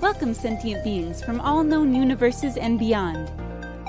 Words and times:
Welcome, 0.00 0.34
sentient 0.34 0.82
beings 0.82 1.22
from 1.22 1.40
all 1.40 1.62
known 1.62 1.94
universes 1.94 2.56
and 2.56 2.78
beyond. 2.78 3.30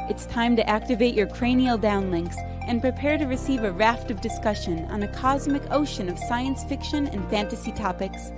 It's 0.10 0.26
time 0.28 0.56
to 0.56 0.70
activate 0.70 1.16
your 1.16 1.28
cranial 1.28 1.78
downlinks 1.78 2.36
and 2.68 2.82
prepare 2.82 3.18
to 3.18 3.26
receive 3.26 3.64
a 3.64 3.72
raft 3.72 4.12
of 4.12 4.22
discussion 4.22 4.86
on 4.92 5.04
a 5.04 5.08
cosmic 5.08 5.64
ocean 5.72 6.08
of 6.08 6.20
science 6.20 6.64
fiction 6.64 7.08
and 7.08 7.28
fantasy 7.30 7.72
topics, 7.72 8.32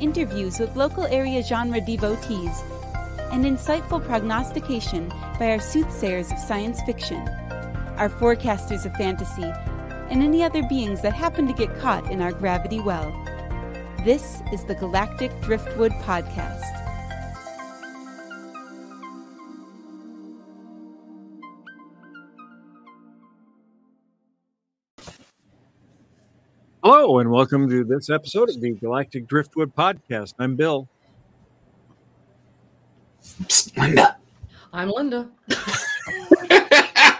interviews 0.00 0.58
with 0.58 0.76
local 0.76 1.04
area 1.04 1.42
genre 1.42 1.80
devotees, 1.80 2.62
and 3.30 3.44
insightful 3.44 4.04
prognostication 4.04 5.08
by 5.38 5.50
our 5.50 5.60
soothsayers 5.60 6.32
of 6.32 6.38
science 6.38 6.80
fiction, 6.82 7.28
our 7.96 8.08
forecasters 8.08 8.86
of 8.86 8.92
fantasy, 8.94 9.52
and 10.10 10.22
any 10.22 10.42
other 10.42 10.62
beings 10.68 11.02
that 11.02 11.12
happen 11.12 11.46
to 11.46 11.52
get 11.52 11.78
caught 11.78 12.10
in 12.10 12.22
our 12.22 12.32
gravity 12.32 12.80
well. 12.80 13.12
This 14.04 14.40
is 14.52 14.64
the 14.64 14.74
Galactic 14.74 15.38
Driftwood 15.42 15.92
Podcast. 16.02 16.87
Hello, 26.90 27.18
and 27.18 27.30
welcome 27.30 27.68
to 27.68 27.84
this 27.84 28.08
episode 28.08 28.48
of 28.48 28.62
the 28.62 28.70
Galactic 28.70 29.26
Driftwood 29.26 29.76
Podcast. 29.76 30.32
I'm 30.38 30.56
Bill. 30.56 30.88
Linda. 33.76 34.16
I'm 34.72 34.88
Linda. 34.88 35.28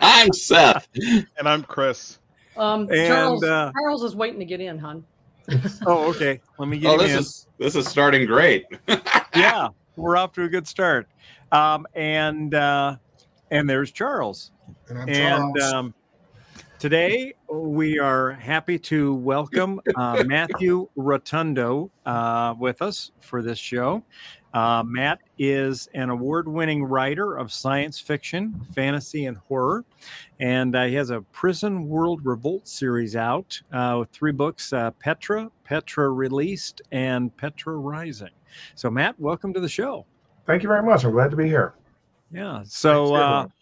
I'm 0.00 0.32
Seth. 0.32 0.88
And 1.36 1.46
I'm 1.46 1.64
Chris. 1.64 2.18
Um, 2.56 2.88
And, 2.90 3.08
Charles, 3.08 3.44
uh, 3.44 3.70
Charles 3.78 4.04
is 4.04 4.16
waiting 4.16 4.38
to 4.38 4.46
get 4.46 4.62
in, 4.62 4.78
hon. 4.78 5.04
Oh, 5.86 6.08
okay. 6.14 6.40
Let 6.58 6.68
me 6.70 6.78
get 6.78 6.88
Oh, 6.94 6.96
this 6.96 7.12
in. 7.12 7.18
is 7.18 7.46
this 7.58 7.76
is 7.76 7.86
starting 7.86 8.24
great. 8.26 8.64
yeah, 9.36 9.68
we're 9.96 10.16
off 10.16 10.32
to 10.32 10.44
a 10.44 10.48
good 10.48 10.66
start. 10.66 11.08
Um, 11.52 11.86
and 11.94 12.54
uh, 12.54 12.96
and 13.50 13.68
there's 13.68 13.90
Charles. 13.92 14.50
And 14.88 14.98
I'm 14.98 15.08
And 15.10 15.56
Charles. 15.58 15.72
um, 15.74 15.94
today 16.78 17.34
we 17.50 17.98
are 17.98 18.32
happy 18.32 18.78
to 18.78 19.14
welcome 19.14 19.80
uh, 19.96 20.22
Matthew 20.26 20.88
Rotundo 20.94 21.90
uh, 22.06 22.54
with 22.58 22.82
us 22.82 23.10
for 23.18 23.42
this 23.42 23.58
show. 23.58 24.04
Uh, 24.54 24.82
Matt 24.86 25.18
is 25.38 25.88
an 25.94 26.08
award 26.10 26.46
winning 26.46 26.84
writer 26.84 27.36
of 27.36 27.52
science 27.52 27.98
fiction, 27.98 28.60
fantasy, 28.74 29.26
and 29.26 29.36
horror. 29.36 29.84
And 30.38 30.76
uh, 30.76 30.84
he 30.84 30.94
has 30.94 31.10
a 31.10 31.20
Prison 31.32 31.88
World 31.88 32.24
Revolt 32.24 32.68
series 32.68 33.16
out 33.16 33.60
uh, 33.72 33.96
with 34.00 34.10
three 34.10 34.32
books 34.32 34.72
uh, 34.72 34.92
Petra, 34.92 35.50
Petra 35.64 36.10
Released, 36.10 36.80
and 36.92 37.36
Petra 37.36 37.76
Rising. 37.76 38.30
So, 38.76 38.88
Matt, 38.88 39.18
welcome 39.18 39.52
to 39.52 39.60
the 39.60 39.68
show. 39.68 40.06
Thank 40.46 40.62
you 40.62 40.68
very 40.68 40.82
much. 40.82 41.04
I'm 41.04 41.10
glad 41.12 41.30
to 41.32 41.36
be 41.36 41.46
here. 41.46 41.74
Yeah. 42.30 42.62
So, 42.64 43.08
Thanks, 43.08 43.52
uh. 43.52 43.57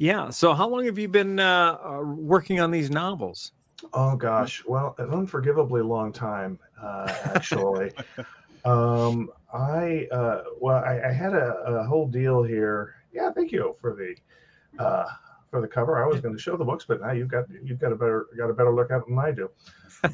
Yeah. 0.00 0.30
So, 0.30 0.54
how 0.54 0.66
long 0.66 0.86
have 0.86 0.98
you 0.98 1.08
been 1.08 1.38
uh, 1.38 1.78
uh, 1.84 2.00
working 2.02 2.58
on 2.58 2.70
these 2.70 2.90
novels? 2.90 3.52
oh 3.92 4.16
gosh, 4.16 4.64
well, 4.66 4.94
an 4.98 5.10
unforgivably 5.10 5.82
long 5.86 6.12
time, 6.12 6.58
uh, 6.82 7.12
actually. 7.34 7.92
um, 8.64 9.30
I 9.52 10.08
uh, 10.10 10.42
well, 10.60 10.82
I, 10.84 11.08
I 11.08 11.12
had 11.12 11.34
a, 11.34 11.54
a 11.66 11.84
whole 11.84 12.08
deal 12.08 12.42
here. 12.42 12.94
Yeah, 13.12 13.30
thank 13.32 13.52
you 13.52 13.76
for 13.80 13.94
the 13.94 14.82
uh, 14.82 15.04
for 15.50 15.60
the 15.60 15.68
cover. 15.68 16.02
I 16.02 16.06
was 16.06 16.20
going 16.20 16.34
to 16.34 16.40
show 16.40 16.56
the 16.56 16.64
books, 16.64 16.84
but 16.86 17.00
now 17.00 17.12
you've 17.12 17.28
got 17.28 17.44
you've 17.62 17.78
got 17.78 17.92
a 17.92 17.96
better 17.96 18.26
got 18.36 18.50
a 18.50 18.54
better 18.54 18.74
look 18.74 18.90
at 18.90 18.98
it 18.98 19.08
than 19.08 19.18
I 19.18 19.32
do. 19.32 19.50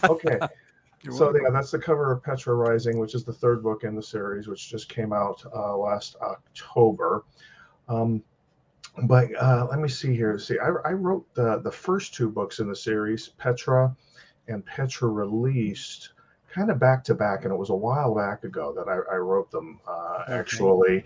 Okay. 0.05 0.39
So 1.13 1.33
yeah, 1.33 1.51
that's 1.53 1.71
the 1.71 1.79
cover 1.79 2.11
of 2.11 2.21
Petra 2.25 2.55
Rising, 2.55 2.99
which 2.99 3.15
is 3.15 3.23
the 3.23 3.33
third 3.33 3.63
book 3.63 3.85
in 3.85 3.95
the 3.95 4.03
series, 4.03 4.49
which 4.49 4.69
just 4.69 4.89
came 4.89 5.13
out 5.13 5.41
uh, 5.55 5.77
last 5.77 6.17
October. 6.21 7.23
Um, 7.89 8.25
but 9.05 9.29
uh, 9.41 9.67
let 9.71 9.79
me 9.79 9.89
see 9.89 10.15
here. 10.15 10.39
See, 10.39 10.59
I, 10.59 10.69
I 10.89 10.93
wrote 10.93 11.27
the 11.35 11.59
the 11.59 11.73
first 11.73 12.15
two 12.15 12.31
books 12.31 12.61
in 12.61 12.69
the 12.69 12.77
series, 12.77 13.29
Petra 13.29 13.95
and 14.49 14.65
Petra 14.65 15.09
Released, 15.09 16.13
kind 16.49 16.71
of 16.71 16.79
back 16.79 17.05
to 17.05 17.15
back, 17.15 17.45
and 17.45 17.53
it 17.53 17.57
was 17.57 17.71
a 17.71 17.75
while 17.75 18.15
back 18.15 18.45
ago 18.45 18.73
that 18.75 18.89
I, 18.89 19.15
I 19.15 19.17
wrote 19.19 19.51
them 19.51 19.81
uh, 19.87 20.25
Okay. 20.29 20.35
actually. 20.35 21.05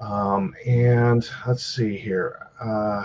Um, 0.00 0.54
and 0.66 1.28
let's 1.46 1.64
see 1.64 1.96
here. 1.96 2.48
Uh, 2.60 3.04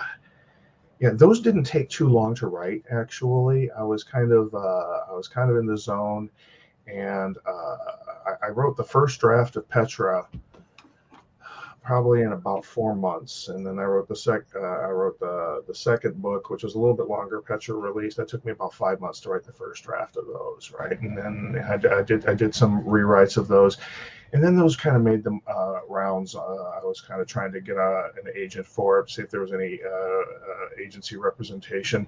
yeah, 0.99 1.11
those 1.13 1.41
didn't 1.41 1.63
take 1.63 1.89
too 1.89 2.09
long 2.09 2.33
to 2.35 2.47
write. 2.47 2.83
Actually, 2.91 3.69
I 3.71 3.83
was 3.83 4.03
kind 4.03 4.31
of 4.31 4.53
uh, 4.53 5.01
I 5.09 5.13
was 5.13 5.27
kind 5.27 5.51
of 5.51 5.57
in 5.57 5.67
the 5.67 5.77
zone, 5.77 6.29
and 6.87 7.37
uh, 7.45 7.77
I, 8.25 8.47
I 8.47 8.49
wrote 8.49 8.77
the 8.77 8.83
first 8.83 9.19
draft 9.19 9.55
of 9.57 9.69
Petra 9.69 10.27
probably 11.87 12.23
in 12.23 12.33
about 12.33 12.65
four 12.65 12.93
months, 12.93 13.47
and 13.47 13.65
then 13.65 13.79
I 13.79 13.83
wrote 13.83 14.09
the 14.09 14.15
sec. 14.15 14.41
Uh, 14.53 14.59
I 14.59 14.89
wrote 14.89 15.17
the 15.21 15.63
the 15.67 15.73
second 15.73 16.21
book, 16.21 16.49
which 16.49 16.63
was 16.63 16.75
a 16.75 16.79
little 16.79 16.93
bit 16.93 17.07
longer. 17.07 17.41
Petra 17.41 17.75
released. 17.75 18.17
That 18.17 18.27
took 18.27 18.43
me 18.43 18.51
about 18.51 18.73
five 18.73 18.99
months 18.99 19.21
to 19.21 19.29
write 19.29 19.45
the 19.45 19.53
first 19.53 19.85
draft 19.85 20.17
of 20.17 20.25
those, 20.27 20.73
right? 20.77 20.99
And 20.99 21.17
then 21.17 21.63
I, 21.65 21.99
I 21.99 22.01
did 22.01 22.27
I 22.27 22.33
did 22.33 22.53
some 22.53 22.83
rewrites 22.83 23.37
of 23.37 23.47
those, 23.47 23.77
and 24.33 24.43
then 24.43 24.57
those 24.57 24.75
kind 24.75 24.97
of 24.97 25.01
made 25.01 25.23
the 25.23 25.39
uh, 25.47 25.79
rounds. 25.87 26.35
Uh, 26.35 26.41
I 26.41 26.83
was 26.83 26.99
kind 26.99 27.21
of 27.21 27.27
trying 27.27 27.53
to 27.53 27.61
get 27.61 27.77
a, 27.77 28.09
an 28.21 28.33
agent 28.35 28.67
for 28.67 28.99
it, 28.99 29.09
see 29.09 29.21
if 29.21 29.29
there 29.29 29.39
was 29.39 29.53
any 29.53 29.79
uh, 29.81 29.89
uh, 29.89 30.83
agency 30.85 31.15
representation, 31.15 32.05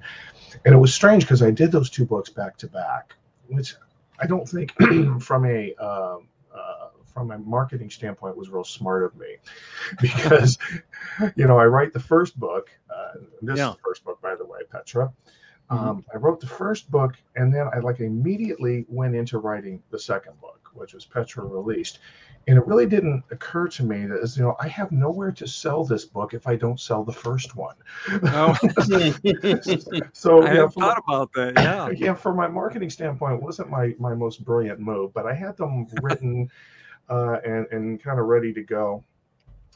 and 0.65 0.75
it 0.75 0.77
was 0.77 0.93
strange 0.93 1.23
because 1.23 1.41
I 1.41 1.51
did 1.51 1.71
those 1.71 1.89
two 1.89 2.03
books 2.03 2.29
back 2.29 2.57
to 2.57 2.67
back, 2.67 3.13
which 3.47 3.75
I 4.19 4.27
don't 4.27 4.47
think 4.47 4.73
from 5.21 5.45
a 5.45 5.73
um, 5.75 5.87
uh, 5.87 6.17
from 7.19 7.31
a 7.31 7.37
marketing 7.39 7.89
standpoint 7.89 8.37
was 8.37 8.49
real 8.49 8.63
smart 8.63 9.03
of 9.03 9.15
me, 9.17 9.35
because 10.01 10.57
you 11.35 11.45
know 11.45 11.59
I 11.59 11.65
write 11.65 11.91
the 11.91 11.99
first 11.99 12.39
book. 12.39 12.69
Uh, 12.89 13.19
this 13.41 13.59
Yeah. 13.59 13.71
is 13.71 13.75
the 13.75 13.81
first 13.83 14.05
book, 14.05 14.21
by 14.21 14.35
the 14.35 14.45
way, 14.45 14.59
Petra. 14.71 15.11
Um, 15.69 16.05
I 16.13 16.17
wrote 16.17 16.39
the 16.39 16.47
first 16.47 16.89
book, 16.89 17.15
and 17.35 17.53
then 17.53 17.67
I 17.73 17.79
like 17.79 17.99
immediately 17.99 18.85
went 18.87 19.15
into 19.15 19.37
writing 19.37 19.83
the 19.91 19.99
second 19.99 20.39
book, 20.39 20.69
which 20.73 20.93
was 20.93 21.05
Petra 21.05 21.43
released. 21.45 21.99
And 22.47 22.57
it 22.57 22.65
really 22.65 22.85
didn't 22.87 23.23
occur 23.31 23.67
to 23.67 23.83
me 23.83 24.05
that 24.07 24.19
as 24.21 24.37
you 24.37 24.43
know, 24.43 24.55
I 24.59 24.67
have 24.69 24.91
nowhere 24.91 25.31
to 25.33 25.47
sell 25.47 25.83
this 25.83 26.05
book 26.05 26.33
if 26.33 26.47
I 26.47 26.55
don't 26.55 26.79
sell 26.79 27.03
the 27.03 27.11
first 27.13 27.55
one. 27.55 27.75
Oh, 28.31 28.55
so 30.13 30.47
I 30.47 30.53
yeah, 30.53 30.67
thought 30.67 30.97
about 31.05 31.31
that. 31.33 31.55
Yeah. 31.55 31.89
yeah, 31.95 32.13
from 32.15 32.37
my 32.37 32.47
marketing 32.47 32.89
standpoint, 32.89 33.35
it 33.35 33.41
wasn't 33.43 33.69
my 33.69 33.93
my 33.99 34.15
most 34.15 34.43
brilliant 34.45 34.79
move, 34.79 35.13
but 35.13 35.25
I 35.25 35.33
had 35.33 35.57
them 35.57 35.87
written 36.01 36.49
uh, 37.09 37.37
and 37.45 37.67
and 37.71 38.01
kind 38.01 38.19
of 38.19 38.25
ready 38.27 38.53
to 38.53 38.63
go. 38.63 39.03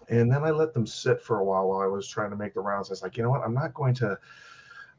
And 0.09 0.31
then 0.31 0.43
I 0.43 0.51
let 0.51 0.73
them 0.73 0.85
sit 0.85 1.21
for 1.21 1.39
a 1.39 1.43
while 1.43 1.69
while 1.69 1.79
I 1.81 1.87
was 1.87 2.07
trying 2.07 2.29
to 2.31 2.35
make 2.35 2.53
the 2.53 2.59
rounds. 2.59 2.89
I 2.89 2.93
was 2.93 3.03
like, 3.03 3.15
you 3.17 3.23
know 3.23 3.29
what, 3.29 3.41
I'm 3.43 3.53
not 3.53 3.73
going 3.73 3.93
to. 3.95 4.17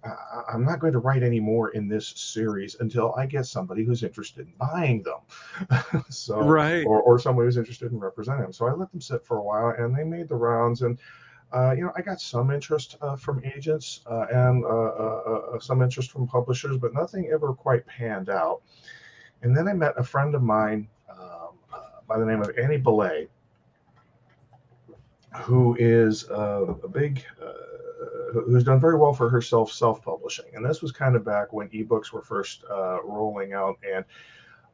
I- 0.05 0.53
I'm 0.53 0.65
not 0.65 0.81
going 0.81 0.93
to 0.93 0.99
write 0.99 1.23
any 1.23 1.41
more 1.41 1.71
in 1.71 1.89
this 1.89 2.09
series 2.09 2.77
until 2.81 3.15
I 3.15 3.25
get 3.25 3.47
somebody 3.47 3.85
who's 3.85 4.03
interested 4.03 4.47
in 4.47 4.53
buying 4.59 5.03
them. 5.03 6.03
so, 6.11 6.41
Right. 6.41 6.85
or, 6.87 7.01
or 7.01 7.19
somebody 7.19 7.47
who's 7.47 7.57
interested 7.57 7.91
in 7.91 7.99
representing 7.99 8.43
them. 8.43 8.53
So 8.53 8.67
I 8.67 8.73
let 8.73 8.91
them 8.91 9.01
sit 9.01 9.25
for 9.25 9.39
a 9.39 9.43
while, 9.43 9.75
and 9.79 9.97
they 9.97 10.05
made 10.05 10.29
the 10.29 10.37
rounds. 10.37 10.83
And 10.83 10.99
uh, 11.55 11.73
you 11.73 11.85
know, 11.85 11.93
I 11.97 12.03
got 12.03 12.21
some 12.21 12.51
interest 12.51 12.97
uh, 13.01 13.17
from 13.17 13.43
agents 13.45 14.01
uh, 14.11 14.27
and 14.33 14.65
uh, 14.65 14.69
uh, 14.69 15.41
uh, 15.55 15.59
some 15.61 15.83
interest 15.83 16.11
from 16.11 16.27
publishers, 16.27 16.77
but 16.77 16.93
nothing 16.93 17.31
ever 17.33 17.53
quite 17.55 17.87
panned 17.87 18.29
out. 18.29 18.61
And 19.43 19.57
then 19.57 19.69
I 19.69 19.73
met 19.73 19.95
a 19.97 20.03
friend 20.03 20.35
of 20.35 20.43
mine 20.43 20.89
uh, 20.89 20.94
by 22.07 22.19
the 22.19 22.25
name 22.25 22.41
of 22.41 22.51
Annie 22.59 22.79
Bellet, 22.79 23.29
who 25.43 25.77
is 25.79 26.29
uh, 26.31 26.75
a 26.83 26.89
big, 26.89 27.25
uh, 27.43 27.53
who's 28.33 28.65
done 28.65 28.81
very 28.81 28.97
well 28.97 29.13
for 29.13 29.29
herself 29.29 29.73
self-publishing. 29.73 30.47
And 30.55 30.65
this 30.65 30.83
was 30.83 30.93
kind 30.93 31.17
of 31.17 31.25
back 31.25 31.53
when 31.53 31.69
ebooks 31.71 32.13
were 32.13 32.23
first 32.23 32.65
uh, 32.71 33.03
rolling 33.03 33.53
out, 33.53 33.79
and 33.91 34.05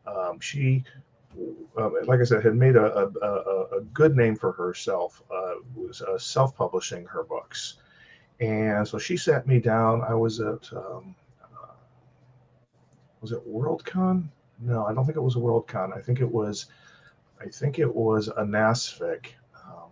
um, 0.06 0.40
she 0.40 0.84
uh, 1.78 1.90
like 2.04 2.20
I 2.20 2.24
said, 2.24 2.42
had 2.42 2.56
made 2.56 2.76
a, 2.76 2.96
a, 2.96 3.06
a, 3.22 3.78
a 3.78 3.80
good 3.94 4.16
name 4.16 4.36
for 4.36 4.52
herself, 4.52 5.22
uh, 5.32 5.54
was 5.74 6.02
uh, 6.02 6.18
self 6.18 6.56
publishing 6.56 7.04
her 7.06 7.22
books. 7.22 7.76
And 8.40 8.86
so 8.86 8.98
she 8.98 9.16
sat 9.16 9.46
me 9.46 9.60
down. 9.60 10.02
I 10.02 10.14
was 10.14 10.40
at, 10.40 10.72
um, 10.72 11.14
uh, 11.42 11.74
was 13.20 13.32
it 13.32 13.46
Worldcon? 13.48 14.28
No, 14.60 14.86
I 14.86 14.94
don't 14.94 15.04
think 15.04 15.16
it 15.16 15.22
was 15.22 15.36
a 15.36 15.38
Worldcon. 15.38 15.96
I 15.96 16.00
think 16.00 16.20
it 16.20 16.30
was, 16.30 16.66
I 17.40 17.48
think 17.48 17.78
it 17.78 17.94
was 17.94 18.28
a 18.28 18.42
NASFIC. 18.42 19.26
Um, 19.66 19.90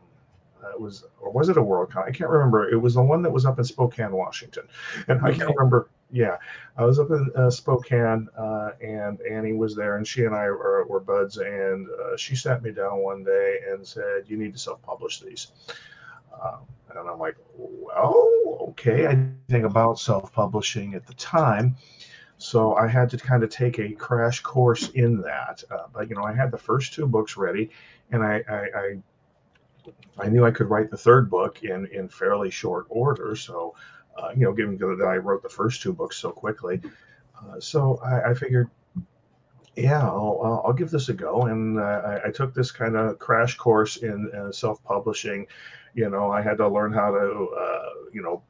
it 0.72 0.80
was, 0.80 1.04
or 1.20 1.30
was 1.32 1.48
it 1.48 1.56
a 1.56 1.62
Worldcon? 1.62 2.06
I 2.06 2.10
can't 2.10 2.30
remember. 2.30 2.68
It 2.68 2.76
was 2.76 2.94
the 2.94 3.02
one 3.02 3.22
that 3.22 3.30
was 3.30 3.46
up 3.46 3.58
in 3.58 3.64
Spokane, 3.64 4.12
Washington. 4.12 4.64
And 5.08 5.24
I 5.24 5.32
can't 5.32 5.54
remember. 5.56 5.88
Yeah, 6.10 6.36
I 6.76 6.84
was 6.84 6.98
up 6.98 7.10
in 7.10 7.30
uh, 7.36 7.50
Spokane, 7.50 8.28
uh, 8.38 8.58
uh, 8.68 8.72
and 8.82 9.20
Annie 9.22 9.52
was 9.52 9.74
there, 9.74 9.96
and 9.96 10.06
she 10.06 10.24
and 10.24 10.34
I 10.34 10.46
were, 10.46 10.84
were 10.88 11.00
buds. 11.00 11.38
And 11.38 11.88
uh, 11.90 12.16
she 12.16 12.36
sat 12.36 12.62
me 12.62 12.70
down 12.70 12.98
one 12.98 13.24
day 13.24 13.58
and 13.70 13.86
said, 13.86 14.24
"You 14.26 14.36
need 14.36 14.52
to 14.52 14.58
self-publish 14.58 15.20
these." 15.20 15.48
Um, 16.42 16.60
and 16.90 17.08
I'm 17.08 17.18
like, 17.18 17.36
"Well, 17.56 18.68
okay." 18.70 19.06
I 19.06 19.10
didn't 19.10 19.40
think 19.48 19.64
about 19.64 19.98
self-publishing 19.98 20.94
at 20.94 21.06
the 21.06 21.14
time, 21.14 21.76
so 22.38 22.76
I 22.76 22.86
had 22.86 23.10
to 23.10 23.16
kind 23.18 23.42
of 23.42 23.50
take 23.50 23.78
a 23.78 23.90
crash 23.90 24.40
course 24.40 24.90
in 24.90 25.20
that. 25.22 25.62
Uh, 25.70 25.86
but 25.92 26.08
you 26.08 26.14
know, 26.14 26.22
I 26.22 26.32
had 26.32 26.50
the 26.52 26.58
first 26.58 26.94
two 26.94 27.06
books 27.06 27.36
ready, 27.36 27.70
and 28.12 28.22
I, 28.22 28.42
I, 28.48 28.54
I 28.54 28.98
I 30.20 30.28
knew 30.28 30.44
I 30.44 30.52
could 30.52 30.70
write 30.70 30.90
the 30.90 30.96
third 30.96 31.28
book 31.28 31.62
in 31.64 31.86
in 31.86 32.08
fairly 32.08 32.50
short 32.50 32.86
order. 32.88 33.34
So, 33.34 33.74
uh, 34.16 34.30
you 34.36 34.44
know, 34.44 34.52
given 34.52 34.78
that 34.78 35.06
I 35.06 35.16
wrote 35.16 35.42
the 35.42 35.48
first 35.48 35.82
two 35.82 35.92
books 35.92 36.16
so 36.16 36.30
quickly, 36.30 36.80
uh, 37.40 37.60
so 37.60 37.98
I, 38.04 38.30
I, 38.30 38.34
figured, 38.34 38.68
yeah, 39.76 40.02
I'll, 40.02 40.62
I'll 40.66 40.72
give 40.72 40.90
this 40.90 41.08
a 41.08 41.14
go. 41.14 41.42
And 41.42 41.78
uh, 41.78 41.82
I, 41.82 42.28
I, 42.28 42.30
took 42.32 42.52
this 42.52 42.72
kind 42.72 42.96
of 42.96 43.18
crash 43.20 43.56
course 43.56 43.98
in 43.98 44.50
self 44.52 44.82
publishing. 44.82 45.46
You 45.94 46.10
know, 46.10 46.30
I 46.30 46.42
had 46.42 46.56
to 46.58 46.68
learn 46.68 46.92
how 46.92 47.12
to, 47.12 47.48
uh, 47.56 47.88
you 48.12 48.22
know, 48.22 48.42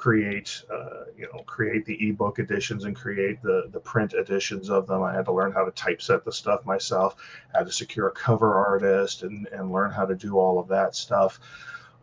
create 0.00 0.64
uh, 0.72 1.04
you 1.14 1.28
know 1.30 1.42
create 1.42 1.84
the 1.84 2.08
ebook 2.08 2.38
editions 2.38 2.84
and 2.84 2.96
create 2.96 3.42
the 3.42 3.68
the 3.70 3.80
print 3.80 4.14
editions 4.14 4.70
of 4.70 4.86
them. 4.86 5.02
I 5.02 5.12
had 5.12 5.26
to 5.26 5.32
learn 5.32 5.52
how 5.52 5.64
to 5.64 5.70
typeset 5.72 6.24
the 6.24 6.32
stuff 6.32 6.64
myself 6.64 7.16
I 7.54 7.58
had 7.58 7.66
to 7.66 7.72
secure 7.72 8.08
a 8.08 8.12
cover 8.12 8.54
artist 8.54 9.22
and 9.24 9.46
and 9.48 9.70
learn 9.70 9.90
how 9.90 10.06
to 10.06 10.14
do 10.14 10.38
all 10.38 10.58
of 10.58 10.68
that 10.68 10.96
stuff. 10.96 11.38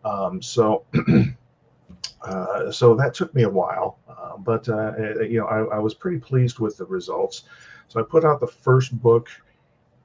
Um, 0.05 0.43
so 0.43 0.85
uh, 2.21 2.71
so 2.71 2.93
that 2.95 3.15
took 3.15 3.33
me 3.33 3.43
a 3.43 3.49
while 3.49 3.97
uh, 4.07 4.37
but 4.37 4.69
uh, 4.69 4.93
you 5.23 5.39
know 5.39 5.47
I, 5.47 5.77
I, 5.77 5.79
was 5.79 5.95
pretty 5.95 6.19
pleased 6.19 6.59
with 6.59 6.77
the 6.77 6.85
results. 6.85 7.45
So 7.87 7.99
i 7.99 8.03
put 8.03 8.23
out 8.23 8.39
the 8.39 8.47
first 8.47 8.91
book 9.01 9.27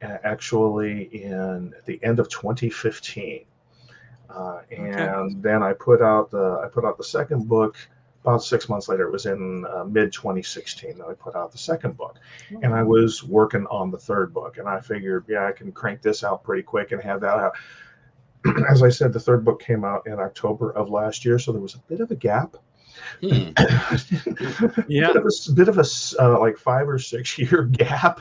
actually 0.01 1.03
in 1.25 1.75
at 1.77 1.85
the 1.85 2.03
end 2.03 2.19
of 2.19 2.29
2015 2.31 3.45
uh, 4.35 4.63
and 4.71 4.95
okay. 4.95 5.35
then 5.41 5.63
I 5.63 5.73
put 5.73 6.03
out 6.03 6.31
the 6.31 6.61
I 6.65 6.69
put 6.69 6.85
out 6.85 6.97
the 6.97 7.05
second 7.05 7.49
book 7.49 7.77
about 8.23 8.43
six 8.43 8.69
months 8.69 8.89
later. 8.89 9.07
It 9.07 9.13
was 9.13 9.27
in 9.27 9.67
uh, 9.67 9.85
mid 9.85 10.13
2016 10.13 10.99
that 10.99 11.07
I 11.07 11.15
put 11.15 11.35
out 11.35 11.53
the 11.53 11.59
second 11.59 11.97
book, 11.97 12.19
oh. 12.55 12.61
and 12.63 12.73
I 12.73 12.83
was 12.83 13.23
working 13.23 13.67
on 13.67 13.91
the 13.91 13.99
third 13.99 14.33
book. 14.33 14.59
And 14.59 14.69
I 14.69 14.81
figured, 14.81 15.25
yeah, 15.29 15.47
I 15.47 15.53
can 15.53 15.73
crank 15.73 16.03
this 16.03 16.25
out 16.25 16.45
pretty 16.45 16.63
quick 16.63 16.93
and 16.93 17.03
have 17.03 17.21
that 17.21 17.39
out. 17.39 17.53
As 18.71 18.83
I 18.83 18.89
said, 18.89 19.13
the 19.13 19.21
third 19.21 19.45
book 19.45 19.63
came 19.63 19.85
out 19.85 20.07
in 20.07 20.15
October 20.15 20.73
of 20.73 20.89
last 20.89 21.25
year, 21.25 21.39
so 21.39 21.53
there 21.53 21.61
was 21.61 21.75
a 21.75 21.81
bit 21.89 22.01
of 22.01 22.11
a 22.11 22.17
gap. 22.17 22.57
Hmm. 23.21 23.51
yeah, 24.89 25.09
bit 25.09 25.17
of 25.17 25.27
a, 25.27 25.53
bit 25.53 25.69
of 25.69 25.79
a 25.79 25.85
uh, 26.21 26.39
like 26.39 26.57
five 26.57 26.89
or 26.89 26.99
six 26.99 27.39
year 27.39 27.65
gap. 27.65 28.21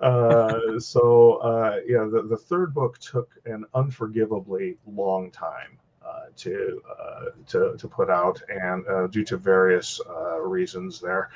Uh, 0.00 0.78
so 0.78 1.34
uh, 1.36 1.80
yeah, 1.86 2.08
the, 2.10 2.26
the 2.28 2.36
third 2.36 2.74
book 2.74 2.98
took 2.98 3.30
an 3.46 3.64
unforgivably 3.74 4.76
long 4.86 5.30
time 5.30 5.78
uh, 6.04 6.26
to 6.36 6.82
uh, 6.90 7.24
to 7.46 7.76
to 7.76 7.88
put 7.88 8.10
out, 8.10 8.40
and 8.48 8.86
uh, 8.88 9.06
due 9.06 9.24
to 9.24 9.36
various 9.36 10.00
reasons 10.40 11.00
there. 11.00 11.30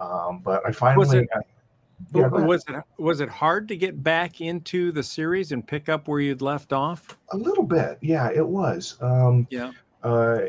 Um, 0.00 0.40
but 0.44 0.62
I 0.66 0.72
finally. 0.72 0.98
Was 0.98 1.14
it, 1.14 1.28
I, 1.34 1.40
yeah, 2.14 2.26
was 2.26 2.62
it 2.68 2.84
was 2.98 3.20
it 3.20 3.28
hard 3.28 3.68
to 3.68 3.76
get 3.76 4.02
back 4.02 4.42
into 4.42 4.92
the 4.92 5.02
series 5.02 5.52
and 5.52 5.66
pick 5.66 5.88
up 5.88 6.08
where 6.08 6.20
you'd 6.20 6.42
left 6.42 6.74
off? 6.74 7.16
A 7.30 7.36
little 7.36 7.64
bit, 7.64 7.98
yeah, 8.02 8.30
it 8.30 8.46
was. 8.46 8.98
Um, 9.00 9.46
yeah. 9.50 9.72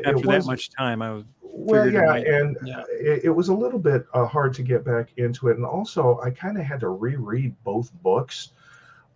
After 0.04 0.26
that 0.26 0.46
much 0.46 0.70
time, 0.70 1.02
I 1.02 1.12
was 1.12 1.24
well 1.58 1.90
yeah 1.90 2.14
and 2.14 2.56
yeah. 2.64 2.82
It, 2.90 3.24
it, 3.24 3.30
was 3.30 3.48
a 3.48 3.54
little 3.54 3.78
bit 3.78 4.06
uh, 4.14 4.26
hard 4.26 4.54
to 4.54 4.62
get 4.62 4.84
back 4.84 5.10
into 5.16 5.48
it 5.48 5.56
and 5.56 5.66
also 5.66 6.20
i 6.22 6.30
kind 6.30 6.56
of 6.56 6.64
had 6.64 6.80
to 6.80 6.90
reread 6.90 7.54
both 7.64 7.92
books 8.02 8.52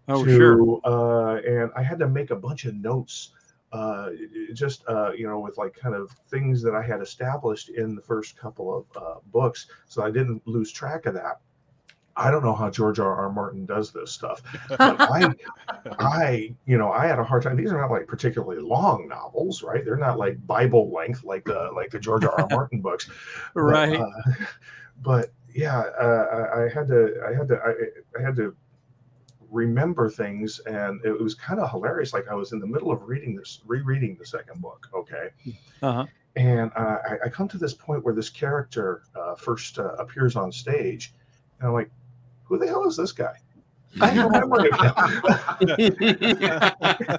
oh 0.09 0.25
to, 0.25 0.37
sure 0.37 0.81
uh, 0.85 1.37
and 1.41 1.71
i 1.77 1.83
had 1.83 1.99
to 2.01 2.09
make 2.09 2.31
a 2.31 2.37
bunch 2.37 2.65
of 2.65 2.75
notes 2.75 3.31
uh, 3.73 4.11
just 4.53 4.85
uh, 4.87 5.13
you 5.13 5.27
know 5.27 5.39
with 5.39 5.57
like 5.57 5.75
kind 5.75 5.95
of 5.95 6.11
things 6.29 6.63
that 6.63 6.75
i 6.75 6.83
had 6.83 7.01
established 7.01 7.71
in 7.71 7.95
the 7.95 8.03
first 8.03 8.37
couple 8.37 8.77
of 8.77 9.03
uh, 9.03 9.15
books 9.27 9.67
so 9.87 10.03
i 10.03 10.11
didn't 10.11 10.43
lose 10.47 10.71
track 10.73 11.07
of 11.07 11.15
that 11.15 11.41
I 12.17 12.31
don't 12.31 12.43
know 12.43 12.55
how 12.55 12.71
George 12.71 12.99
R. 12.99 13.15
R. 13.15 13.31
Martin 13.31 13.65
does 13.65 13.91
this 13.91 14.13
stuff. 14.13 14.43
I, 14.79 15.33
I, 15.99 16.55
you 16.67 16.77
know, 16.77 16.93
I 16.93 17.07
had 17.07 17.19
a 17.19 17.25
hard 17.25 17.43
time. 17.43 17.57
These 17.57 17.73
are 17.73 17.81
not 17.81 17.91
like 17.91 18.07
particularly 18.07 18.61
long 18.61 19.09
novels, 19.09 19.63
right? 19.63 19.85
They're 19.85 19.97
not 19.97 20.19
like 20.19 20.47
Bible 20.47 20.93
length, 20.93 21.25
like 21.25 21.45
the 21.45 21.71
like 21.75 21.91
the 21.91 21.99
George 21.99 22.25
R. 22.25 22.41
R. 22.41 22.49
Martin 22.51 22.81
books, 22.81 23.09
but, 23.55 23.61
right? 23.61 24.01
Uh, 24.01 24.11
but 25.03 25.31
yeah, 25.55 25.79
uh, 25.79 26.49
I, 26.55 26.65
I, 26.65 26.69
had 26.69 26.89
to, 26.89 27.23
I 27.27 27.35
had 27.37 27.49
to, 27.49 27.57
I, 27.57 28.19
I, 28.19 28.23
had 28.23 28.37
to 28.37 28.55
remember 29.51 30.09
things, 30.09 30.61
and 30.61 31.05
it 31.05 31.19
was 31.19 31.35
kind 31.35 31.61
of 31.61 31.71
hilarious. 31.71 32.13
Like 32.13 32.29
I 32.29 32.35
was 32.35 32.53
in 32.53 32.61
the 32.61 32.67
middle 32.67 32.91
of 32.91 33.03
reading 33.03 33.37
this, 33.37 33.61
rereading 33.67 34.17
the 34.19 34.27
second 34.27 34.61
book. 34.61 34.89
Okay. 34.95 35.29
Uh-huh. 35.83 36.07
And 36.37 36.73
uh, 36.75 36.99
I, 37.07 37.27
I, 37.27 37.29
come 37.29 37.47
to 37.49 37.59
this 37.59 37.75
point 37.75 38.03
where 38.05 38.15
this 38.15 38.31
character 38.31 39.03
uh, 39.15 39.35
first 39.35 39.79
uh, 39.79 39.95
appears 39.99 40.35
on 40.35 40.51
stage, 40.51 41.13
and 41.59 41.69
I'm 41.69 41.75
like, 41.75 41.91
who 42.53 42.59
the 42.59 42.67
hell 42.67 42.87
is 42.87 42.99
this 42.99 43.13
guy? 43.13 43.35
I 44.01 44.09
have 44.09 44.31
no 44.31 44.41
memory 44.41 44.71
of 44.71 44.81
him. 44.81 44.91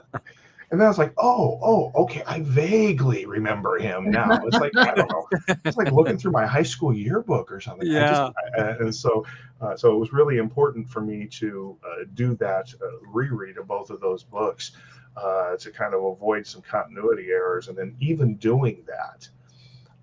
and 0.69 0.79
then 0.79 0.81
I 0.81 0.87
was 0.87 0.99
like, 0.99 1.11
oh, 1.17 1.59
oh, 1.63 1.91
okay. 2.03 2.21
I 2.27 2.41
vaguely 2.41 3.25
remember 3.25 3.79
him 3.79 4.11
now. 4.11 4.39
It's 4.45 4.57
like 4.57 4.77
I 4.77 4.93
don't 4.93 5.09
know. 5.09 5.27
It's 5.65 5.75
like 5.75 5.91
looking 5.91 6.19
through 6.19 6.33
my 6.33 6.45
high 6.45 6.61
school 6.61 6.93
yearbook 6.93 7.51
or 7.51 7.59
something. 7.59 7.87
Yeah. 7.87 8.03
I 8.03 8.09
just, 8.09 8.33
I, 8.59 8.83
and 8.83 8.95
so, 8.95 9.25
uh, 9.59 9.75
so 9.75 9.95
it 9.95 9.97
was 9.97 10.13
really 10.13 10.37
important 10.37 10.87
for 10.87 11.01
me 11.01 11.25
to 11.31 11.77
uh, 11.83 12.05
do 12.13 12.35
that 12.35 12.71
uh, 12.79 12.99
reread 13.07 13.57
of 13.57 13.67
both 13.67 13.89
of 13.89 13.99
those 13.99 14.23
books 14.23 14.73
uh, 15.17 15.55
to 15.57 15.71
kind 15.71 15.95
of 15.95 16.03
avoid 16.03 16.45
some 16.45 16.61
continuity 16.61 17.29
errors. 17.31 17.69
And 17.69 17.77
then 17.77 17.95
even 17.99 18.35
doing 18.35 18.83
that, 18.85 19.27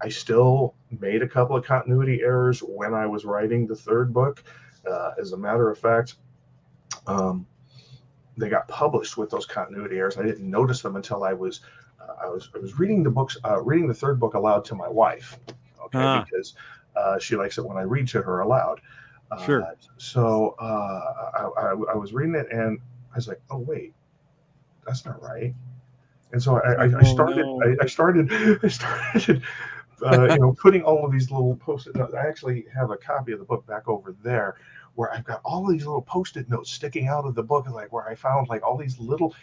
I 0.00 0.09
still 0.09 0.75
made 0.99 1.23
a 1.23 1.29
couple 1.29 1.56
of 1.56 1.65
continuity 1.65 2.23
errors 2.23 2.61
when 2.61 2.94
I 2.94 3.06
was 3.06 3.25
writing 3.25 3.69
the 3.69 3.76
third 3.76 4.12
book. 4.12 4.43
Uh, 4.88 5.12
as 5.19 5.32
a 5.32 5.37
matter 5.37 5.71
of 5.71 5.79
fact, 5.79 6.17
um, 7.06 7.47
they 8.37 8.49
got 8.49 8.67
published 8.69 9.17
with 9.17 9.31
those 9.31 9.47
continuity 9.47 9.97
errors. 9.97 10.17
I 10.17 10.23
didn't 10.23 10.49
notice 10.49 10.82
them 10.82 10.97
until 10.97 11.25
I 11.25 11.32
was 11.32 11.61
uh, 12.00 12.27
I 12.27 12.29
was 12.29 12.50
I 12.55 12.59
was 12.59 12.79
reading 12.79 13.03
the 13.03 13.11
books, 13.11 13.37
uh, 13.44 13.61
reading 13.61 13.88
the 13.88 13.94
third 13.94 14.19
book 14.19 14.35
aloud 14.35 14.65
to 14.67 14.75
my 14.75 14.88
wife. 14.88 15.38
Okay, 15.85 15.99
ah. 15.99 16.25
because 16.25 16.55
uh, 16.97 17.19
she 17.19 17.37
likes 17.37 17.59
it 17.59 17.65
when 17.65 17.77
I 17.77 17.82
read 17.82 18.09
to 18.09 18.23
her 18.23 18.41
aloud. 18.41 18.81
Uh, 19.31 19.44
sure. 19.44 19.75
So 19.97 20.56
uh, 20.61 21.31
I, 21.35 21.61
I, 21.61 21.71
I, 21.93 21.97
was 21.97 22.12
reading 22.12 22.35
it 22.35 22.49
and 22.50 22.81
I 23.12 23.16
was 23.16 23.28
like, 23.28 23.40
oh 23.50 23.59
wait, 23.59 23.95
that's 24.85 25.04
not 25.04 25.23
right. 25.23 25.54
And 26.33 26.43
so 26.43 26.57
I, 26.57 26.73
I, 26.73 26.85
I 26.87 26.93
oh, 27.00 27.02
started, 27.04 27.47
no. 27.47 27.62
I, 27.62 27.85
I 27.85 27.87
started, 27.87 28.33
I 28.62 28.69
started 28.69 29.43
uh, 30.04 30.28
you 30.31 30.38
know, 30.38 30.52
putting 30.61 30.83
all 30.83 31.04
of 31.04 31.12
these 31.12 31.31
little 31.31 31.57
post-it 31.57 31.95
notes. 31.95 32.14
I 32.14 32.26
actually 32.26 32.66
have 32.75 32.90
a 32.90 32.97
copy 32.97 33.33
of 33.33 33.38
the 33.38 33.45
book 33.45 33.66
back 33.66 33.88
over 33.88 34.14
there 34.23 34.57
where 34.94 35.12
I've 35.12 35.25
got 35.25 35.40
all 35.44 35.66
these 35.66 35.85
little 35.85 36.02
post-it 36.02 36.49
notes 36.49 36.70
sticking 36.70 37.09
out 37.09 37.25
of 37.25 37.35
the 37.35 37.42
book, 37.42 37.68
like 37.68 37.92
where 37.92 38.09
I 38.09 38.14
found 38.14 38.49
like 38.49 38.62
all 38.62 38.76
these 38.76 38.99
little. 38.99 39.35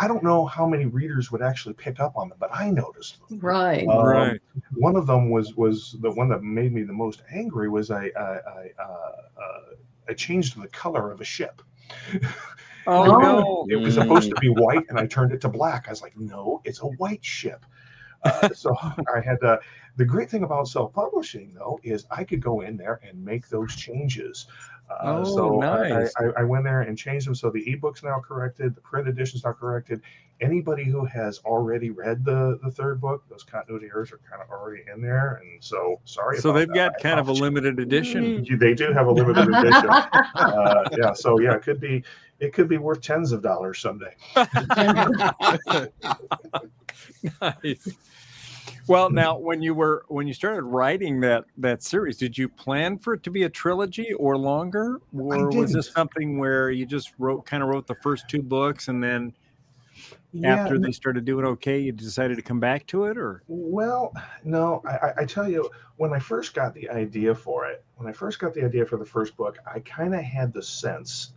I 0.00 0.08
don't 0.08 0.24
know 0.24 0.46
how 0.46 0.66
many 0.66 0.86
readers 0.86 1.30
would 1.30 1.42
actually 1.42 1.74
pick 1.74 2.00
up 2.00 2.16
on 2.16 2.28
them, 2.28 2.38
but 2.40 2.50
I 2.52 2.70
noticed 2.70 3.18
them. 3.28 3.38
Right, 3.38 3.86
um, 3.86 4.04
right. 4.04 4.40
One 4.74 4.96
of 4.96 5.06
them 5.06 5.30
was 5.30 5.54
was 5.54 5.96
the 6.00 6.10
one 6.10 6.28
that 6.30 6.42
made 6.42 6.72
me 6.72 6.82
the 6.82 6.92
most 6.92 7.22
angry 7.30 7.68
was 7.68 7.90
I 7.90 8.10
I, 8.16 8.22
I, 8.22 8.70
uh, 8.78 8.82
uh, 8.82 9.60
I 10.08 10.14
changed 10.14 10.60
the 10.60 10.68
color 10.68 11.10
of 11.10 11.20
a 11.20 11.24
ship. 11.24 11.62
Oh 12.86 13.04
no! 13.04 13.66
It 13.70 13.76
was 13.76 13.94
supposed 13.94 14.28
to 14.30 14.36
be 14.40 14.48
white, 14.48 14.84
and 14.88 14.98
I 14.98 15.06
turned 15.06 15.32
it 15.32 15.40
to 15.42 15.48
black. 15.48 15.86
I 15.86 15.90
was 15.90 16.02
like, 16.02 16.16
"No, 16.16 16.60
it's 16.64 16.80
a 16.80 16.86
white 16.86 17.24
ship." 17.24 17.64
Uh, 18.24 18.48
so 18.54 18.74
I 18.80 19.20
had 19.24 19.40
to. 19.40 19.60
The 19.96 20.04
great 20.04 20.30
thing 20.30 20.42
about 20.42 20.68
self-publishing, 20.68 21.52
though, 21.54 21.78
is 21.82 22.06
I 22.10 22.24
could 22.24 22.40
go 22.40 22.62
in 22.62 22.76
there 22.76 23.00
and 23.06 23.22
make 23.22 23.48
those 23.48 23.76
changes. 23.76 24.46
Uh, 25.00 25.22
oh, 25.24 25.36
so 25.36 25.58
nice. 25.58 26.12
I, 26.18 26.24
I, 26.24 26.32
I, 26.38 26.42
went 26.42 26.64
there 26.64 26.82
and 26.82 26.98
changed 26.98 27.26
them. 27.26 27.34
So 27.34 27.50
the 27.50 27.62
ebook's 27.70 28.02
now 28.02 28.20
corrected, 28.20 28.74
the 28.74 28.80
print 28.80 29.08
edition's 29.08 29.44
now 29.44 29.52
corrected. 29.52 30.00
Anybody 30.40 30.84
who 30.84 31.04
has 31.04 31.38
already 31.44 31.90
read 31.90 32.24
the 32.24 32.58
the 32.62 32.70
third 32.70 33.00
book, 33.00 33.22
those 33.28 33.44
continuity 33.44 33.86
errors 33.86 34.12
are 34.12 34.20
kind 34.28 34.42
of 34.42 34.50
already 34.50 34.82
in 34.92 35.00
there. 35.00 35.40
And 35.42 35.62
so 35.62 36.00
sorry. 36.04 36.38
So 36.38 36.52
they've 36.52 36.72
got 36.72 36.94
kind 37.00 37.20
of 37.20 37.28
a 37.28 37.32
limited 37.32 37.78
edition. 37.78 38.44
They 38.58 38.74
do 38.74 38.92
have 38.92 39.06
a 39.06 39.12
limited 39.12 39.48
edition. 39.54 39.88
uh, 39.88 40.88
yeah. 40.98 41.12
So 41.12 41.38
yeah, 41.38 41.54
it 41.54 41.62
could 41.62 41.80
be 41.80 42.02
it 42.40 42.52
could 42.52 42.68
be 42.68 42.78
worth 42.78 43.00
tens 43.00 43.30
of 43.30 43.40
dollars 43.40 43.78
someday. 43.78 44.16
nice. 47.40 47.88
Well, 48.88 49.10
now 49.10 49.38
when 49.38 49.62
you 49.62 49.74
were 49.74 50.04
when 50.08 50.26
you 50.26 50.34
started 50.34 50.62
writing 50.62 51.20
that 51.20 51.44
that 51.58 51.82
series, 51.82 52.16
did 52.18 52.36
you 52.36 52.48
plan 52.48 52.98
for 52.98 53.14
it 53.14 53.22
to 53.24 53.30
be 53.30 53.44
a 53.44 53.48
trilogy 53.48 54.12
or 54.14 54.36
longer, 54.36 55.00
or 55.12 55.52
was 55.52 55.72
this 55.72 55.90
something 55.92 56.38
where 56.38 56.70
you 56.70 56.84
just 56.86 57.12
wrote 57.18 57.46
kind 57.46 57.62
of 57.62 57.68
wrote 57.68 57.86
the 57.86 57.94
first 57.96 58.28
two 58.28 58.42
books 58.42 58.88
and 58.88 59.02
then? 59.02 59.34
after 60.44 60.78
they 60.78 60.92
started 60.92 61.24
doing 61.24 61.44
okay, 61.44 61.78
you 61.78 61.92
decided 61.92 62.36
to 62.36 62.42
come 62.42 62.60
back 62.60 62.86
to 62.88 63.04
it, 63.04 63.16
or? 63.16 63.42
Well, 63.48 64.12
no, 64.44 64.82
I, 64.86 64.90
I- 64.90 65.14
I 65.18 65.24
tell 65.24 65.48
you, 65.48 65.70
when 65.96 66.12
I 66.12 66.18
first 66.18 66.54
got 66.54 66.74
the 66.74 66.88
idea 66.90 67.34
for 67.34 67.66
it, 67.66 67.84
when 67.96 68.08
I 68.08 68.12
first 68.12 68.38
got 68.38 68.54
the 68.54 68.64
idea 68.64 68.84
for 68.86 68.96
the 68.96 69.04
first 69.04 69.36
book, 69.36 69.58
I 69.66 69.80
kind 69.80 70.14
of 70.14 70.22
had 70.22 70.52
the 70.52 70.62
sense 70.62 71.34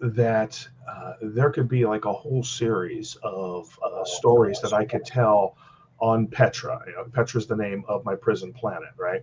that 0.00 0.66
uh, 0.88 1.14
there 1.22 1.50
could 1.50 1.68
be 1.68 1.86
like 1.86 2.04
a 2.04 2.12
whole 2.12 2.42
series 2.42 3.16
of 3.22 3.78
uh, 3.82 4.04
stories 4.04 4.60
that 4.60 4.72
I 4.72 4.84
could 4.84 5.04
tell 5.04 5.56
on 6.04 6.26
Petra. 6.26 6.82
You 6.86 6.92
know, 6.92 7.04
Petra's 7.04 7.46
the 7.46 7.56
name 7.56 7.82
of 7.88 8.04
my 8.04 8.14
prison 8.14 8.52
planet, 8.52 8.90
right? 8.98 9.22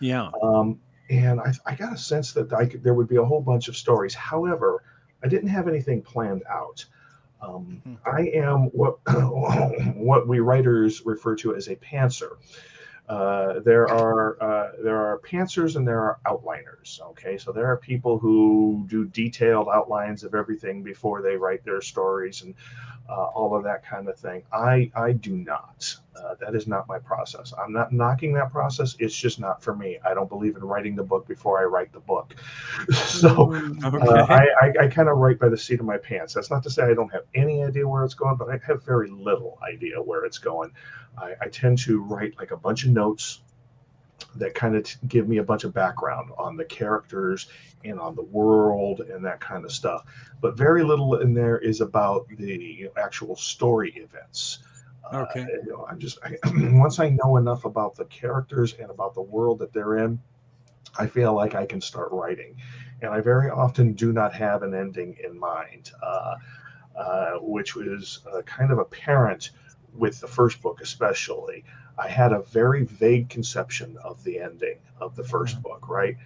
yeah, 0.00 0.30
Um, 0.42 0.80
and 1.10 1.38
I, 1.38 1.52
I 1.66 1.74
got 1.74 1.92
a 1.92 1.98
sense 1.98 2.32
that 2.32 2.50
I 2.54 2.64
could, 2.64 2.82
there 2.82 2.94
would 2.94 3.06
be 3.08 3.16
a 3.16 3.24
whole 3.24 3.42
bunch 3.42 3.68
of 3.68 3.76
stories. 3.76 4.14
However, 4.14 4.82
I 5.22 5.28
didn't 5.28 5.50
have 5.50 5.68
anything 5.68 6.00
planned 6.00 6.42
out. 6.50 6.86
Um, 7.42 7.82
Hmm. 7.84 7.94
I 8.06 8.20
am 8.34 8.70
what 8.70 8.98
what 9.94 10.26
we 10.26 10.40
writers 10.40 11.04
refer 11.04 11.34
to 11.36 11.54
as 11.54 11.68
a 11.68 11.76
pantser. 11.76 12.36
Uh, 13.08 13.60
there 13.60 13.88
are 13.88 14.42
uh, 14.42 14.72
there 14.82 14.96
are 14.96 15.18
pantsers 15.18 15.76
and 15.76 15.86
there 15.86 16.00
are 16.00 16.18
outliners. 16.26 17.00
Okay, 17.02 17.36
so 17.36 17.52
there 17.52 17.66
are 17.66 17.76
people 17.76 18.18
who 18.18 18.84
do 18.88 19.04
detailed 19.06 19.68
outlines 19.72 20.24
of 20.24 20.34
everything 20.34 20.82
before 20.82 21.20
they 21.20 21.36
write 21.36 21.64
their 21.64 21.80
stories 21.82 22.42
and 22.42 22.54
uh, 23.08 23.24
all 23.34 23.54
of 23.56 23.64
that 23.64 23.84
kind 23.84 24.08
of 24.08 24.16
thing. 24.18 24.42
I 24.52 24.90
I 24.94 25.12
do 25.12 25.36
not. 25.36 25.94
Uh, 26.16 26.34
that 26.40 26.54
is 26.54 26.66
not 26.68 26.86
my 26.86 26.98
process. 26.98 27.52
I'm 27.58 27.72
not 27.72 27.92
knocking 27.92 28.34
that 28.34 28.52
process. 28.52 28.94
It's 28.98 29.16
just 29.16 29.40
not 29.40 29.62
for 29.62 29.74
me. 29.74 29.98
I 30.06 30.14
don't 30.14 30.28
believe 30.28 30.56
in 30.56 30.62
writing 30.62 30.94
the 30.94 31.02
book 31.02 31.26
before 31.26 31.60
I 31.60 31.64
write 31.64 31.92
the 31.92 32.00
book. 32.00 32.34
so 32.92 33.52
Mm. 33.52 33.84
okay, 33.84 34.06
uh, 34.06 34.26
I, 34.28 34.46
I, 34.62 34.84
I 34.84 34.88
kind 34.88 35.08
of 35.08 35.18
write 35.18 35.38
by 35.38 35.48
the 35.48 35.56
seat 35.56 35.80
of 35.80 35.86
my 35.86 35.96
pants. 35.98 36.34
That's 36.34 36.50
not 36.50 36.62
to 36.64 36.70
say 36.70 36.84
I 36.84 36.94
don't 36.94 37.12
have 37.12 37.24
any 37.34 37.64
idea 37.64 37.86
where 37.88 38.04
it's 38.04 38.14
going, 38.14 38.36
but 38.36 38.48
I 38.50 38.58
have 38.66 38.82
very 38.84 39.10
little 39.10 39.58
idea 39.66 40.00
where 40.00 40.24
it's 40.24 40.38
going. 40.38 40.70
I, 41.18 41.34
I 41.40 41.48
tend 41.48 41.78
to 41.80 42.02
write 42.02 42.38
like 42.38 42.50
a 42.50 42.56
bunch 42.56 42.84
of 42.84 42.90
notes 42.90 43.42
that 44.36 44.54
kind 44.54 44.76
of 44.76 44.84
t- 44.84 44.96
give 45.08 45.28
me 45.28 45.38
a 45.38 45.42
bunch 45.42 45.64
of 45.64 45.74
background 45.74 46.30
on 46.38 46.56
the 46.56 46.64
characters 46.64 47.48
and 47.84 47.98
on 47.98 48.14
the 48.14 48.22
world 48.22 49.00
and 49.00 49.24
that 49.24 49.40
kind 49.40 49.64
of 49.64 49.72
stuff. 49.72 50.04
But 50.40 50.56
very 50.56 50.82
little 50.84 51.16
in 51.16 51.34
there 51.34 51.58
is 51.58 51.80
about 51.80 52.28
the 52.28 52.88
actual 52.96 53.36
story 53.36 53.90
events. 53.96 54.60
Uh, 55.04 55.24
Okay. 55.30 55.40
you 55.40 55.72
know, 55.72 55.86
I'm 55.90 55.98
just 55.98 56.18
I, 56.24 56.36
once 56.72 56.98
I 56.98 57.10
know 57.10 57.36
enough 57.36 57.64
about 57.64 57.96
the 57.96 58.04
characters 58.06 58.74
and 58.74 58.90
about 58.90 59.14
the 59.14 59.22
world 59.22 59.58
that 59.58 59.72
they're 59.72 59.98
in, 59.98 60.20
I 60.98 61.06
feel 61.06 61.34
like 61.34 61.54
I 61.54 61.66
can 61.66 61.80
start 61.80 62.10
writing. 62.12 62.56
And 63.02 63.10
I 63.10 63.20
very 63.20 63.50
often 63.50 63.92
do 63.94 64.12
not 64.12 64.32
have 64.34 64.62
an 64.62 64.74
ending 64.74 65.16
in 65.22 65.38
mind, 65.38 65.90
uh, 66.02 66.36
uh, 66.96 67.32
which 67.40 67.74
was 67.74 68.20
uh, 68.32 68.42
kind 68.42 68.70
of 68.70 68.78
apparent 68.78 69.50
with 69.94 70.20
the 70.20 70.28
first 70.28 70.62
book, 70.62 70.80
especially. 70.80 71.64
I 71.98 72.08
had 72.08 72.32
a 72.32 72.42
very 72.42 72.84
vague 72.84 73.28
conception 73.28 73.96
of 74.02 74.22
the 74.24 74.40
ending 74.40 74.78
of 75.00 75.14
the 75.14 75.22
1st 75.22 75.62
book, 75.62 75.88
right? 75.88 76.16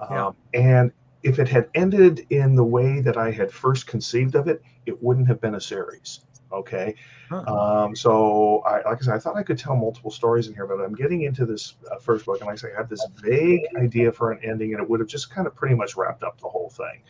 Yeah. 0.00 0.26
Um, 0.26 0.36
and 0.52 0.92
if 1.22 1.38
it 1.38 1.48
had 1.48 1.68
ended 1.74 2.26
in 2.30 2.56
the 2.56 2.64
way 2.64 3.00
that 3.00 3.16
I 3.16 3.30
had 3.30 3.52
first 3.52 3.86
conceived 3.86 4.34
of 4.34 4.48
it, 4.48 4.62
it 4.86 5.00
wouldn't 5.02 5.28
have 5.28 5.40
been 5.40 5.54
a 5.54 5.60
series. 5.60 6.20
Okay. 6.52 6.94
Um, 7.30 7.96
so, 7.96 8.62
I, 8.66 8.82
like 8.88 8.98
I 8.98 9.00
said, 9.00 9.14
I 9.14 9.18
thought 9.18 9.36
I 9.36 9.42
could 9.42 9.56
tell 9.56 9.74
multiple 9.74 10.10
stories 10.10 10.48
in 10.48 10.54
here, 10.54 10.66
but 10.66 10.80
I'm 10.80 10.94
getting 10.94 11.22
into 11.22 11.46
this 11.46 11.76
uh, 11.90 11.96
first 11.96 12.26
book, 12.26 12.40
and 12.40 12.46
like 12.46 12.54
I 12.54 12.56
say, 12.56 12.68
I 12.74 12.76
had 12.76 12.90
this 12.90 13.06
vague 13.22 13.62
idea 13.76 14.12
for 14.12 14.32
an 14.32 14.40
ending, 14.44 14.74
and 14.74 14.82
it 14.82 14.88
would 14.90 15.00
have 15.00 15.08
just 15.08 15.30
kind 15.30 15.46
of 15.46 15.54
pretty 15.54 15.74
much 15.74 15.96
wrapped 15.96 16.22
up 16.22 16.38
the 16.40 16.48
whole 16.48 16.68
thing. 16.68 17.00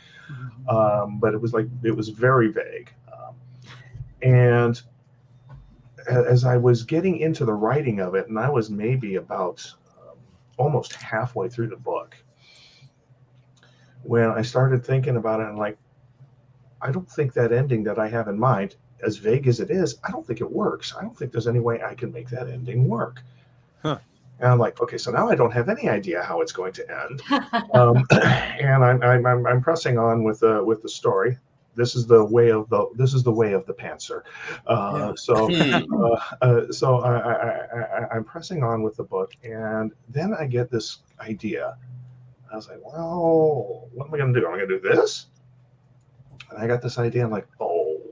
Um, 0.68 1.18
but 1.18 1.34
it 1.34 1.40
was 1.40 1.52
like 1.52 1.66
it 1.82 1.96
was 1.96 2.08
very 2.08 2.52
vague, 2.52 2.92
um, 3.12 3.34
and 4.22 4.80
as 6.06 6.44
I 6.44 6.56
was 6.56 6.82
getting 6.82 7.18
into 7.18 7.44
the 7.44 7.52
writing 7.52 8.00
of 8.00 8.14
it, 8.14 8.28
and 8.28 8.38
I 8.38 8.48
was 8.48 8.70
maybe 8.70 9.16
about 9.16 9.64
um, 10.00 10.16
almost 10.58 10.94
halfway 10.94 11.48
through 11.48 11.68
the 11.68 11.76
book, 11.76 12.16
when 14.02 14.30
I 14.30 14.42
started 14.42 14.84
thinking 14.84 15.16
about 15.16 15.40
it, 15.40 15.48
and 15.48 15.58
like, 15.58 15.78
I 16.80 16.90
don't 16.90 17.10
think 17.10 17.32
that 17.34 17.52
ending 17.52 17.84
that 17.84 17.98
I 17.98 18.08
have 18.08 18.28
in 18.28 18.38
mind, 18.38 18.76
as 19.02 19.16
vague 19.16 19.46
as 19.46 19.60
it 19.60 19.70
is, 19.70 19.98
I 20.04 20.10
don't 20.10 20.26
think 20.26 20.40
it 20.40 20.50
works. 20.50 20.94
I 20.96 21.02
don't 21.02 21.16
think 21.16 21.32
there's 21.32 21.48
any 21.48 21.60
way 21.60 21.82
I 21.82 21.94
can 21.94 22.12
make 22.12 22.28
that 22.30 22.48
ending 22.48 22.88
work. 22.88 23.22
Huh. 23.82 23.98
And 24.40 24.50
I'm 24.50 24.58
like, 24.58 24.80
okay, 24.80 24.98
so 24.98 25.10
now 25.10 25.28
I 25.28 25.34
don't 25.34 25.52
have 25.52 25.68
any 25.68 25.88
idea 25.88 26.22
how 26.22 26.40
it's 26.40 26.52
going 26.52 26.72
to 26.72 27.02
end 27.04 27.22
um, 27.74 28.04
and 28.10 28.84
I'm, 28.84 29.02
I'm, 29.02 29.46
I'm, 29.46 29.62
pressing 29.62 29.98
on 29.98 30.24
with 30.24 30.40
the 30.40 30.64
with 30.64 30.82
the 30.82 30.88
story. 30.88 31.38
This 31.74 31.94
is 31.94 32.06
the 32.06 32.24
way 32.24 32.50
of 32.50 32.68
the 32.68 32.86
this 32.94 33.14
is 33.14 33.22
the 33.22 33.32
way 33.32 33.52
of 33.54 33.64
the 33.66 33.72
pantser. 33.74 34.22
Uh, 34.66 34.92
Yeah. 34.94 35.12
So 35.16 35.48
Hmm. 35.48 35.94
uh, 36.04 36.20
uh, 36.42 36.72
so 36.72 36.98
I, 36.98 37.16
I, 37.16 37.32
I, 37.32 37.80
I, 37.80 38.16
I'm 38.16 38.24
pressing 38.24 38.62
on 38.62 38.82
with 38.82 38.96
the 38.96 39.04
book, 39.04 39.32
and 39.42 39.92
then 40.08 40.34
I 40.38 40.46
get 40.46 40.70
this 40.70 40.98
idea. 41.20 41.76
I 42.52 42.56
was 42.56 42.68
like, 42.68 42.84
well, 42.84 43.88
what 43.94 44.08
am 44.08 44.14
I 44.14 44.18
going 44.18 44.34
to 44.34 44.40
do? 44.40 44.46
Am 44.46 44.52
I 44.52 44.56
going 44.58 44.68
to 44.68 44.78
do 44.78 44.88
this? 44.88 45.28
And 46.50 46.58
I 46.58 46.66
got 46.66 46.82
this 46.82 46.98
idea. 46.98 47.24
I'm 47.24 47.30
like, 47.30 47.46
oh, 47.60 48.02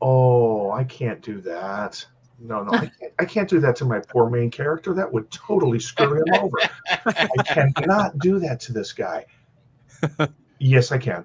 oh, 0.00 0.70
I 0.70 0.84
can't 0.84 1.20
do 1.22 1.40
that. 1.40 2.04
No, 2.38 2.62
no, 2.62 2.72
I 2.72 2.86
can't, 2.86 3.12
I 3.20 3.24
can't 3.24 3.48
do 3.48 3.60
that 3.60 3.76
to 3.76 3.84
my 3.84 4.00
poor 4.00 4.28
main 4.30 4.50
character. 4.50 4.94
That 4.94 5.12
would 5.12 5.30
totally 5.30 5.78
screw 5.78 6.14
him 6.22 6.34
over. 6.34 6.56
I 7.06 7.42
cannot 7.44 8.18
do 8.18 8.38
that 8.40 8.60
to 8.60 8.72
this 8.72 8.92
guy. 8.92 9.26
yes, 10.58 10.92
I 10.92 10.98
can. 10.98 11.24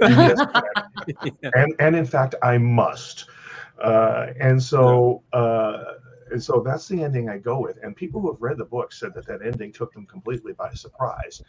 Yes, 0.00 0.40
And 1.54 1.74
and 1.78 1.96
in 1.96 2.06
fact, 2.06 2.34
I 2.42 2.58
must. 2.58 3.26
Uh, 3.82 4.26
and 4.38 4.62
so 4.62 5.22
uh, 5.32 5.84
and 6.30 6.42
so 6.42 6.60
that's 6.60 6.88
the 6.88 7.02
ending 7.02 7.28
I 7.28 7.38
go 7.38 7.60
with. 7.60 7.78
And 7.82 7.94
people 7.94 8.20
who 8.20 8.32
have 8.32 8.40
read 8.40 8.58
the 8.58 8.64
book 8.64 8.92
said 8.92 9.14
that 9.14 9.26
that 9.26 9.42
ending 9.42 9.72
took 9.72 9.92
them 9.92 10.06
completely 10.06 10.52
by 10.52 10.72
surprise. 10.74 11.42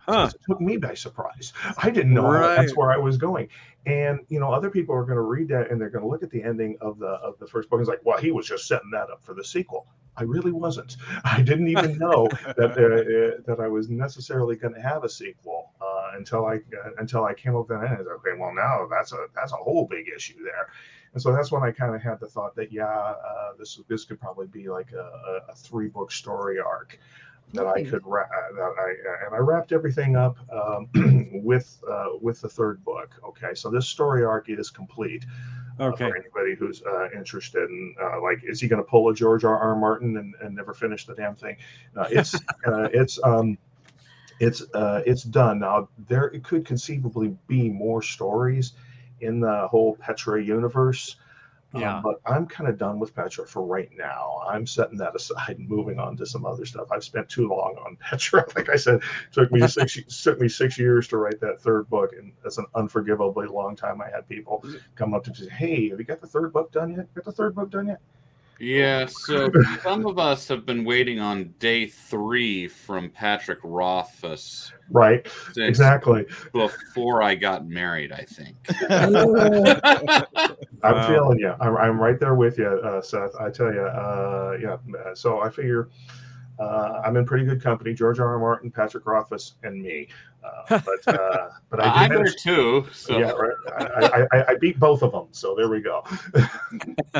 Huh. 0.00 0.30
It 0.34 0.40
took 0.48 0.60
me 0.60 0.76
by 0.76 0.94
surprise. 0.94 1.52
I 1.76 1.90
didn't 1.90 2.14
know 2.14 2.32
that's 2.32 2.76
where 2.76 2.92
I 2.92 2.96
was 2.96 3.16
going. 3.16 3.48
And 3.86 4.20
you 4.28 4.40
know, 4.40 4.52
other 4.52 4.70
people 4.70 4.94
are 4.94 5.04
going 5.04 5.16
to 5.16 5.22
read 5.22 5.48
that 5.48 5.70
and 5.70 5.80
they're 5.80 5.90
going 5.90 6.04
to 6.04 6.08
look 6.08 6.22
at 6.22 6.30
the 6.30 6.42
ending 6.42 6.76
of 6.80 6.98
the 6.98 7.06
of 7.06 7.38
the 7.38 7.46
first 7.46 7.70
book 7.70 7.78
and 7.78 7.88
it's 7.88 7.90
like, 7.90 8.04
well, 8.04 8.18
he 8.18 8.30
was 8.30 8.46
just 8.46 8.66
setting 8.66 8.90
that 8.92 9.10
up 9.10 9.22
for 9.22 9.34
the 9.34 9.44
sequel. 9.44 9.86
I 10.16 10.24
really 10.24 10.52
wasn't. 10.52 10.96
I 11.24 11.42
didn't 11.42 11.68
even 11.68 11.96
know 11.98 12.28
that 12.44 12.58
uh, 12.76 13.36
uh, 13.36 13.40
that 13.46 13.60
I 13.60 13.68
was 13.68 13.88
necessarily 13.88 14.56
going 14.56 14.74
to 14.74 14.82
have 14.82 15.04
a 15.04 15.08
sequel 15.08 15.72
uh, 15.80 16.12
until 16.16 16.46
I 16.46 16.56
uh, 16.56 16.90
until 16.98 17.24
I 17.24 17.34
came 17.34 17.54
up 17.54 17.68
with 17.68 17.80
that 17.80 17.86
end. 17.86 17.94
I 17.94 17.98
was 17.98 18.06
like, 18.06 18.16
Okay, 18.18 18.38
well 18.38 18.52
now 18.54 18.86
that's 18.90 19.12
a 19.12 19.26
that's 19.34 19.52
a 19.52 19.56
whole 19.56 19.86
big 19.86 20.06
issue 20.14 20.42
there. 20.42 20.68
And 21.14 21.22
so 21.22 21.32
that's 21.32 21.50
when 21.50 21.62
I 21.62 21.70
kind 21.72 21.94
of 21.94 22.02
had 22.02 22.20
the 22.20 22.26
thought 22.28 22.54
that 22.56 22.72
yeah, 22.72 22.86
uh, 22.86 23.52
this 23.58 23.80
this 23.88 24.04
could 24.04 24.20
probably 24.20 24.46
be 24.46 24.68
like 24.68 24.92
a, 24.92 24.98
a, 25.48 25.52
a 25.52 25.54
three 25.54 25.88
book 25.88 26.12
story 26.12 26.58
arc 26.60 26.98
that 27.54 27.66
I 27.66 27.82
could 27.82 28.02
wrap. 28.04 28.28
That 28.54 28.74
I 28.78 29.26
and 29.26 29.34
I 29.34 29.38
wrapped 29.38 29.72
everything 29.72 30.16
up 30.16 30.36
um, 30.52 30.88
with 31.44 31.82
uh, 31.90 32.10
with 32.20 32.40
the 32.40 32.48
third 32.48 32.84
book. 32.84 33.14
Okay, 33.26 33.54
so 33.54 33.70
this 33.70 33.88
story 33.88 34.24
arc 34.24 34.48
is 34.50 34.70
complete. 34.70 35.24
uh, 35.80 35.84
Okay. 35.84 36.08
for 36.10 36.16
anybody 36.16 36.54
who's 36.56 36.82
uh, 36.82 37.08
interested 37.16 37.62
in 37.70 37.94
uh, 38.02 38.20
like 38.20 38.40
is 38.44 38.60
he 38.60 38.66
going 38.68 38.82
to 38.82 38.88
pull 38.88 39.08
a 39.10 39.14
george 39.14 39.44
r 39.44 39.56
r 39.56 39.76
martin 39.76 40.16
and, 40.16 40.34
and 40.42 40.54
never 40.54 40.74
finish 40.74 41.06
the 41.06 41.14
damn 41.14 41.36
thing 41.36 41.56
uh, 41.96 42.08
it's 42.10 42.34
uh, 42.66 42.88
it's 42.92 43.18
um 43.22 43.56
it's 44.40 44.62
uh 44.74 45.02
it's 45.06 45.22
done 45.22 45.60
now 45.60 45.88
there 46.08 46.26
it 46.26 46.42
could 46.42 46.64
conceivably 46.66 47.36
be 47.46 47.68
more 47.70 48.02
stories 48.02 48.72
in 49.20 49.40
the 49.40 49.68
whole 49.68 49.96
petra 49.96 50.42
universe. 50.42 51.16
Um, 51.74 51.82
Yeah. 51.82 52.00
but 52.02 52.20
i'm 52.24 52.46
kind 52.46 52.68
of 52.70 52.78
done 52.78 52.98
with 52.98 53.14
petra 53.14 53.46
for 53.46 53.62
right 53.62 53.90
now. 53.94 54.40
I'm 54.48 54.66
setting 54.66 54.96
that 54.98 55.14
aside 55.14 55.58
and 55.58 55.68
moving 55.76 55.98
on 55.98 56.16
to 56.16 56.24
some 56.26 56.46
other 56.46 56.64
stuff. 56.64 56.88
I've 56.90 57.04
spent 57.04 57.28
too 57.28 57.46
long 57.48 57.76
on 57.84 57.96
petra. 58.00 58.46
Like 58.56 58.70
i 58.70 58.76
said 58.76 58.96
it 58.96 59.02
took 59.32 59.52
me 59.52 59.66
six 59.68 59.98
took 60.22 60.40
me 60.40 60.48
six 60.48 60.78
years 60.78 61.08
to 61.08 61.18
write 61.18 61.40
that 61.40 61.60
third 61.60 61.88
book 61.90 62.12
and 62.18 62.32
that's 62.42 62.58
an 62.58 62.66
unforgivably 62.74 63.46
long 63.48 63.76
time 63.76 64.00
i 64.00 64.08
had 64.08 64.26
people 64.28 64.64
come 64.94 65.12
up 65.14 65.24
to 65.24 65.30
me 65.42 65.48
hey 65.50 65.88
have 65.90 65.98
you 65.98 66.04
got 66.06 66.20
the 66.20 66.26
third 66.26 66.52
book 66.52 66.72
done 66.72 66.90
yet? 66.92 67.12
Got 67.14 67.24
the 67.26 67.32
third 67.32 67.54
book 67.54 67.70
done 67.70 67.88
yet 67.88 68.00
Yeah, 68.60 69.06
so 69.06 69.50
some 69.82 70.04
of 70.06 70.18
us 70.18 70.48
have 70.48 70.66
been 70.66 70.84
waiting 70.84 71.20
on 71.20 71.54
day 71.60 71.86
three 71.86 72.66
from 72.68 73.10
Patrick 73.10 73.60
Rothfuss 73.62 74.72
right 74.90 75.26
exactly 75.58 76.24
before 76.52 77.22
I 77.22 77.34
got 77.34 77.68
married, 77.68 78.10
I 78.10 78.22
think. 78.24 78.56
i'm 80.82 80.94
Wow. 80.94 81.08
feeling 81.08 81.38
you 81.40 81.54
I'm, 81.60 81.76
I'm 81.76 82.00
right 82.00 82.18
there 82.18 82.34
with 82.34 82.56
you 82.58 82.66
uh, 82.68 83.02
seth 83.02 83.34
i 83.40 83.50
tell 83.50 83.72
you 83.72 83.80
uh, 83.82 84.56
yeah 84.60 84.76
uh, 84.98 85.14
so 85.14 85.40
i 85.40 85.50
figure 85.50 85.88
uh, 86.60 87.02
I'm 87.04 87.16
in 87.16 87.24
pretty 87.24 87.44
good 87.44 87.62
company. 87.62 87.94
George 87.94 88.18
R. 88.18 88.30
R. 88.32 88.38
Martin, 88.40 88.68
Patrick 88.72 89.06
Rothfuss, 89.06 89.54
and 89.62 89.80
me. 89.80 90.08
Uh, 90.42 90.80
but 90.84 91.14
uh, 91.20 91.50
but 91.70 91.78
I 91.78 92.06
I'm 92.06 92.10
there 92.10 92.26
too. 92.26 92.84
So 92.92 93.16
yeah, 93.16 93.30
right. 93.30 93.54
I, 93.78 93.84
I, 94.06 94.26
I, 94.40 94.44
I 94.48 94.54
beat 94.56 94.76
both 94.80 95.04
of 95.04 95.12
them, 95.12 95.28
so 95.30 95.54
there 95.54 95.68
we 95.68 95.80
go. 95.80 96.02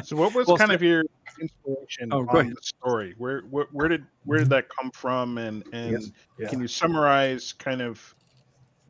So, 0.03 0.17
what 0.17 0.35
was 0.35 0.49
Well, 0.49 0.57
kind 0.57 0.71
so- 0.71 0.75
of 0.75 0.83
your 0.83 1.05
inspiration 1.41 2.13
Oh, 2.13 2.25
go 2.25 2.39
on 2.39 2.51
the 2.51 2.57
story? 2.63 3.15
Where, 3.19 3.43
where 3.43 3.67
where 3.73 3.89
did 3.89 4.05
where 4.25 4.39
did 4.39 4.51
that 4.51 4.69
come 4.69 4.91
from? 4.91 5.39
And 5.39 5.65
and 5.73 5.93
Yes, 5.93 6.11
yeah. 6.39 6.49
can 6.49 6.61
you 6.61 6.69
summarize 6.69 7.53
kind 7.53 7.81
of 7.81 8.15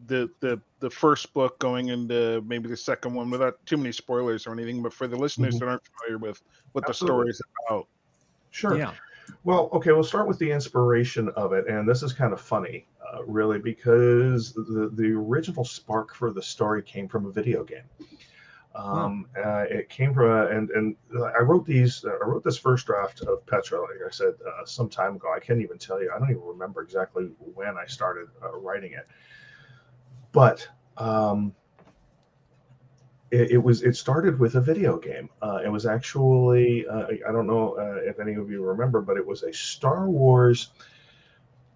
the 0.06 0.30
the 0.40 0.60
the 0.80 0.90
first 0.90 1.32
book 1.34 1.58
going 1.58 1.88
into 1.88 2.42
maybe 2.46 2.68
the 2.68 2.76
second 2.76 3.14
one 3.14 3.30
without 3.30 3.64
too 3.66 3.76
many 3.76 3.92
spoilers 3.92 4.46
or 4.46 4.52
anything. 4.52 4.82
But 4.82 4.92
for 4.92 5.08
the 5.08 5.16
listeners 5.16 5.56
Mhm. 5.56 5.60
that 5.60 5.68
aren't 5.68 5.82
familiar 6.00 6.18
with 6.18 6.40
what 6.72 6.86
the 6.86 6.94
story 6.94 7.30
is 7.30 7.40
about, 7.68 7.88
Sure. 8.50 8.76
Yeah. 8.76 8.94
Well, 9.44 9.68
okay, 9.72 9.92
we'll 9.92 10.02
start 10.04 10.26
with 10.26 10.38
the 10.38 10.50
inspiration 10.50 11.28
of 11.30 11.52
it. 11.52 11.66
And 11.68 11.88
this 11.88 12.02
is 12.02 12.12
kind 12.12 12.32
of 12.32 12.40
funny, 12.40 12.86
uh, 13.12 13.24
really, 13.24 13.58
because 13.58 14.54
the, 14.54 14.90
the 14.92 15.12
original 15.12 15.64
spark 15.64 16.14
for 16.14 16.32
the 16.32 16.42
story 16.42 16.82
came 16.82 17.08
from 17.08 17.26
a 17.26 17.30
video 17.30 17.62
game. 17.62 17.84
Um, 18.78 19.26
uh, 19.36 19.64
it 19.68 19.88
came 19.88 20.14
from, 20.14 20.30
a, 20.30 20.46
and, 20.46 20.70
and 20.70 20.96
I 21.36 21.42
wrote 21.42 21.66
these, 21.66 22.04
uh, 22.04 22.10
I 22.22 22.26
wrote 22.28 22.44
this 22.44 22.56
first 22.56 22.86
draft 22.86 23.22
of 23.22 23.44
Petra, 23.46 23.80
like 23.80 23.90
I 24.06 24.10
said, 24.10 24.34
uh, 24.46 24.64
some 24.64 24.88
time 24.88 25.16
ago. 25.16 25.32
I 25.34 25.40
can't 25.40 25.60
even 25.60 25.78
tell 25.78 26.00
you, 26.00 26.12
I 26.14 26.18
don't 26.18 26.30
even 26.30 26.44
remember 26.44 26.80
exactly 26.82 27.24
when 27.54 27.76
I 27.76 27.86
started 27.86 28.28
uh, 28.40 28.56
writing 28.56 28.92
it. 28.92 29.08
But 30.30 30.68
um, 30.96 31.52
it, 33.32 33.50
it 33.50 33.58
was 33.58 33.82
it 33.82 33.96
started 33.96 34.38
with 34.38 34.54
a 34.54 34.60
video 34.60 34.96
game. 34.96 35.28
Uh, 35.42 35.58
it 35.64 35.68
was 35.68 35.84
actually 35.84 36.86
uh, 36.86 37.06
I- 37.08 37.20
I 37.28 37.32
don't 37.32 37.46
know 37.46 37.72
uh, 37.78 38.00
if 38.08 38.20
any 38.20 38.34
of 38.34 38.48
you 38.50 38.62
remember, 38.62 39.00
but 39.00 39.16
it 39.16 39.26
was 39.26 39.42
a 39.42 39.52
Star 39.52 40.08
Wars 40.08 40.70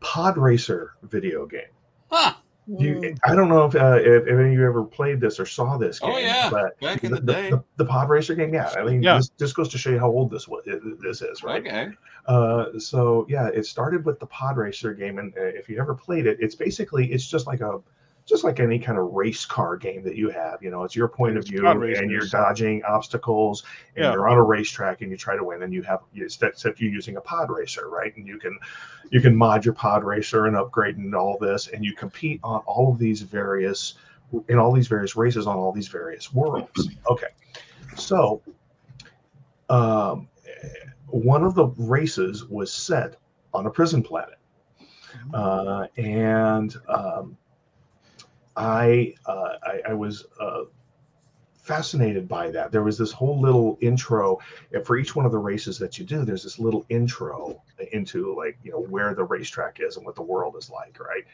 pod 0.01 0.39
racer 0.39 0.95
video 1.03 1.47
game. 1.47 1.73
Huh. 2.11 2.35
You, 2.79 2.95
Mm. 2.97 3.19
I 3.27 3.35
don't 3.35 3.49
know 3.49 3.65
if, 3.67 3.75
uh, 3.75 3.99
if 4.01 4.27
if 4.27 4.39
any 4.39 4.49
of 4.49 4.59
you 4.61 4.67
ever 4.67 4.85
played 4.85 5.21
this 5.21 5.39
or 5.39 5.47
saw 5.47 5.77
this 5.77 5.99
game. 5.99 6.11
Oh, 6.13 6.19
yeah. 6.19 6.49
but 6.51 6.79
Back 6.81 7.05
in 7.05 7.11
the, 7.11 7.21
the 7.21 7.33
day. 7.33 7.51
the, 7.51 7.63
the 7.77 7.85
pod 7.85 8.09
racer 8.09 8.35
game. 8.35 8.55
Yeah, 8.55 8.73
I 8.77 8.83
mean, 8.85 9.03
Yeah. 9.03 9.17
this, 9.17 9.31
this 9.39 9.53
goes 9.53 9.69
to 9.71 9.79
show 9.79 9.91
you 9.91 9.99
how 9.99 10.11
old 10.11 10.31
this 10.31 10.49
was. 10.49 10.65
This 11.03 11.23
is 11.23 11.43
right. 11.43 11.61
Okay. 11.67 11.89
Uh, 12.27 12.79
so 12.79 13.27
yeah, 13.29 13.49
it 13.49 13.67
started 13.67 14.05
with 14.05 14.19
the 14.21 14.27
pod 14.27 14.57
racer 14.57 14.95
game, 14.95 15.19
and 15.19 15.33
uh, 15.37 15.43
if 15.43 15.69
you 15.69 15.79
ever 15.81 15.95
played 15.95 16.27
it, 16.27 16.39
it's 16.41 16.55
basically 16.55 17.13
it's 17.13 17.27
just 17.27 17.47
like 17.47 17.61
a 17.61 17.81
just 18.25 18.45
like 18.45 18.61
any 18.61 18.79
kind 18.79 18.99
of 18.99 19.13
race 19.13 19.45
car 19.45 19.77
game 19.77 20.03
that 20.05 20.15
you 20.17 20.31
have. 20.31 20.63
You 20.63 20.71
know, 20.71 20.85
it's 20.85 20.95
your 20.95 21.09
point 21.09 21.37
of 21.37 21.45
view, 21.45 21.67
and 21.67 22.11
you're 22.11 22.27
dodging 22.27 22.83
obstacles, 22.85 23.65
and 23.97 24.05
Yeah. 24.05 24.13
you're 24.13 24.29
on 24.29 24.39
a 24.39 24.43
racetrack, 24.43 25.03
and 25.03 25.11
you 25.11 25.17
try 25.17 25.37
to 25.37 25.43
win, 25.43 25.63
and 25.63 25.73
you 25.73 25.83
have 25.83 26.01
you- 26.13 26.25
except 26.25 26.81
you're 26.81 26.93
using 26.93 27.17
a 27.17 27.21
pod 27.21 27.51
racer, 27.51 27.89
right? 27.89 28.17
And 28.17 28.27
you 28.27 28.39
can 28.39 28.59
you 29.11 29.21
can 29.21 29.35
mod 29.37 29.65
your 29.65 29.75
pod 29.75 30.05
racer 30.05 30.47
and 30.47 30.57
upgrade 30.57 30.97
and 30.97 31.15
all 31.15 31.37
this, 31.39 31.69
and 31.69 31.85
you 31.85 31.95
compete 31.95 32.41
on 32.43 32.61
all 32.67 32.93
of 32.93 32.99
these 32.99 33.23
various 33.23 33.95
in 34.49 34.59
all 34.59 34.73
these 34.73 34.89
various 34.89 35.17
races 35.17 35.47
on 35.47 35.57
all 35.57 35.73
these 35.73 35.89
various 35.89 36.33
worlds. 36.33 36.89
Okay, 37.11 37.27
so 37.97 38.41
um, 39.69 40.29
one 41.09 41.45
of 41.45 41.55
the 41.55 41.67
races 41.77 42.47
was 42.47 42.73
set 42.73 43.17
on 43.53 43.67
a 43.67 43.71
prison 43.71 44.03
planet, 44.03 44.39
uh, 45.35 45.87
and 45.99 46.77
um, 46.89 47.37
I, 48.57 49.15
uh, 49.27 49.57
I 49.63 49.81
I 49.91 49.95
was 49.95 50.27
uh, 50.41 50.65
fascinated 51.55 52.29
by 52.29 52.51
that. 52.51 52.73
There 52.73 52.83
was 52.83 52.99
this 52.99 53.13
whole 53.13 53.41
little 53.41 53.79
intro 53.81 54.39
and 54.73 54.85
for 54.85 54.97
each 54.97 55.15
one 55.15 55.25
of 55.25 55.33
the 55.33 55.39
races 55.39 55.79
that 55.79 55.99
you 55.99 56.05
do. 56.05 56.25
There's 56.25 56.43
this 56.43 56.59
little 56.59 56.85
intro 56.89 57.63
into 57.93 58.35
like 58.37 58.59
you 58.63 58.73
know 58.73 58.81
where 58.81 59.15
the 59.15 59.25
racetrack 59.25 59.79
is 59.81 59.97
and 59.97 60.05
what 60.05 60.17
the 60.17 60.23
world 60.23 60.57
is 60.59 60.71
like, 60.71 60.99
right? 61.01 61.25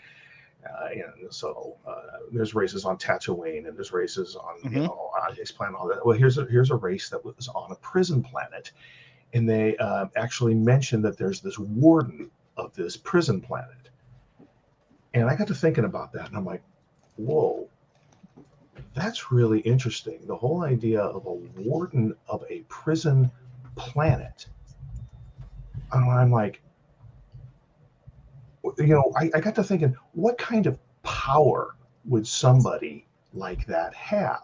Uh, 0.68 0.88
and 1.22 1.32
so 1.32 1.76
uh, 1.86 2.18
there's 2.32 2.54
races 2.54 2.84
on 2.84 2.98
Tatooine 2.98 3.66
and 3.66 3.76
there's 3.76 3.92
races 3.92 4.36
on 4.36 4.56
you 4.70 4.80
Mhm. 4.80 4.84
know 4.84 5.10
on 5.22 5.36
Ice 5.40 5.50
Planet, 5.50 5.76
all 5.76 5.88
that. 5.88 6.04
Well, 6.04 6.16
here's 6.16 6.36
a 6.36 6.44
here's 6.46 6.70
a 6.70 6.76
race 6.76 7.08
that 7.08 7.24
was 7.24 7.48
on 7.48 7.72
a 7.72 7.76
prison 7.76 8.22
planet, 8.22 8.72
and 9.32 9.48
they 9.48 9.76
uh, 9.78 10.06
actually 10.16 10.54
mentioned 10.54 11.04
that 11.04 11.16
there's 11.16 11.40
this 11.40 11.58
warden 11.58 12.30
of 12.56 12.74
this 12.74 12.96
prison 12.96 13.40
planet, 13.40 13.88
and 15.14 15.28
I 15.30 15.36
got 15.36 15.46
to 15.48 15.54
thinking 15.54 15.84
about 15.84 16.12
that, 16.12 16.28
and 16.28 16.36
I'm 16.36 16.44
like, 16.44 16.62
whoa, 17.18 17.68
that's 18.94 19.30
really 19.30 19.60
interesting. 19.60 20.20
The 20.26 20.36
whole 20.36 20.64
idea 20.64 21.00
of 21.00 21.26
a 21.26 21.32
warden 21.60 22.14
of 22.28 22.44
a 22.48 22.60
prison 22.68 23.30
planet. 23.76 24.46
And 25.92 26.10
I'm 26.10 26.30
like, 26.30 26.62
you 28.78 28.86
know, 28.86 29.12
I, 29.16 29.30
I 29.34 29.40
got 29.40 29.54
to 29.56 29.64
thinking, 29.64 29.96
what 30.12 30.38
kind 30.38 30.66
of 30.66 30.78
power 31.02 31.76
would 32.04 32.26
somebody 32.26 33.06
like 33.32 33.66
that 33.66 33.94
have? 33.94 34.42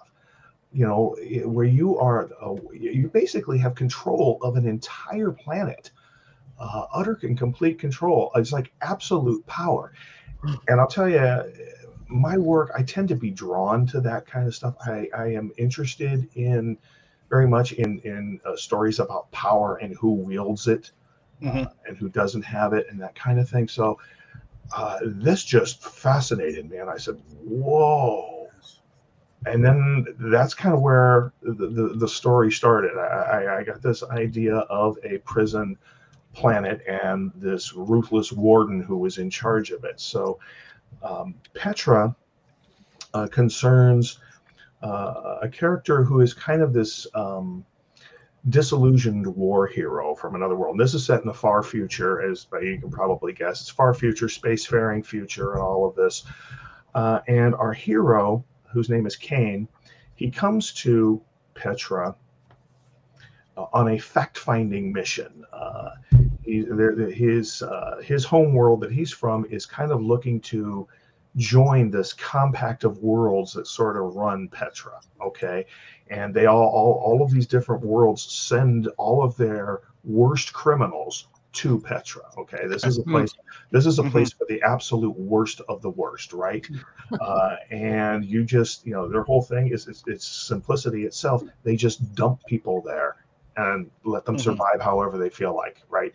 You 0.72 0.86
know, 0.86 1.16
where 1.44 1.66
you 1.66 1.98
are, 1.98 2.30
uh, 2.42 2.56
you 2.72 3.08
basically 3.12 3.58
have 3.58 3.74
control 3.74 4.38
of 4.42 4.56
an 4.56 4.66
entire 4.66 5.30
planet, 5.30 5.90
uh, 6.58 6.86
utter 6.92 7.18
and 7.22 7.38
complete 7.38 7.78
control. 7.78 8.32
It's 8.34 8.52
like 8.52 8.72
absolute 8.80 9.46
power. 9.46 9.92
And 10.68 10.80
I'll 10.80 10.86
tell 10.88 11.08
you, 11.08 11.44
my 12.08 12.36
work, 12.36 12.70
I 12.76 12.82
tend 12.82 13.08
to 13.08 13.16
be 13.16 13.30
drawn 13.30 13.86
to 13.86 14.00
that 14.02 14.26
kind 14.26 14.46
of 14.46 14.54
stuff. 14.54 14.74
I, 14.86 15.08
I 15.16 15.26
am 15.28 15.52
interested 15.56 16.28
in 16.34 16.78
very 17.30 17.48
much 17.48 17.72
in 17.72 18.00
in 18.00 18.40
uh, 18.44 18.56
stories 18.56 19.00
about 19.00 19.30
power 19.32 19.76
and 19.76 19.96
who 19.96 20.12
wields 20.12 20.68
it 20.68 20.92
Mhm. 21.42 21.66
uh, 21.66 21.70
and 21.86 21.96
who 21.96 22.08
doesn't 22.08 22.42
have 22.42 22.72
it 22.72 22.86
and 22.90 23.00
that 23.00 23.14
kind 23.14 23.40
of 23.40 23.48
thing. 23.48 23.68
So 23.68 23.98
uh, 24.76 24.98
this 25.02 25.44
just 25.44 25.82
fascinated 25.82 26.70
me, 26.70 26.78
and 26.78 26.90
I 26.90 26.96
said, 26.96 27.20
"Whoa!" 27.42 28.48
And 29.46 29.62
then 29.64 30.06
that's 30.18 30.54
kind 30.54 30.74
of 30.74 30.80
where 30.80 31.32
the, 31.42 31.52
the, 31.68 31.94
the 31.96 32.08
story 32.08 32.50
started. 32.50 32.92
I, 32.96 33.44
I, 33.44 33.58
I 33.58 33.64
got 33.64 33.82
this 33.82 34.02
idea 34.02 34.56
of 34.56 34.96
a 35.04 35.18
prison 35.18 35.76
planet 36.32 36.80
and 36.88 37.30
this 37.34 37.74
ruthless 37.74 38.32
warden 38.32 38.82
who 38.82 38.96
was 38.96 39.18
in 39.18 39.28
charge 39.28 39.70
of 39.70 39.84
it. 39.84 40.00
So 40.00 40.38
um, 41.02 41.34
Petra 41.54 42.14
uh, 43.12 43.26
concerns 43.28 44.18
uh, 44.82 45.38
a 45.42 45.48
character 45.48 46.04
who 46.04 46.20
is 46.20 46.34
kind 46.34 46.60
of 46.60 46.72
this 46.72 47.06
um, 47.14 47.64
disillusioned 48.50 49.26
war 49.26 49.66
hero 49.66 50.14
from 50.14 50.34
another 50.34 50.54
world. 50.54 50.78
This 50.78 50.92
is 50.92 51.06
set 51.06 51.20
in 51.20 51.26
the 51.26 51.34
far 51.34 51.62
future, 51.62 52.20
as 52.30 52.46
you 52.60 52.78
can 52.78 52.90
probably 52.90 53.32
guess. 53.32 53.62
It's 53.62 53.70
far 53.70 53.94
future, 53.94 54.26
spacefaring 54.26 55.04
future, 55.04 55.52
and 55.52 55.62
all 55.62 55.86
of 55.86 55.94
this. 55.94 56.24
Uh, 56.94 57.20
and 57.28 57.54
our 57.54 57.72
hero, 57.72 58.44
whose 58.70 58.90
name 58.90 59.06
is 59.06 59.16
Kane, 59.16 59.66
he 60.16 60.30
comes 60.30 60.72
to 60.74 61.22
Petra 61.54 62.14
uh, 63.56 63.66
on 63.72 63.88
a 63.88 63.98
fact-finding 63.98 64.92
mission. 64.92 65.44
He, 66.44 66.60
there, 66.62 66.94
there- 66.94 67.10
his 67.10 67.62
uh, 67.62 68.00
his 68.04 68.24
home 68.24 68.52
world 68.52 68.80
that 68.82 68.92
he's 68.92 69.12
from 69.12 69.44
is 69.46 69.66
kind 69.66 69.90
of 69.90 70.02
looking 70.02 70.40
to 70.42 70.86
join 71.36 71.90
this 71.90 72.12
compact 72.12 72.84
of 72.84 72.98
worlds 72.98 73.52
that 73.54 73.66
sort 73.66 73.96
of 73.96 74.14
run 74.14 74.48
Petra. 74.48 75.00
Okay, 75.22 75.64
and 76.08 76.34
they 76.34 76.46
all, 76.46 76.68
all 76.68 77.02
all 77.04 77.22
of 77.22 77.30
these 77.30 77.46
different 77.46 77.82
worlds 77.82 78.22
send 78.22 78.88
all 78.98 79.22
of 79.24 79.36
their 79.36 79.80
worst 80.04 80.52
criminals 80.52 81.28
to 81.54 81.80
Petra. 81.80 82.22
Okay, 82.36 82.66
this 82.66 82.84
is 82.84 82.98
a 82.98 83.02
Hmm. 83.02 83.12
place. 83.12 83.34
This 83.70 83.86
is 83.86 83.98
a 83.98 84.02
Mhm. 84.02 84.10
place 84.10 84.32
for 84.32 84.44
the 84.48 84.60
absolute 84.62 85.16
worst 85.18 85.60
of 85.68 85.80
the 85.82 85.90
worst, 85.90 86.32
right? 86.32 86.68
uh, 87.20 87.56
and 87.70 88.24
you 88.24 88.44
just, 88.44 88.84
you 88.84 88.92
know, 88.92 89.08
their 89.08 89.22
whole 89.22 89.40
thing 89.42 89.68
is 89.68 89.86
it's, 89.86 90.02
it's 90.06 90.26
simplicity 90.26 91.04
itself. 91.04 91.42
They 91.62 91.76
just 91.76 92.14
dump 92.14 92.44
people 92.46 92.82
there 92.82 93.16
and 93.56 93.90
let 94.04 94.24
them 94.24 94.36
Mhm. 94.36 94.40
survive 94.40 94.80
however 94.80 95.18
they 95.18 95.30
feel 95.30 95.54
like, 95.54 95.82
right? 95.88 96.12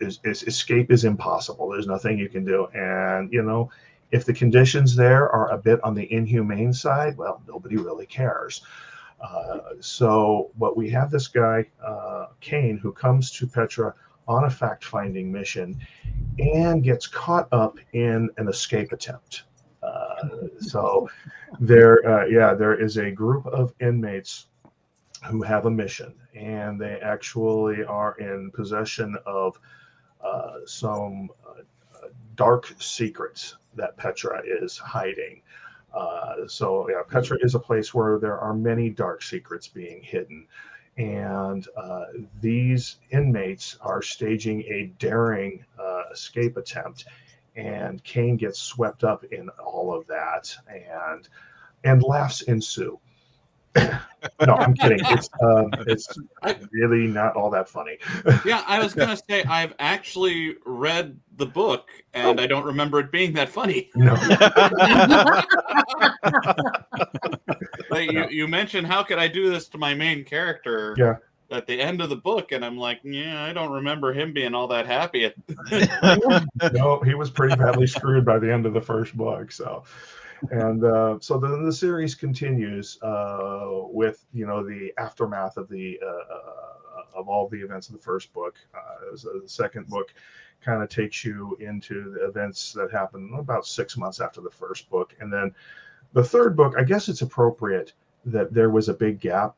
Is, 0.00 0.18
is 0.24 0.42
escape 0.44 0.90
is 0.90 1.04
impossible. 1.04 1.68
There's 1.68 1.86
nothing 1.86 2.18
you 2.18 2.28
can 2.28 2.44
do, 2.44 2.66
and 2.74 3.30
you 3.32 3.42
know, 3.42 3.70
if 4.12 4.24
the 4.24 4.32
conditions 4.32 4.96
there 4.96 5.28
are 5.30 5.50
a 5.52 5.58
bit 5.58 5.78
on 5.84 5.94
the 5.94 6.10
inhumane 6.12 6.72
side, 6.72 7.16
well, 7.16 7.42
nobody 7.46 7.76
really 7.76 8.06
cares. 8.06 8.64
Uh, 9.20 9.58
so, 9.80 10.50
but 10.58 10.76
we 10.76 10.88
have 10.88 11.10
this 11.10 11.28
guy, 11.28 11.66
uh, 11.84 12.28
Kane, 12.40 12.78
who 12.78 12.92
comes 12.92 13.30
to 13.32 13.46
Petra 13.46 13.94
on 14.26 14.44
a 14.44 14.50
fact 14.50 14.84
finding 14.84 15.30
mission 15.30 15.78
and 16.38 16.82
gets 16.82 17.06
caught 17.06 17.46
up 17.52 17.76
in 17.92 18.30
an 18.38 18.48
escape 18.48 18.92
attempt. 18.92 19.44
Uh, 19.82 20.28
so, 20.58 21.08
there, 21.58 22.06
uh, 22.08 22.24
yeah, 22.26 22.54
there 22.54 22.74
is 22.80 22.96
a 22.96 23.10
group 23.10 23.46
of 23.46 23.74
inmates 23.80 24.46
who 25.28 25.42
have 25.42 25.66
a 25.66 25.70
mission, 25.70 26.14
and 26.34 26.80
they 26.80 26.98
actually 27.00 27.84
are 27.84 28.16
in 28.18 28.50
possession 28.52 29.16
of 29.26 29.58
uh, 30.24 30.58
some 30.66 31.28
uh, 31.46 31.62
dark 32.36 32.74
secrets 32.78 33.56
that 33.74 33.96
Petra 33.96 34.42
is 34.44 34.78
hiding. 34.78 35.42
Uh, 35.94 36.46
so 36.46 36.88
yeah, 36.88 37.02
Petra 37.06 37.36
is 37.40 37.54
a 37.54 37.58
place 37.58 37.92
where 37.92 38.18
there 38.18 38.38
are 38.38 38.54
many 38.54 38.90
dark 38.90 39.22
secrets 39.22 39.68
being 39.68 40.02
hidden, 40.02 40.46
and 40.96 41.66
uh, 41.76 42.04
these 42.40 42.96
inmates 43.10 43.76
are 43.80 44.02
staging 44.02 44.62
a 44.62 44.92
daring 44.98 45.64
uh, 45.78 46.02
escape 46.12 46.56
attempt, 46.56 47.06
and 47.56 48.02
Kane 48.04 48.36
gets 48.36 48.60
swept 48.60 49.04
up 49.04 49.24
in 49.24 49.48
all 49.62 49.94
of 49.94 50.06
that, 50.06 50.54
and 50.68 51.28
and 51.84 52.02
laughs 52.02 52.42
ensue. 52.42 52.98
no, 54.46 54.54
I'm 54.54 54.74
kidding. 54.74 54.98
It's 55.02 55.28
um, 55.42 55.70
it's 55.86 56.08
I- 56.42 56.58
really 56.72 57.06
not 57.06 57.36
all 57.36 57.50
that 57.50 57.68
funny. 57.68 57.98
Yeah, 58.44 58.62
I 58.66 58.82
was 58.82 58.94
gonna 58.94 59.16
say 59.28 59.42
I've 59.44 59.74
actually 59.78 60.56
read 60.64 61.18
the 61.36 61.46
book 61.46 61.88
and 62.14 62.40
I 62.40 62.46
don't 62.46 62.64
remember 62.64 63.00
it 63.00 63.10
being 63.12 63.32
that 63.34 63.48
funny. 63.48 63.90
No, 63.94 64.14
Like 67.90 68.10
you, 68.12 68.28
you 68.30 68.48
mentioned 68.48 68.86
how 68.86 69.02
could 69.02 69.18
I 69.18 69.28
do 69.28 69.50
this 69.50 69.68
to 69.68 69.78
my 69.78 69.94
main 69.94 70.24
character 70.24 70.94
Yeah. 70.96 71.16
at 71.50 71.66
the 71.66 71.80
end 71.80 72.00
of 72.00 72.08
the 72.08 72.16
book, 72.16 72.52
and 72.52 72.64
I'm 72.64 72.76
like, 72.76 73.00
yeah, 73.02 73.42
I 73.44 73.52
don't 73.52 73.72
remember 73.72 74.12
him 74.12 74.32
being 74.32 74.54
all 74.54 74.68
that 74.68 74.86
happy. 74.86 75.32
No, 76.72 77.00
he 77.00 77.14
was 77.14 77.30
pretty 77.30 77.56
badly 77.56 77.86
screwed 77.86 78.24
by 78.24 78.38
the 78.38 78.52
end 78.52 78.66
of 78.66 78.74
the 78.74 78.80
first 78.80 79.16
book. 79.16 79.50
So, 79.52 79.84
and 80.50 80.84
uh, 80.84 81.18
so 81.20 81.38
then 81.38 81.64
the 81.64 81.72
series 81.72 82.14
continues 82.14 82.98
uh, 83.02 83.68
with 83.92 84.24
you 84.32 84.46
know 84.46 84.64
the 84.64 84.92
aftermath 84.98 85.56
of 85.56 85.68
the 85.68 85.98
uh, 86.04 87.18
of 87.18 87.28
all 87.28 87.48
the 87.48 87.60
events 87.60 87.88
of 87.88 87.94
the 87.94 88.00
first 88.00 88.32
book. 88.32 88.56
Uh, 88.74 89.16
the 89.42 89.42
second 89.48 89.86
book 89.88 90.12
kind 90.60 90.82
of 90.82 90.88
takes 90.88 91.24
you 91.24 91.56
into 91.60 92.12
the 92.12 92.26
events 92.26 92.72
that 92.72 92.90
happen 92.90 93.32
about 93.38 93.66
six 93.66 93.96
months 93.96 94.20
after 94.20 94.40
the 94.40 94.50
first 94.50 94.88
book, 94.90 95.14
and 95.20 95.32
then 95.32 95.54
the 96.12 96.24
third 96.24 96.56
book. 96.56 96.74
I 96.78 96.84
guess 96.84 97.08
it's 97.08 97.22
appropriate 97.22 97.92
that 98.24 98.52
there 98.52 98.70
was 98.70 98.88
a 98.88 98.94
big 98.94 99.20
gap 99.20 99.56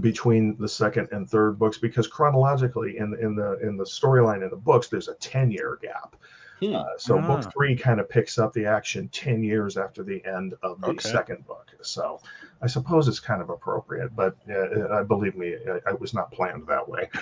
between 0.00 0.56
the 0.58 0.68
second 0.68 1.08
and 1.12 1.28
third 1.28 1.58
books 1.58 1.78
because 1.78 2.06
chronologically 2.06 2.98
in 2.98 3.16
in 3.20 3.34
the 3.34 3.58
in 3.60 3.76
the 3.76 3.84
storyline 3.84 4.42
in 4.42 4.50
the 4.50 4.56
books 4.56 4.88
there's 4.88 5.08
a 5.08 5.14
10 5.14 5.50
year 5.50 5.78
gap 5.82 6.16
Hmm. 6.60 6.74
uh, 6.74 6.84
so 6.98 7.18
Ah. 7.18 7.26
book 7.26 7.52
three 7.52 7.76
kind 7.76 8.00
of 8.00 8.08
picks 8.08 8.38
up 8.38 8.52
the 8.52 8.66
action 8.66 9.08
10 9.08 9.42
years 9.42 9.76
after 9.76 10.02
the 10.02 10.24
end 10.24 10.54
of 10.62 10.80
the 10.80 10.88
Okay. 10.88 11.08
second 11.08 11.46
book 11.46 11.66
so 11.82 12.20
i 12.62 12.66
suppose 12.66 13.08
it's 13.08 13.20
kind 13.20 13.40
of 13.42 13.48
appropriate 13.50 14.14
but 14.14 14.36
uh, 14.50 14.80
uh, 14.94 15.04
believe 15.04 15.34
me 15.36 15.56
I, 15.68 15.90
I 15.90 15.92
was 15.94 16.12
not 16.14 16.30
planned 16.32 16.66
that 16.68 16.86
way 16.88 17.08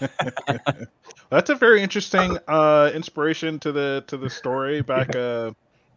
That's 1.30 1.50
a 1.50 1.54
very 1.54 1.82
interesting 1.82 2.38
uh, 2.48 2.90
inspiration 2.94 3.58
to 3.60 3.72
the 3.72 4.04
to 4.08 4.16
the 4.18 4.28
story. 4.30 4.82
Back, 4.92 5.14
uh, 5.14 5.52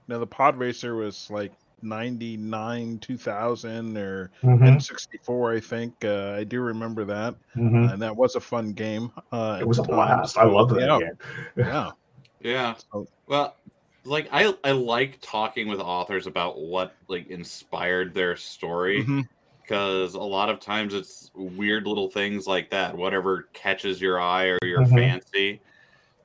you 0.08 0.14
know, 0.14 0.20
the 0.20 0.28
Pod 0.28 0.58
Racer 0.58 0.96
was 0.96 1.30
like 1.30 1.52
ninety 1.82 2.38
nine, 2.38 3.00
two 3.00 3.18
thousand, 3.18 3.98
or 3.98 4.32
Mhm, 4.44 4.66
N 4.66 4.80
sixty 4.80 5.18
four. 5.24 5.54
I 5.54 5.60
think 5.60 5.94
uh, 6.06 6.32
I 6.38 6.44
do 6.46 6.62
remember 6.62 7.06
that, 7.06 7.36
mhm. 7.56 7.92
and 7.94 8.02
that 8.02 8.16
was 8.16 8.36
a 8.36 8.40
fun 8.40 8.72
game. 8.74 9.12
Uh, 9.32 9.58
it 9.62 9.68
was 9.68 9.80
a 9.80 9.84
at 9.84 9.90
time. 9.90 10.20
blast 10.20 10.38
i 10.38 10.46
love 10.46 10.70
that 10.70 10.80
Yeah. 10.80 11.00
game 11.00 11.18
Yeah, 11.58 11.92
Yeah. 12.46 12.76
So- 12.92 13.08
Well, 13.28 13.56
like 14.04 14.30
I 14.32 14.54
I 14.64 14.72
like 14.72 15.18
talking 15.22 15.68
with 15.68 15.80
authors 15.80 16.28
about 16.28 16.60
what 16.60 16.94
like 17.08 17.28
inspired 17.28 18.14
their 18.14 18.36
story 18.36 19.04
because 19.64 20.14
a 20.14 20.20
lot 20.22 20.50
of 20.50 20.60
times 20.60 20.94
it's 20.94 21.32
weird 21.34 21.88
little 21.88 22.10
things 22.12 22.46
like 22.46 22.70
that. 22.70 22.96
Whatever 22.96 23.48
catches 23.54 24.00
your 24.00 24.20
eye 24.22 24.46
or 24.46 24.60
your 24.64 24.82
Mhm. 24.82 24.94
fancy. 24.94 25.60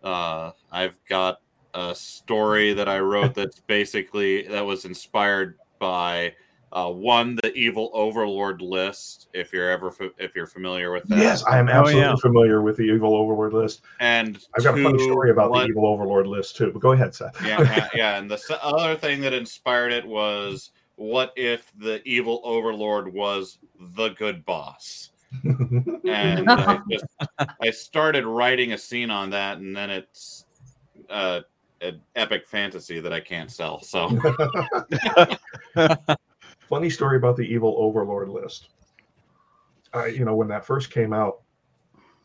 Uh, 0.04 0.50
I've 0.70 1.02
got 1.09 1.40
a 1.72 1.94
story 1.94 2.74
that 2.74 2.87
I 2.88 2.98
wrote 2.98 3.35
that's 3.35 3.61
basically 3.61 4.42
that 4.48 4.64
was 4.66 4.85
inspired 4.85 5.59
by 5.78 6.35
uh, 6.72 6.90
one 6.90 7.37
the 7.42 7.52
evil 7.54 7.90
overlord 7.92 8.62
list. 8.62 9.28
If 9.33 9.52
you're 9.52 9.70
ever 9.70 9.90
fa- 9.90 10.11
if 10.18 10.35
you're 10.35 10.46
familiar 10.46 10.92
with 10.92 11.04
that, 11.09 11.18
yes 11.18 11.44
i 11.44 11.59
am 11.59 11.68
Oh, 11.68 11.72
absolutely 11.72 12.00
yeah. 12.02 12.16
familiar 12.16 12.62
with 12.62 12.76
the 12.76 12.85
evil 12.85 13.14
overlord 13.14 13.52
list 13.52 13.83
and 14.00 14.38
i've 14.56 14.64
got 14.64 14.78
a 14.78 14.83
funny 14.83 14.98
story 14.98 15.30
about 15.30 15.50
what- 15.50 15.62
the 15.62 15.68
evil 15.68 15.87
overlord 15.87 16.26
list 16.26 16.56
too 16.56 16.70
but 16.72 16.80
go 16.80 16.92
ahead 16.92 17.14
seth 17.14 17.37
yeah, 17.44 17.61
yeah, 17.62 17.88
yeah. 17.94 18.16
And 18.18 18.30
the 18.30 18.59
other 18.62 18.96
thing 18.96 19.20
that 19.22 19.33
inspired 19.33 19.92
it 19.92 20.06
was 20.06 20.70
what 20.96 21.33
if 21.35 21.72
the 21.78 22.02
evil 22.04 22.42
overlord 22.44 23.11
was 23.12 23.59
the 23.96 24.11
good 24.11 24.44
boss? 24.44 25.11
And 26.06 26.50
I 26.50 26.78
just 26.90 27.04
I 27.62 27.70
started 27.70 28.26
writing 28.26 28.72
a 28.72 28.78
scene 28.78 29.11
on 29.11 29.30
that, 29.30 29.59
and 29.59 29.74
then 29.76 29.88
it's 29.90 30.44
uh, 31.09 31.40
an 31.80 32.00
epic 32.16 32.46
fantasy 32.46 33.00
that 33.00 33.12
I 33.12 33.20
can't 33.20 33.50
sell. 33.50 33.80
So 33.80 34.09
funny 36.70 36.88
story 36.88 37.16
about 37.18 37.37
the 37.37 37.42
evil 37.42 37.74
overlord 37.78 38.28
list. 38.30 38.68
I, 39.92 40.06
you 40.06 40.24
know 40.24 40.37
when 40.37 40.48
that 40.48 40.64
first 40.64 40.90
came 40.92 41.12
out 41.12 41.40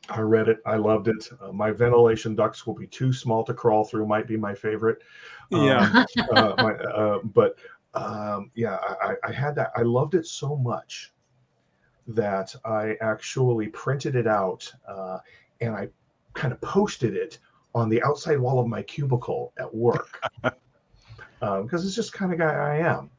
i 0.10 0.20
read 0.20 0.48
it 0.48 0.60
i 0.68 0.76
loved 0.76 1.08
it. 1.08 1.28
Uh, 1.42 1.52
my 1.52 1.72
ventilation 1.72 2.36
ducts 2.36 2.68
will 2.68 2.76
be 2.76 2.86
too 2.86 3.12
small 3.12 3.44
to 3.44 3.56
crawl 3.56 3.84
through 3.84 4.06
might 4.08 4.28
be 4.28 4.38
my 4.38 4.54
favorite. 4.54 5.00
Um, 5.52 5.64
Yeah. 5.64 6.04
uh, 6.32 6.56
my, 6.60 6.74
uh, 6.74 7.20
but 7.24 7.56
um, 7.96 8.52
yeah 8.54 8.78
I, 9.02 9.16
I- 9.28 9.32
had 9.32 9.56
that 9.56 9.72
i 9.76 9.82
loved 9.82 10.14
it 10.14 10.28
so 10.28 10.56
much 10.56 11.12
that 12.08 12.56
i 12.66 12.96
actually 13.02 13.68
printed 13.70 14.16
it 14.16 14.28
out 14.28 14.72
uh, 14.88 15.18
and 15.60 15.76
i 15.76 15.90
kind 16.34 16.54
of 16.54 16.62
posted 16.62 17.16
it 17.16 17.40
on 17.74 17.90
the 17.90 18.04
outside 18.04 18.38
wall 18.38 18.60
of 18.60 18.68
my 18.68 18.84
cubicle 18.84 19.54
at 19.58 19.74
work. 19.74 20.22
Because 21.40 21.86
it's 21.86 21.96
just 21.96 22.12
kind 22.14 22.32
of 22.34 22.40
guy 22.40 22.54
i 22.54 22.78
am 22.78 23.10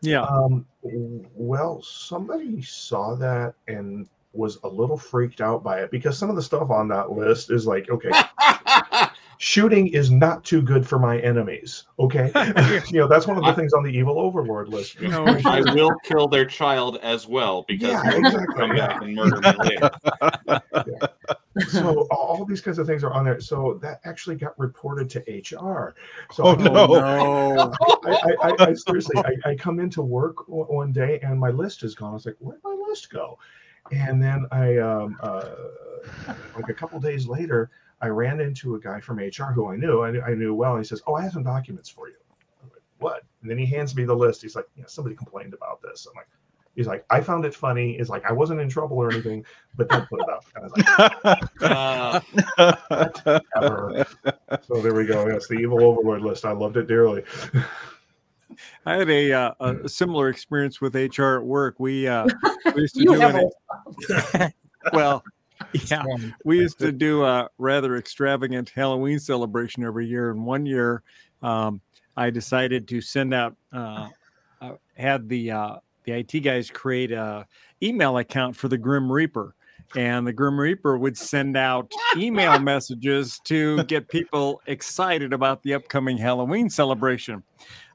Yeah. 0.00 0.22
um, 0.22 0.64
well, 0.82 1.82
somebody 1.82 2.62
saw 2.62 3.14
that 3.16 3.54
and 3.66 4.08
was 4.32 4.58
a 4.62 4.68
little 4.68 4.96
freaked 4.96 5.40
out 5.40 5.64
by 5.64 5.80
it 5.80 5.90
because 5.90 6.16
some 6.16 6.30
of 6.30 6.36
the 6.36 6.42
stuff 6.42 6.70
on 6.70 6.88
that 6.88 7.10
list 7.10 7.50
is 7.50 7.66
like, 7.66 7.88
okay, 7.90 8.12
shooting 9.38 9.88
is 9.88 10.10
not 10.10 10.44
too 10.44 10.62
good 10.62 10.86
for 10.86 10.98
my 10.98 11.18
enemies. 11.20 11.84
Okay, 11.98 12.30
you 12.90 13.00
know 13.00 13.08
that's 13.08 13.26
one 13.26 13.38
of 13.38 13.44
the 13.44 13.52
things 13.54 13.72
on 13.72 13.82
the 13.82 13.90
evil 13.90 14.18
overlord 14.18 14.68
list. 14.68 15.00
You 15.00 15.08
know, 15.08 15.26
I 15.44 15.62
will 15.62 15.94
kill 16.04 16.28
their 16.28 16.46
child 16.46 16.98
as 17.02 17.26
well 17.26 17.64
because 17.66 17.90
Yeah, 17.90 18.02
they're 18.04 18.22
gonna 18.22 18.26
exactly, 18.26 18.54
come 18.54 18.76
back 18.76 19.02
and 19.02 19.14
murder 19.14 19.40
me 19.40 19.56
later. 19.58 19.90
So 21.66 22.06
all 22.10 22.44
these 22.44 22.60
kinds 22.60 22.78
of 22.78 22.86
things 22.86 23.02
are 23.04 23.12
on 23.12 23.24
there. 23.24 23.40
So 23.40 23.78
that 23.82 24.00
actually 24.04 24.36
got 24.36 24.58
reported 24.58 25.08
to 25.10 25.18
HR. 25.56 25.94
So 26.32 26.44
Oh, 26.44 26.52
I- 26.54 26.56
no. 26.56 26.86
no. 26.86 27.74
I, 28.04 28.10
I, 28.10 28.32
I, 28.42 28.54
I 28.68 28.74
seriously, 28.74 29.16
I, 29.24 29.50
I 29.50 29.54
come 29.56 29.80
into 29.80 30.02
work 30.02 30.48
one 30.48 30.92
day 30.92 31.18
and 31.22 31.38
my 31.38 31.50
list 31.50 31.82
is 31.82 31.94
gone. 31.94 32.10
I 32.10 32.14
was 32.14 32.26
like, 32.26 32.36
where'd 32.38 32.60
my 32.64 32.76
list 32.88 33.10
go? 33.10 33.38
And 33.90 34.22
then 34.22 34.46
I, 34.52 34.76
um, 34.78 35.16
uh, 35.22 35.50
like 36.56 36.68
a 36.68 36.74
couple 36.74 37.00
days 37.00 37.26
later, 37.26 37.70
I 38.00 38.08
ran 38.08 38.40
into 38.40 38.74
a 38.76 38.80
guy 38.80 39.00
from 39.00 39.18
HR 39.18 39.52
who 39.52 39.68
I 39.72 39.76
knew, 39.76 40.02
I 40.02 40.10
knew, 40.10 40.20
I 40.22 40.34
knew 40.34 40.54
well. 40.54 40.74
And 40.74 40.84
he 40.84 40.86
says, 40.88 41.02
"Oh, 41.06 41.14
I 41.14 41.22
have 41.22 41.32
some 41.32 41.42
documents 41.42 41.88
for 41.88 42.06
you." 42.08 42.14
I'm 42.62 42.68
like, 42.70 42.82
"What?" 42.98 43.24
And 43.42 43.50
then 43.50 43.58
he 43.58 43.66
hands 43.66 43.96
me 43.96 44.04
the 44.04 44.14
list. 44.14 44.42
He's 44.42 44.54
like, 44.54 44.66
"Yeah, 44.76 44.84
somebody 44.86 45.16
complained 45.16 45.52
about 45.54 45.82
this." 45.82 46.06
I'm 46.08 46.14
like, 46.16 46.28
"He's 46.78 46.86
like, 46.86 47.04
I 47.10 47.20
found 47.20 47.44
it 47.44 47.56
funny. 47.56 47.98
He's 47.98 48.08
like, 48.08 48.24
I 48.24 48.32
wasn't 48.32 48.60
in 48.60 48.68
trouble 48.68 48.98
or 48.98 49.10
anything, 49.10 49.44
but 49.74 49.88
don't 49.88 50.08
put 50.08 50.20
it 50.20 50.28
up." 50.28 50.44
And 50.54 50.64
I 50.64 50.68
was 50.68 50.72
like, 51.26 51.42
Uh, 54.40 54.58
So 54.62 54.80
there 54.80 54.94
we 54.94 55.04
go. 55.04 55.26
Yes, 55.26 55.48
the 55.48 55.56
evil 55.56 55.82
overlord 55.82 56.22
list. 56.22 56.44
I 56.44 56.52
loved 56.52 56.76
it 56.76 56.86
dearly. 56.86 57.24
I 58.86 58.94
had 58.94 59.10
a, 59.10 59.32
uh, 59.32 59.54
a 59.58 59.88
similar 59.88 60.28
experience 60.28 60.80
with 60.80 60.94
HR 60.94 61.38
at 61.38 61.44
work. 61.44 61.80
We, 61.80 62.06
uh, 62.06 62.28
we 62.76 62.82
used 62.82 62.94
to 62.94 63.02
You 63.02 63.14
do 63.14 63.20
have 63.20 63.34
an, 63.34 63.50
a 64.34 64.52
well, 64.92 65.24
yeah, 65.90 66.04
we 66.44 66.60
used 66.60 66.78
to 66.78 66.92
do 66.92 67.24
a 67.24 67.48
rather 67.58 67.96
extravagant 67.96 68.70
Halloween 68.70 69.18
celebration 69.18 69.82
every 69.82 70.06
year. 70.06 70.30
And 70.30 70.46
one 70.46 70.64
year, 70.64 71.02
um, 71.42 71.80
I 72.16 72.30
decided 72.30 72.86
to 72.86 73.00
send 73.00 73.34
out, 73.34 73.56
uh, 73.72 74.10
uh, 74.60 74.74
had 74.96 75.28
the 75.28 75.50
uh, 75.50 75.76
the 76.08 76.18
IT 76.18 76.40
guys 76.40 76.70
create 76.70 77.12
a 77.12 77.46
email 77.82 78.16
account 78.18 78.56
for 78.56 78.68
the 78.68 78.78
Grim 78.78 79.10
Reaper, 79.10 79.54
and 79.94 80.26
the 80.26 80.32
Grim 80.32 80.58
Reaper 80.58 80.96
would 80.96 81.16
send 81.16 81.56
out 81.56 81.92
email 82.16 82.58
messages 82.60 83.40
to 83.44 83.82
get 83.84 84.08
people 84.08 84.60
excited 84.66 85.32
about 85.32 85.62
the 85.62 85.74
upcoming 85.74 86.16
Halloween 86.16 86.70
celebration. 86.70 87.42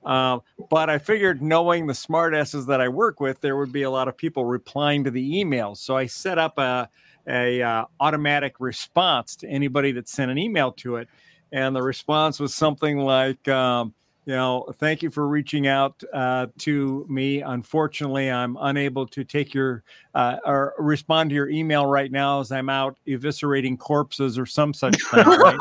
Uh, 0.05 0.39
but 0.69 0.89
I 0.89 0.97
figured, 0.97 1.41
knowing 1.41 1.87
the 1.87 1.93
smartasses 1.93 2.67
that 2.67 2.81
I 2.81 2.89
work 2.89 3.19
with, 3.19 3.41
there 3.41 3.57
would 3.57 3.71
be 3.71 3.83
a 3.83 3.89
lot 3.89 4.07
of 4.07 4.17
people 4.17 4.45
replying 4.45 5.03
to 5.05 5.11
the 5.11 5.33
emails. 5.43 5.77
So 5.77 5.97
I 5.97 6.05
set 6.05 6.37
up 6.37 6.57
a 6.57 6.89
a 7.25 7.61
uh, 7.61 7.85
automatic 8.01 8.55
response 8.59 9.37
to 9.37 9.47
anybody 9.47 9.93
that 9.93 10.09
sent 10.09 10.29
an 10.29 10.37
email 10.37 10.73
to 10.73 10.97
it, 10.97 11.07
and 11.53 11.73
the 11.73 11.81
response 11.81 12.37
was 12.39 12.53
something 12.53 12.99
like, 12.99 13.47
um, 13.47 13.93
you 14.25 14.33
know, 14.33 14.65
thank 14.77 15.03
you 15.03 15.09
for 15.09 15.27
reaching 15.27 15.67
out 15.67 16.01
uh, 16.13 16.47
to 16.59 17.05
me. 17.09 17.41
Unfortunately, 17.41 18.31
I'm 18.31 18.57
unable 18.61 19.05
to 19.07 19.23
take 19.23 19.53
your 19.53 19.83
uh, 20.15 20.37
or 20.45 20.73
respond 20.77 21.29
to 21.31 21.35
your 21.35 21.49
email 21.49 21.85
right 21.85 22.11
now 22.11 22.39
as 22.39 22.51
I'm 22.51 22.69
out 22.69 22.97
eviscerating 23.07 23.77
corpses 23.77 24.37
or 24.39 24.45
some 24.45 24.73
such 24.73 24.95
thing. 25.11 25.25
Right? 25.25 25.59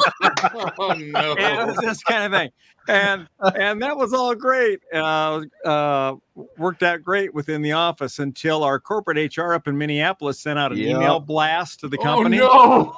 oh 0.79 0.91
and 0.93 1.61
it 1.61 1.67
was 1.67 1.77
this 1.79 2.03
kind 2.05 2.25
of 2.25 2.33
thing 2.39 2.51
and 2.89 3.29
and 3.41 3.81
that 3.81 3.97
was 3.97 4.13
all 4.13 4.35
great 4.35 4.81
uh, 4.93 5.41
uh, 5.65 6.15
worked 6.59 6.83
out 6.83 7.03
great 7.03 7.33
within 7.33 7.63
the 7.63 7.73
office 7.73 8.19
until 8.19 8.65
our 8.65 8.81
corporate 8.81 9.37
hr 9.37 9.55
up 9.55 9.69
in 9.69 9.79
minneapolis 9.79 10.41
sent 10.41 10.59
out 10.59 10.73
an 10.73 10.79
Yeah. 10.79 10.97
email 10.97 11.21
blast 11.21 11.81
to 11.81 11.89
the 11.89 11.97
Oh 11.99 12.03
company 12.03 12.39
no! 12.39 12.95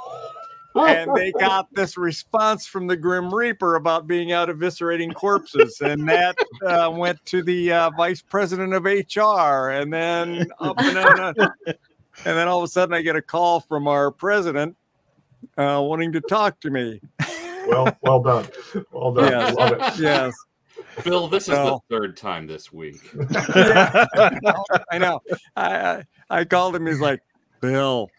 And 0.74 1.14
they 1.14 1.32
got 1.38 1.72
this 1.74 1.96
response 1.96 2.66
from 2.66 2.86
the 2.86 2.96
Grim 2.96 3.32
Reaper 3.32 3.76
about 3.76 4.06
being 4.06 4.32
out 4.32 4.48
eviscerating 4.48 5.14
corpses, 5.14 5.80
and 5.80 6.08
that 6.08 6.36
uh, 6.66 6.90
went 6.94 7.24
to 7.26 7.42
the 7.42 7.72
uh, 7.72 7.90
vice 7.90 8.22
president 8.22 8.72
of 8.74 8.84
HR, 8.84 9.70
and 9.70 9.92
then 9.92 10.46
up 10.60 10.78
and 10.80 10.98
on, 10.98 11.34
and 11.66 11.76
then 12.24 12.48
all 12.48 12.58
of 12.58 12.64
a 12.64 12.68
sudden 12.68 12.94
I 12.94 13.02
get 13.02 13.16
a 13.16 13.22
call 13.22 13.60
from 13.60 13.86
our 13.86 14.10
president 14.10 14.76
uh, 15.56 15.80
wanting 15.82 16.12
to 16.12 16.20
talk 16.20 16.60
to 16.60 16.70
me. 16.70 17.00
Well, 17.66 17.96
well 18.02 18.22
done. 18.22 18.46
Well 18.92 19.12
done. 19.12 19.30
Yes. 19.32 19.54
Love 19.54 19.72
it. 19.72 19.98
Yes, 19.98 20.34
Bill, 21.02 21.28
this 21.28 21.44
is 21.44 21.50
No. 21.50 21.80
the 21.88 21.96
third 21.96 22.16
time 22.16 22.46
this 22.46 22.72
week. 22.72 22.96
I 23.36 24.98
know. 24.98 25.20
I, 25.56 25.76
I 25.76 26.02
I 26.30 26.44
called 26.44 26.76
him. 26.76 26.86
He's 26.86 27.00
like, 27.00 27.20
Bill. 27.60 28.10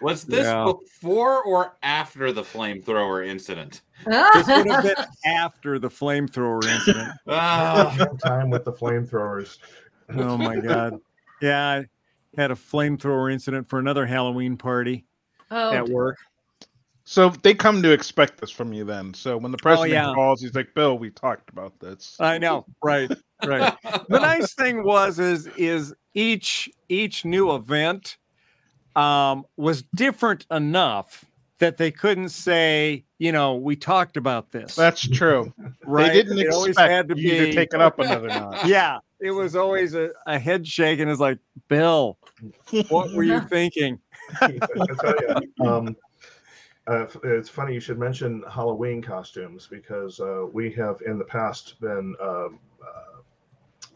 Was 0.00 0.24
this 0.24 0.46
Yeah. 0.46 0.64
before 0.64 1.42
or 1.42 1.76
after 1.82 2.32
the 2.32 2.42
flamethrower 2.42 3.26
incident? 3.26 3.82
This 4.06 4.14
would 4.46 4.70
have 4.70 4.84
been 4.84 4.94
after 5.26 5.78
the 5.78 5.88
flamethrower 5.88 6.64
incident. 6.64 7.12
Ah, 7.28 8.06
Time 8.24 8.50
with 8.50 8.64
the 8.64 8.72
flamethrowers. 8.72 9.58
Oh 10.16 10.36
my 10.36 10.56
god. 10.56 10.98
Yeah, 11.42 11.82
I 12.36 12.40
had 12.40 12.50
a 12.50 12.54
flamethrower 12.54 13.32
incident 13.32 13.68
for 13.68 13.78
another 13.78 14.06
Halloween 14.06 14.56
party 14.56 15.04
oh, 15.50 15.72
at 15.72 15.88
work. 15.88 16.16
So 17.04 17.30
they 17.30 17.54
come 17.54 17.82
to 17.82 17.92
expect 17.92 18.38
this 18.38 18.50
from 18.50 18.72
you 18.72 18.84
then. 18.84 19.14
So 19.14 19.38
when 19.38 19.50
the 19.50 19.58
president 19.58 19.92
yeah. 19.92 20.12
calls, 20.14 20.42
he's 20.42 20.54
like, 20.54 20.74
"Bill, 20.74 20.98
we 20.98 21.10
talked 21.10 21.48
about 21.48 21.78
this." 21.80 22.16
I 22.20 22.36
know, 22.36 22.66
right, 22.82 23.10
right. 23.46 23.74
The 24.08 24.20
nice 24.20 24.54
thing 24.54 24.84
was 24.84 25.18
is 25.18 25.46
is 25.56 25.94
each 26.14 26.68
each 26.88 27.24
new 27.24 27.54
event 27.54 28.16
um, 28.96 29.44
was 29.56 29.82
different 29.94 30.46
enough 30.50 31.24
that 31.58 31.76
they 31.76 31.90
couldn't 31.90 32.28
say, 32.30 33.04
you 33.18 33.32
know, 33.32 33.56
we 33.56 33.76
talked 33.76 34.16
about 34.16 34.50
this. 34.50 34.74
That's 34.76 35.06
true. 35.08 35.52
right. 35.84 36.08
They 36.12 36.22
didn't 36.22 36.38
It 36.38 36.52
always 36.52 36.70
expect 36.70 36.90
had 36.90 37.08
to 37.08 37.18
you 37.18 37.36
to 37.36 37.46
be- 37.46 37.54
take 37.54 37.74
it 37.74 37.80
up 37.80 37.98
another 37.98 38.28
notch. 38.28 38.64
Yeah, 38.64 38.98
it 39.20 39.32
was 39.32 39.56
always 39.56 39.94
a, 39.94 40.10
a 40.26 40.38
head 40.38 40.66
shake, 40.66 41.00
and 41.00 41.10
it's 41.10 41.20
like, 41.20 41.38
Bill, 41.68 42.18
what 42.88 43.12
were 43.12 43.24
you 43.24 43.40
thinking? 43.50 43.98
I 44.40 44.58
tell 45.00 45.14
you, 45.20 45.66
um, 45.66 45.96
uh, 46.86 47.06
it's 47.24 47.48
funny 47.48 47.74
you 47.74 47.80
should 47.80 47.98
mention 47.98 48.42
Halloween 48.50 49.02
costumes 49.02 49.66
because 49.70 50.20
uh, 50.20 50.46
we 50.52 50.70
have 50.72 50.98
in 51.04 51.18
the 51.18 51.24
past 51.24 51.78
been 51.80 52.14
um, 52.22 52.58
uh, 52.82 53.17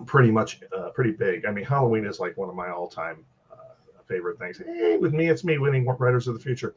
pretty 0.06 0.30
much 0.30 0.60
uh, 0.76 0.90
pretty 0.90 1.12
big. 1.12 1.44
I 1.46 1.50
mean, 1.50 1.64
Halloween 1.64 2.06
is 2.06 2.20
like 2.20 2.36
one 2.36 2.48
of 2.48 2.54
my 2.54 2.70
all-time 2.70 3.24
uh, 3.52 3.56
favorite 4.06 4.38
things. 4.38 4.58
Hey, 4.58 4.96
with 4.96 5.12
me, 5.12 5.28
it's 5.28 5.44
me 5.44 5.58
winning 5.58 5.86
Writers 5.86 6.28
of 6.28 6.34
the 6.34 6.40
Future. 6.40 6.74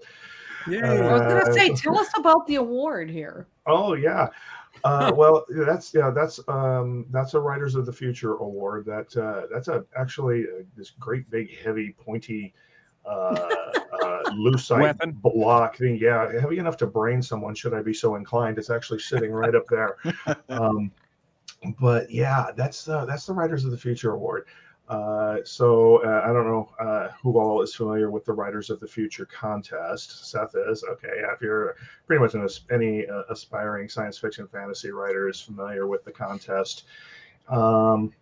Yay. 0.67 0.81
I 0.81 1.13
was 1.13 1.21
gonna 1.21 1.35
Uh, 1.49 1.53
say, 1.53 1.73
tell 1.75 1.97
us 1.99 2.09
about 2.17 2.47
the 2.47 2.55
award 2.55 3.09
here. 3.09 3.47
Oh 3.67 3.93
yeah. 3.93 4.29
Uh, 4.83 5.11
well, 5.15 5.45
that's 5.49 5.93
yeah, 5.93 6.09
that's 6.09 6.39
um, 6.47 7.05
that's 7.11 7.33
a 7.35 7.39
Writers 7.39 7.75
of 7.75 7.85
the 7.85 7.93
Future 7.93 8.35
award. 8.35 8.85
That 8.85 9.15
uh, 9.15 9.43
that's 9.51 9.67
a 9.67 9.85
actually 9.95 10.43
uh 10.45 10.63
this 10.75 10.91
great 10.99 11.29
big 11.29 11.55
heavy 11.63 11.93
pointy 12.03 12.53
uh, 13.05 13.09
uh, 13.09 14.23
lucite 14.33 14.81
Weapon. 14.81 15.11
block 15.11 15.77
thing. 15.77 15.97
Yeah, 16.01 16.31
heavy 16.39 16.57
enough 16.57 16.77
to 16.77 16.87
brain 16.87 17.21
someone. 17.21 17.53
Should 17.53 17.75
I 17.75 17.83
be 17.83 17.93
so 17.93 18.15
inclined? 18.15 18.57
It's 18.57 18.71
actually 18.71 18.99
sitting 18.99 19.31
right 19.31 19.53
up 19.55 19.65
there. 19.69 19.97
Um, 20.49 20.91
but 21.73 22.09
yeah, 22.11 22.51
that's 22.55 22.87
uh, 22.87 23.05
that's 23.05 23.25
the 23.25 23.33
Writers 23.33 23.65
of 23.65 23.71
the 23.71 23.77
Future 23.77 24.11
award. 24.11 24.45
Uh, 24.87 25.37
so 25.43 25.97
uh, 26.03 26.21
I 26.23 26.31
don't 26.31 26.45
know 26.45 26.69
uh, 26.79 27.09
who 27.21 27.39
all 27.39 27.61
is 27.63 27.73
familiar 27.73 28.11
with 28.11 28.23
the 28.25 28.33
Writers 28.33 28.69
of 28.69 28.79
the 28.79 28.87
Future 28.87 29.25
contest. 29.25 30.29
Seth 30.29 30.55
is 30.55 30.83
okay. 30.83 31.09
Yeah, 31.21 31.33
if 31.33 31.41
you're 31.41 31.75
pretty 32.05 32.21
much 32.21 32.35
an, 32.35 32.47
any 32.71 33.07
uh, 33.07 33.23
aspiring 33.29 33.89
science 33.89 34.17
fiction 34.19 34.47
fantasy 34.47 34.91
writer 34.91 35.27
is 35.27 35.41
familiar 35.41 35.87
with 35.87 36.05
the 36.05 36.11
contest, 36.11 36.83
um, 37.49 38.13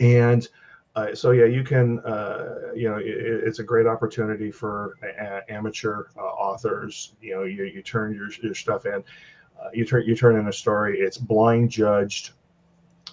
and 0.00 0.48
uh, 0.94 1.14
so 1.14 1.30
yeah, 1.30 1.46
you 1.46 1.64
can 1.64 2.00
uh, 2.00 2.72
you 2.74 2.90
know 2.90 2.98
it, 2.98 3.06
it's 3.06 3.58
a 3.58 3.64
great 3.64 3.86
opportunity 3.86 4.50
for 4.50 4.98
a- 5.02 5.50
amateur 5.50 6.04
authors. 6.18 7.14
You 7.22 7.34
know, 7.34 7.44
you, 7.44 7.64
you 7.64 7.82
turn 7.82 8.14
your, 8.14 8.28
your 8.42 8.54
stuff 8.54 8.84
in, 8.84 9.02
you 9.72 9.86
turn 9.86 10.04
you 10.06 10.14
turn 10.14 10.38
in 10.38 10.48
a 10.48 10.52
story. 10.52 10.98
It's 11.00 11.16
blind 11.16 11.70
judged 11.70 12.32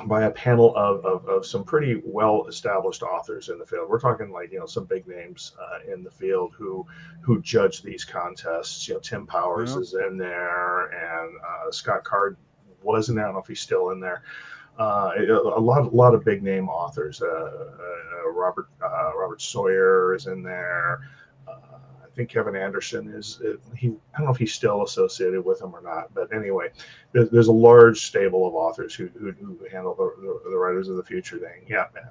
by 0.06 0.24
a 0.24 0.32
panel 0.32 0.76
of, 0.76 1.06
of, 1.06 1.26
of 1.28 1.46
some 1.46 1.64
pretty 1.64 2.02
well 2.04 2.46
established 2.48 3.02
authors 3.02 3.50
in 3.50 3.58
the 3.58 3.66
field. 3.66 3.90
We're 3.90 4.00
talking 4.00 4.30
like 4.32 4.52
you 4.52 4.60
know 4.60 4.66
some 4.66 4.86
big 4.86 5.08
names 5.08 5.54
uh, 5.60 5.92
in 5.92 6.04
the 6.04 6.12
field 6.12 6.54
who 6.58 6.86
who 7.22 7.42
judge 7.42 7.82
these 7.82 8.04
contests. 8.04 8.88
You 8.88 8.96
know, 8.96 9.00
Tim 9.00 9.26
Powers 9.26 9.74
Yeah. 9.74 9.80
is 9.80 9.94
in 9.94 10.18
there, 10.18 10.88
and 10.88 11.36
uh, 11.48 11.72
Scott 11.72 12.04
Card 12.04 12.38
was 12.84 13.10
in 13.10 13.16
there. 13.16 13.24
I 13.26 13.28
don't 13.28 13.36
know 13.36 13.42
if 13.42 13.48
he's 13.48 13.62
still 13.62 13.92
in 13.92 14.00
there. 14.00 14.24
Uh, 14.78 15.12
a 15.18 15.32
a 15.32 15.60
lot, 15.60 15.84
a 15.86 15.96
lot 15.96 16.14
of 16.14 16.26
big 16.26 16.44
name 16.44 16.68
authors. 16.68 17.22
Uh, 17.22 17.26
uh, 17.28 18.30
Robert 18.32 18.68
uh, 18.84 19.12
Robert 19.18 19.42
Sawyer 19.42 20.14
is 20.14 20.28
in 20.28 20.44
there. 20.44 21.00
Uh, 22.16 22.22
I 22.22 22.22
think 22.22 22.30
Kevin 22.30 22.56
Anderson 22.56 23.10
is. 23.10 23.42
Uh, 23.46 23.58
he 23.76 23.88
I 23.88 24.18
don't 24.18 24.28
know 24.28 24.32
if 24.32 24.38
he's 24.38 24.54
still 24.54 24.84
associated 24.84 25.44
with 25.44 25.60
them 25.60 25.76
or 25.76 25.82
not. 25.82 26.14
But 26.14 26.34
anyway, 26.34 26.70
there's, 27.12 27.30
there's 27.30 27.48
a 27.48 27.52
large 27.54 28.06
stable 28.06 28.48
of 28.48 28.56
authors 28.56 28.96
who, 28.96 29.08
who, 29.20 29.32
who 29.32 29.60
handle 29.72 29.96
the, 29.96 30.14
the, 30.22 30.50
the 30.52 30.58
writers 30.58 30.88
of 30.88 30.96
the 30.98 31.04
future 31.04 31.38
thing. 31.38 31.66
Yeah, 31.68 31.86
man. 31.94 32.10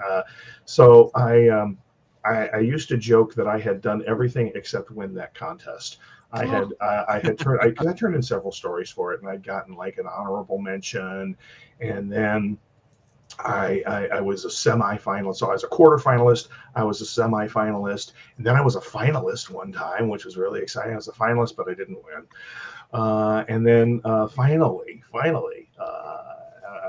Uh, 0.00 0.04
uh, 0.04 0.22
so 0.64 1.10
I, 1.14 1.48
um, 1.48 1.78
I 2.24 2.48
I 2.48 2.58
used 2.58 2.88
to 2.88 2.96
joke 2.96 3.34
that 3.34 3.46
I 3.46 3.58
had 3.58 3.80
done 3.80 4.02
everything 4.06 4.52
except 4.54 4.90
win 4.90 5.14
that 5.14 5.34
contest. 5.34 5.98
I 6.32 6.44
had 6.44 6.72
I, 6.80 7.04
I 7.08 7.20
had 7.22 7.38
turned 7.38 7.60
I, 7.62 7.88
I 7.88 7.92
turned 7.92 8.16
in 8.16 8.22
several 8.22 8.52
stories 8.52 8.90
for 8.90 9.14
it, 9.14 9.20
and 9.20 9.30
I'd 9.30 9.44
gotten 9.44 9.76
like 9.76 9.98
an 9.98 10.06
honorable 10.06 10.58
mention, 10.58 11.36
and 11.80 12.12
then 12.12 12.58
I, 13.38 13.82
I, 13.86 14.06
I 14.06 14.20
was 14.20 14.44
a 14.44 14.50
semi-finalist. 14.50 15.36
So 15.36 15.48
I 15.48 15.52
was 15.52 15.64
a 15.64 15.68
quarter-finalist. 15.68 16.48
I 16.74 16.84
was 16.84 17.00
a 17.00 17.06
semi-finalist, 17.06 18.12
and 18.36 18.46
then 18.46 18.56
I 18.56 18.60
was 18.60 18.76
a 18.76 18.80
finalist 18.80 19.50
one 19.50 19.72
time, 19.72 20.08
which 20.08 20.24
was 20.24 20.36
really 20.36 20.60
exciting. 20.62 20.92
I 20.92 20.96
was 20.96 21.08
a 21.08 21.12
finalist, 21.12 21.56
but 21.56 21.68
I 21.68 21.74
didn't 21.74 22.02
win. 22.04 22.26
Uh, 22.92 23.44
and 23.48 23.66
then 23.66 24.00
uh, 24.04 24.26
finally, 24.28 25.02
finally, 25.12 25.68
uh, 25.78 26.26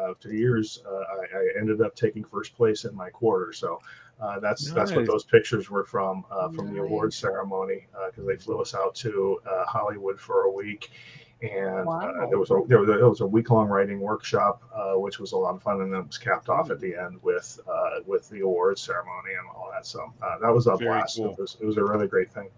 after 0.10 0.34
years, 0.34 0.82
uh, 0.88 1.04
I, 1.36 1.38
I 1.38 1.60
ended 1.60 1.82
up 1.82 1.96
taking 1.96 2.24
first 2.24 2.56
place 2.56 2.86
in 2.86 2.96
my 2.96 3.10
quarter. 3.10 3.52
So 3.52 3.82
uh, 4.20 4.40
that's 4.40 4.72
that's 4.72 4.92
what 4.94 5.06
those 5.06 5.24
pictures 5.24 5.70
were 5.70 5.84
from 5.84 6.26
uh, 6.32 6.50
from 6.50 6.74
the 6.74 6.82
award 6.82 7.14
ceremony 7.14 7.88
because 8.10 8.26
they 8.26 8.36
flew 8.36 8.62
us 8.62 8.74
out 8.74 8.96
to 8.96 9.40
uh, 9.50 9.66
Hollywood 9.66 10.20
for 10.20 10.44
a 10.44 10.52
week. 10.52 10.92
And 11.42 11.88
uh, 11.88 12.26
there 12.30 12.40
was 12.40 12.50
a 12.50 12.60
there 12.68 12.80
was 12.80 12.90
a, 12.90 12.94
there 12.94 13.10
was 13.10 13.22
a 13.22 13.28
week 13.28 13.52
long 13.52 13.68
writing 13.68 14.00
workshop, 14.00 14.64
uh, 14.76 14.94
which 14.94 15.20
was 15.20 15.34
a 15.34 15.38
lot 15.38 15.54
of 15.54 15.62
fun, 15.62 15.82
and 15.82 15.94
then 15.94 16.00
it 16.02 16.08
was 16.08 16.18
capped 16.18 16.50
off 16.50 16.72
at 16.72 16.80
the 16.80 16.96
end 16.96 17.20
with 17.22 17.60
uh, 17.72 18.00
with 18.08 18.28
the 18.30 18.40
awards 18.42 18.82
ceremony 18.82 19.34
and 19.40 19.48
all 19.56 19.70
that. 19.72 19.86
So 19.86 20.12
uh, 20.24 20.40
that 20.40 20.52
was 20.52 20.66
a 20.66 20.76
Very 20.78 20.90
blast. 20.90 21.18
cool. 21.18 21.32
It 21.34 21.40
was 21.40 21.58
it 21.62 21.66
was 21.66 21.78
a 21.78 21.84
really 21.84 22.08
great 22.08 22.32
thing. 22.32 22.50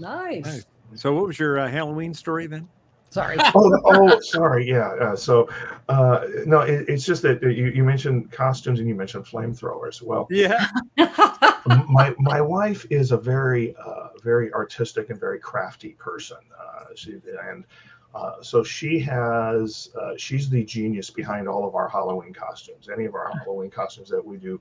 Nice. 0.00 0.44
Nice. 0.44 0.66
So, 0.94 1.12
what 1.12 1.26
was 1.26 1.38
your 1.38 1.58
uh, 1.58 1.68
Halloween 1.68 2.14
story 2.14 2.46
then? 2.46 2.68
Sorry. 3.10 3.36
oh, 3.54 3.80
oh, 3.84 4.20
sorry. 4.20 4.66
Yeah. 4.68 4.88
Uh, 5.00 5.16
so, 5.16 5.48
uh, 5.88 6.26
no, 6.46 6.60
it, 6.60 6.88
it's 6.88 7.04
just 7.04 7.22
that 7.22 7.42
you, 7.42 7.66
you 7.74 7.84
mentioned 7.84 8.30
costumes 8.32 8.80
and 8.80 8.88
you 8.88 8.94
mentioned 8.94 9.24
flamethrowers. 9.26 10.02
Well, 10.02 10.26
Yeah. 10.30 10.66
my 11.88 12.14
my 12.18 12.40
wife 12.40 12.86
is 12.90 13.12
a 13.12 13.16
very 13.16 13.74
uh, 13.76 14.08
very 14.22 14.52
artistic 14.52 15.10
and 15.10 15.18
very 15.20 15.38
crafty 15.38 15.90
person. 15.90 16.38
Uh, 16.58 16.84
she 16.94 17.12
and 17.48 17.64
uh, 18.14 18.42
so 18.42 18.64
she 18.64 18.98
has 18.98 19.90
uh, 20.00 20.12
she's 20.16 20.48
the 20.48 20.64
genius 20.64 21.10
behind 21.10 21.48
all 21.48 21.66
of 21.66 21.74
our 21.74 21.88
Halloween 21.88 22.32
costumes. 22.32 22.88
Any 22.92 23.04
of 23.04 23.14
our 23.14 23.30
Halloween 23.44 23.70
costumes 23.70 24.08
that 24.08 24.24
we 24.24 24.38
do, 24.38 24.60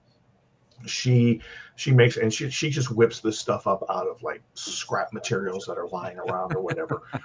she 0.86 1.42
she 1.76 1.92
makes 1.92 2.18
and 2.18 2.34
she 2.34 2.50
she 2.50 2.70
just 2.70 2.92
whips 2.92 3.20
this 3.20 3.40
stuff 3.40 3.66
up 3.66 3.84
out 3.90 4.08
of 4.08 4.22
like 4.22 4.42
scrap 4.54 5.14
materials 5.14 5.66
that 5.66 5.78
are 5.78 5.88
lying 5.88 6.18
around 6.18 6.56
or 6.56 6.62
whatever. 6.62 7.04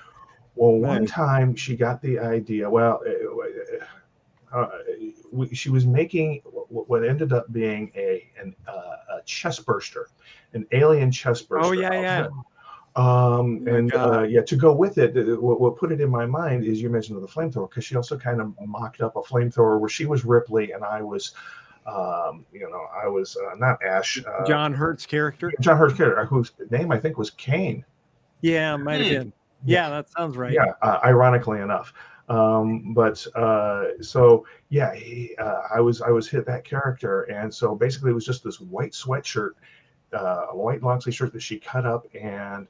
Well, 0.54 0.72
one 0.72 1.06
time 1.06 1.56
she 1.56 1.76
got 1.76 2.02
the 2.02 2.18
idea. 2.18 2.68
Well, 2.68 3.02
uh, 4.52 4.56
uh, 4.56 4.68
we, 5.30 5.54
she 5.54 5.70
was 5.70 5.86
making 5.86 6.42
what 6.44 6.88
what 6.88 7.08
ended 7.08 7.32
up 7.32 7.50
being 7.52 7.90
a 7.96 8.28
an, 8.38 8.54
uh, 8.68 9.16
a 9.18 9.22
chest 9.24 9.64
burster, 9.64 10.08
an 10.52 10.66
alien 10.72 11.10
chest 11.10 11.48
burster. 11.48 11.68
Oh, 11.68 11.72
yeah, 11.72 11.92
yeah. 11.94 12.28
Outfit. 12.96 13.40
Um, 13.40 13.64
my 13.64 13.78
and 13.78 13.94
uh, 13.94 14.22
yeah, 14.22 14.42
to 14.42 14.56
go 14.56 14.72
with 14.72 14.98
it, 14.98 15.16
uh, 15.16 15.40
what, 15.40 15.60
what 15.60 15.76
put 15.76 15.92
it 15.92 16.00
in 16.00 16.10
my 16.10 16.26
mind 16.26 16.64
is 16.64 16.80
you 16.80 16.90
mentioned 16.90 17.22
the 17.22 17.26
flamethrower 17.26 17.68
because 17.68 17.84
she 17.84 17.96
also 17.96 18.18
kind 18.18 18.40
of 18.40 18.54
mocked 18.66 19.00
up 19.00 19.16
a 19.16 19.22
flamethrower 19.22 19.80
where 19.80 19.88
she 19.88 20.06
was 20.06 20.24
Ripley 20.24 20.72
and 20.72 20.84
I 20.84 21.02
was, 21.02 21.32
um, 21.86 22.44
you 22.52 22.60
know, 22.60 22.86
I 23.02 23.08
was 23.08 23.36
uh, 23.36 23.54
not 23.56 23.82
Ash. 23.82 24.22
Uh, 24.24 24.46
John 24.46 24.72
Hurt's 24.72 25.06
character. 25.06 25.52
John 25.60 25.76
Hurt's 25.76 25.94
character, 25.94 26.24
whose 26.26 26.52
name 26.70 26.92
I 26.92 26.98
think 26.98 27.18
was 27.18 27.30
Kane. 27.30 27.84
Yeah, 28.40 28.76
might 28.76 29.00
have 29.00 29.06
Hmm. 29.06 29.12
been. 29.14 29.32
Yeah, 29.64 29.90
that 29.90 30.10
sounds 30.10 30.36
right. 30.36 30.52
Yeah, 30.52 30.72
uh, 30.82 30.98
ironically 31.04 31.60
enough. 31.60 31.94
Um, 32.28 32.94
but 32.94 33.24
uh, 33.36 34.00
so 34.00 34.46
yeah, 34.70 34.94
he, 34.94 35.34
uh, 35.38 35.62
I 35.74 35.80
was 35.80 36.00
I 36.02 36.10
was 36.10 36.28
hit 36.28 36.46
that 36.46 36.64
character, 36.64 37.22
and 37.22 37.52
so 37.52 37.74
basically 37.74 38.10
it 38.10 38.14
was 38.14 38.24
just 38.24 38.42
this 38.42 38.60
white 38.60 38.92
sweatshirt 38.92 39.52
uh, 40.12 40.46
a 40.50 40.56
white 40.56 40.82
long 40.82 41.00
sleeve 41.00 41.14
shirt 41.14 41.32
that 41.32 41.42
she 41.42 41.58
cut 41.58 41.86
up 41.86 42.06
and 42.14 42.66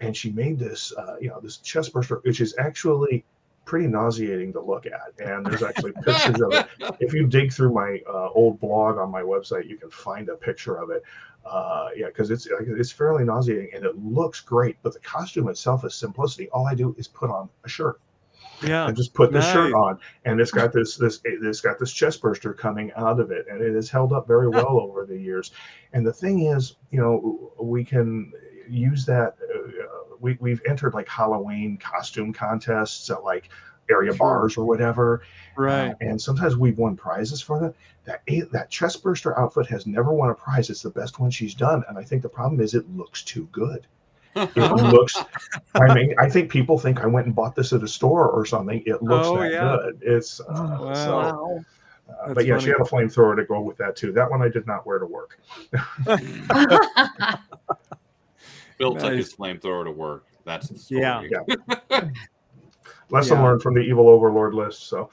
and 0.00 0.16
she 0.16 0.30
made 0.30 0.58
this 0.58 0.92
uh, 0.96 1.16
you 1.20 1.28
know 1.28 1.40
this 1.40 1.58
chest 1.58 1.92
burster, 1.92 2.20
which 2.22 2.40
is 2.40 2.54
actually 2.58 3.24
pretty 3.64 3.86
nauseating 3.88 4.52
to 4.52 4.60
look 4.60 4.86
at. 4.86 5.12
And 5.18 5.44
there's 5.44 5.62
actually 5.62 5.92
pictures 6.04 6.40
of 6.40 6.52
it. 6.52 6.66
If 7.00 7.12
you 7.12 7.26
dig 7.26 7.52
through 7.52 7.72
my 7.72 8.00
uh, 8.08 8.28
old 8.30 8.60
blog 8.60 8.98
on 8.98 9.10
my 9.10 9.22
website, 9.22 9.68
you 9.68 9.76
can 9.76 9.90
find 9.90 10.28
a 10.28 10.36
picture 10.36 10.76
of 10.76 10.90
it. 10.90 11.02
Uh, 11.44 11.88
yeah, 11.94 12.06
because 12.06 12.30
it's 12.30 12.48
it's 12.50 12.90
fairly 12.90 13.24
nauseating 13.24 13.70
and 13.74 13.84
it 13.84 13.96
looks 13.98 14.40
great, 14.40 14.76
but 14.82 14.92
the 14.92 15.00
costume 15.00 15.48
itself 15.48 15.84
is 15.84 15.94
simplicity. 15.94 16.48
All 16.50 16.66
I 16.66 16.74
do 16.74 16.94
is 16.98 17.06
put 17.06 17.30
on 17.30 17.48
a 17.64 17.68
shirt. 17.68 18.00
Yeah. 18.62 18.86
And 18.88 18.96
just 18.96 19.12
put 19.14 19.32
the 19.32 19.40
shirt 19.42 19.72
on, 19.74 19.98
and 20.24 20.40
it's 20.40 20.50
got 20.50 20.72
this 20.72 20.96
this 20.96 21.20
it's 21.24 21.60
got 21.60 21.78
this 21.78 21.92
chest 21.92 22.20
burster 22.22 22.52
coming 22.52 22.92
out 22.96 23.20
of 23.20 23.30
it, 23.30 23.46
and 23.50 23.60
it 23.62 23.74
has 23.74 23.90
held 23.90 24.12
up 24.12 24.26
very 24.26 24.48
well 24.48 24.78
over 24.80 25.04
the 25.04 25.18
years. 25.18 25.52
And 25.92 26.06
the 26.06 26.12
thing 26.12 26.46
is, 26.46 26.76
you 26.90 27.00
know, 27.00 27.52
we 27.60 27.84
can 27.84 28.32
use 28.68 29.04
that. 29.06 29.36
Uh, 29.42 30.16
we 30.20 30.36
we've 30.40 30.62
entered 30.68 30.94
like 30.94 31.08
Halloween 31.08 31.76
costume 31.78 32.32
contests 32.32 33.10
at 33.10 33.22
like 33.24 33.50
area 33.88 34.10
Sure. 34.12 34.18
bars 34.18 34.56
or 34.56 34.64
whatever, 34.64 35.22
Right. 35.56 35.90
uh, 35.90 35.94
and 36.00 36.20
sometimes 36.20 36.56
we've 36.56 36.78
won 36.78 36.96
prizes 36.96 37.40
for 37.40 37.60
that. 37.60 37.74
That 38.04 38.50
that 38.52 38.70
chest 38.70 39.02
burster 39.02 39.38
outfit 39.38 39.66
has 39.66 39.86
never 39.86 40.12
won 40.12 40.30
a 40.30 40.34
prize. 40.34 40.70
It's 40.70 40.82
the 40.82 40.90
best 40.90 41.20
one 41.20 41.30
she's 41.30 41.54
done, 41.54 41.84
and 41.88 41.96
I 41.98 42.02
think 42.02 42.22
the 42.22 42.28
problem 42.28 42.60
is 42.60 42.74
it 42.74 42.88
looks 42.96 43.22
too 43.22 43.48
good. 43.52 43.86
It 44.36 44.56
looks. 44.92 45.16
I 45.74 45.94
mean, 45.94 46.14
I 46.18 46.28
think 46.28 46.50
people 46.50 46.78
think 46.78 47.00
I 47.00 47.06
went 47.06 47.26
and 47.26 47.34
bought 47.34 47.54
this 47.56 47.72
at 47.72 47.82
a 47.82 47.88
store 47.88 48.28
or 48.28 48.44
something. 48.44 48.82
It 48.86 49.02
looks 49.02 49.26
Oh, 49.26 49.38
that 49.38 49.50
yeah. 49.52 49.76
good. 49.80 49.98
It's 50.02 50.40
uh, 50.40 50.44
Wow. 50.80 50.94
so. 50.94 51.64
Uh, 52.08 52.34
but 52.34 52.46
yeah, 52.46 52.58
she 52.58 52.68
had 52.68 52.76
a 52.80 52.84
flamethrower 52.84 53.34
to 53.36 53.44
go 53.44 53.60
with 53.60 53.76
that 53.78 53.96
too. 53.96 54.12
That 54.12 54.30
one 54.30 54.40
I 54.40 54.48
did 54.48 54.66
not 54.66 54.86
wear 54.86 54.98
to 55.00 55.06
work. 55.06 55.40
Bill 58.78 58.94
took 58.94 59.14
his 59.14 59.34
flamethrower 59.34 59.84
to 59.84 59.90
work. 59.90 60.24
That's 60.44 60.68
the 60.68 60.78
story. 60.78 61.00
Yeah. 61.00 61.22
Yeah. 61.28 61.40
Lesson 63.10 63.38
Yeah. 63.38 63.42
learned 63.44 63.62
from 63.62 63.74
the 63.74 63.80
evil 63.80 64.08
overlord 64.08 64.54
list. 64.54 64.88
So 64.88 65.10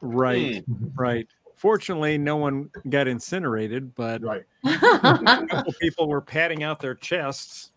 Right. 0.00 0.62
Right. 0.94 1.26
Fortunately, 1.56 2.18
no 2.18 2.36
one 2.36 2.68
got 2.90 3.08
incinerated, 3.08 3.94
but 3.94 4.20
right. 4.22 4.42
a 4.64 5.46
couple 5.48 5.72
people 5.80 6.08
were 6.08 6.20
patting 6.20 6.62
out 6.62 6.78
their 6.80 6.94
chests. 6.94 7.70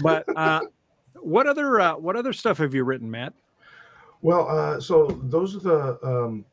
But 0.00 0.24
uh, 0.36 0.60
what 1.20 1.46
other 1.46 1.80
uh, 1.80 1.96
what 1.96 2.16
other 2.16 2.32
stuff 2.32 2.58
have 2.58 2.74
you 2.74 2.84
written, 2.84 3.10
Matt? 3.10 3.34
Well, 4.22 4.48
uh, 4.48 4.80
so 4.80 5.06
those 5.24 5.56
are 5.56 5.60
the 5.60 6.06
um, 6.06 6.44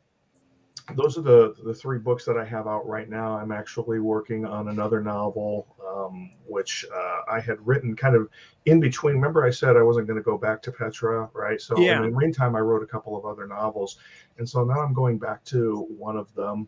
those 0.95 1.17
are 1.17 1.21
the 1.21 1.56
the 1.63 1.74
three 1.74 1.98
books 1.98 2.26
that 2.26 2.38
I 2.38 2.45
have 2.45 2.67
out 2.67 2.88
right 2.88 3.10
now. 3.10 3.38
I'm 3.38 3.52
actually 3.52 4.00
working 4.00 4.45
on 4.45 4.67
another 4.67 5.02
novel, 5.02 5.76
um, 5.88 6.32
which 6.48 6.86
uh, 6.93 7.21
I 7.32 7.39
had 7.39 7.65
written 7.65 7.95
kind 7.95 8.15
of 8.15 8.30
in 8.65 8.80
between. 8.80 9.15
Remember, 9.15 9.43
I 9.43 9.50
said 9.50 9.78
I 9.78 9.82
wasn't 9.82 10.08
going 10.08 10.17
to 10.17 10.24
go 10.24 10.38
back 10.38 10.62
to 10.63 10.71
Petra, 10.71 11.30
right? 11.34 11.60
So 11.60 11.80
Yeah. 11.80 12.04
in 12.04 12.12
the 12.12 12.17
meantime, 12.17 12.56
I 12.56 12.60
wrote 12.60 12.84
a 12.84 12.88
couple 12.88 13.17
of 13.17 13.26
other 13.26 13.48
novels, 13.48 13.98
and 14.38 14.48
so 14.48 14.63
now 14.63 14.80
I'm 14.80 14.93
going 14.93 15.17
back 15.17 15.43
to 15.45 15.88
one 15.98 16.17
of 16.17 16.34
them, 16.36 16.67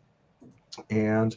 and. 0.89 1.35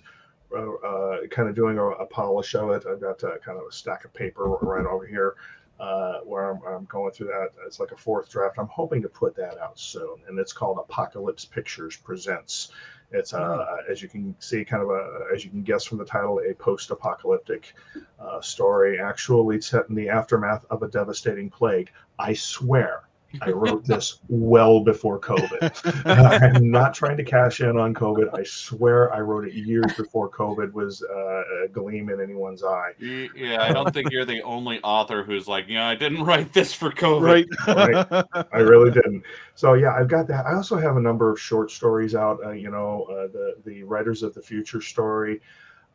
Uh, 0.53 1.27
kind 1.31 1.49
of 1.49 1.55
doing 1.55 1.79
a, 1.79 1.85
a 1.85 2.07
polish 2.07 2.55
of 2.55 2.71
it. 2.71 2.85
I've 2.85 3.01
got 3.01 3.23
uh, 3.23 3.39
kind 3.39 3.59
of 3.59 3.65
a 3.69 3.73
stack 3.73 4.05
of 4.05 4.13
paper 4.13 4.45
right 4.63 4.85
over 4.85 5.07
here 5.07 5.37
uh, 5.79 6.21
where 6.25 6.51
I'm, 6.51 6.61
I'm 6.67 6.85
going 6.87 7.13
through 7.13 7.29
that. 7.29 7.51
It's 7.67 7.79
like 7.81 7.93
a 7.93 7.97
fourth 7.97 8.29
draft. 8.29 8.57
I'm 8.59 8.67
hoping 8.67 9.01
to 9.03 9.09
put 9.09 9.37
that 9.37 9.59
out 9.59 9.79
soon, 9.79 10.17
and 10.29 10.39
it's 10.39 10.53
called 10.53 10.79
Apocalypse 10.79 11.45
Pictures 11.45 11.97
Presents. 11.97 12.73
It's 13.13 13.33
uh, 13.35 13.65
as 13.91 14.03
you 14.03 14.09
can 14.09 14.37
see, 14.39 14.65
kind 14.65 14.83
of 14.83 14.91
a 14.91 15.29
as 15.35 15.45
you 15.45 15.51
can 15.51 15.63
guess 15.63 15.85
from 15.85 15.99
the 15.99 16.05
title, 16.05 16.41
a 16.49 16.55
post-apocalyptic 16.55 17.75
uh, 18.21 18.41
story, 18.41 19.01
actually 19.01 19.61
set 19.61 19.89
in 19.89 19.95
the 19.95 20.09
aftermath 20.09 20.65
of 20.71 20.83
a 20.83 20.89
devastating 20.89 21.51
plague. 21.51 21.91
I 22.19 22.35
swear. 22.35 23.03
I 23.43 23.51
wrote 23.51 23.85
this 23.85 24.19
well 24.29 24.81
before 24.81 25.21
COVID. 25.21 26.03
I'm 26.55 26.71
not 26.71 26.95
trying 26.95 27.17
to 27.17 27.25
cash 27.25 27.61
in 27.61 27.77
on 27.77 27.95
COVID. 27.95 28.37
I 28.37 28.43
swear 28.43 29.13
I 29.15 29.21
wrote 29.21 29.47
it 29.47 29.55
years 29.55 29.93
before 29.97 30.29
COVID 30.29 30.73
was 30.73 31.03
uh, 31.03 31.65
a 31.65 31.69
gleam 31.69 32.11
in 32.11 32.21
anyone's 32.21 32.65
eye. 32.65 32.93
Yeah, 32.99 33.63
I 33.63 33.73
don't 33.73 33.93
think 33.93 34.11
you're 34.11 34.25
the 34.25 34.43
only 34.43 34.81
author 34.83 35.23
who's 35.23 35.47
like, 35.47 35.69
you 35.69 35.75
know, 35.75 35.85
I 35.85 35.95
didn't 35.95 36.25
write 36.25 36.53
this 36.53 36.73
for 36.73 36.91
COVID. 36.91 37.21
Right. 37.71 38.27
I 38.53 38.59
really 38.59 38.91
didn't. 38.91 39.23
So 39.55 39.75
yeah, 39.75 39.95
I've 39.95 40.09
got 40.09 40.27
that. 40.29 40.47
I 40.47 40.55
also 40.55 40.77
have 40.77 40.97
a 40.97 41.01
number 41.01 41.31
of 41.31 41.41
short 41.41 41.71
stories 41.71 42.15
out. 42.15 42.39
Uh, 42.45 42.51
you 42.51 42.71
know, 42.71 43.07
uh, 43.11 43.29
the 43.29 43.57
the 43.65 43.83
Writers 43.85 44.23
of 44.23 44.35
the 44.35 44.43
Future 44.43 44.81
story 44.81 45.41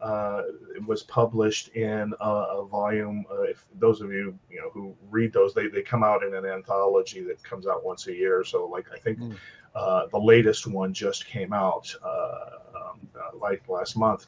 uh, 0.06 0.42
it 0.76 0.86
was 0.86 1.02
published 1.04 1.70
in 1.70 2.14
a, 2.20 2.30
a 2.30 2.66
volume. 2.66 3.26
Uh, 3.32 3.42
if 3.54 3.66
those 3.80 4.02
of 4.02 4.12
you 4.12 4.38
you 4.52 4.60
know 4.62 4.70
who 4.76 4.96
read 5.10 5.34
those, 5.34 5.54
they 5.54 5.68
they 5.68 5.82
come 5.82 6.04
out 6.04 6.24
in 6.24 6.36
an 6.36 6.46
anthology 6.46 7.22
that 7.24 7.42
comes 7.44 7.66
out 7.66 7.84
once 7.84 8.08
a 8.08 8.14
year. 8.14 8.44
So 8.44 8.66
like 8.66 8.86
I 8.94 9.00
think. 9.00 9.20
Mm. 9.20 9.36
Uh, 9.76 10.08
the 10.08 10.18
latest 10.18 10.68
one 10.68 10.94
just 10.94 11.28
came 11.28 11.52
out 11.52 11.94
uh, 12.02 12.50
um, 12.80 13.10
uh, 13.14 13.38
like 13.38 13.62
last 13.68 13.98
month, 13.98 14.28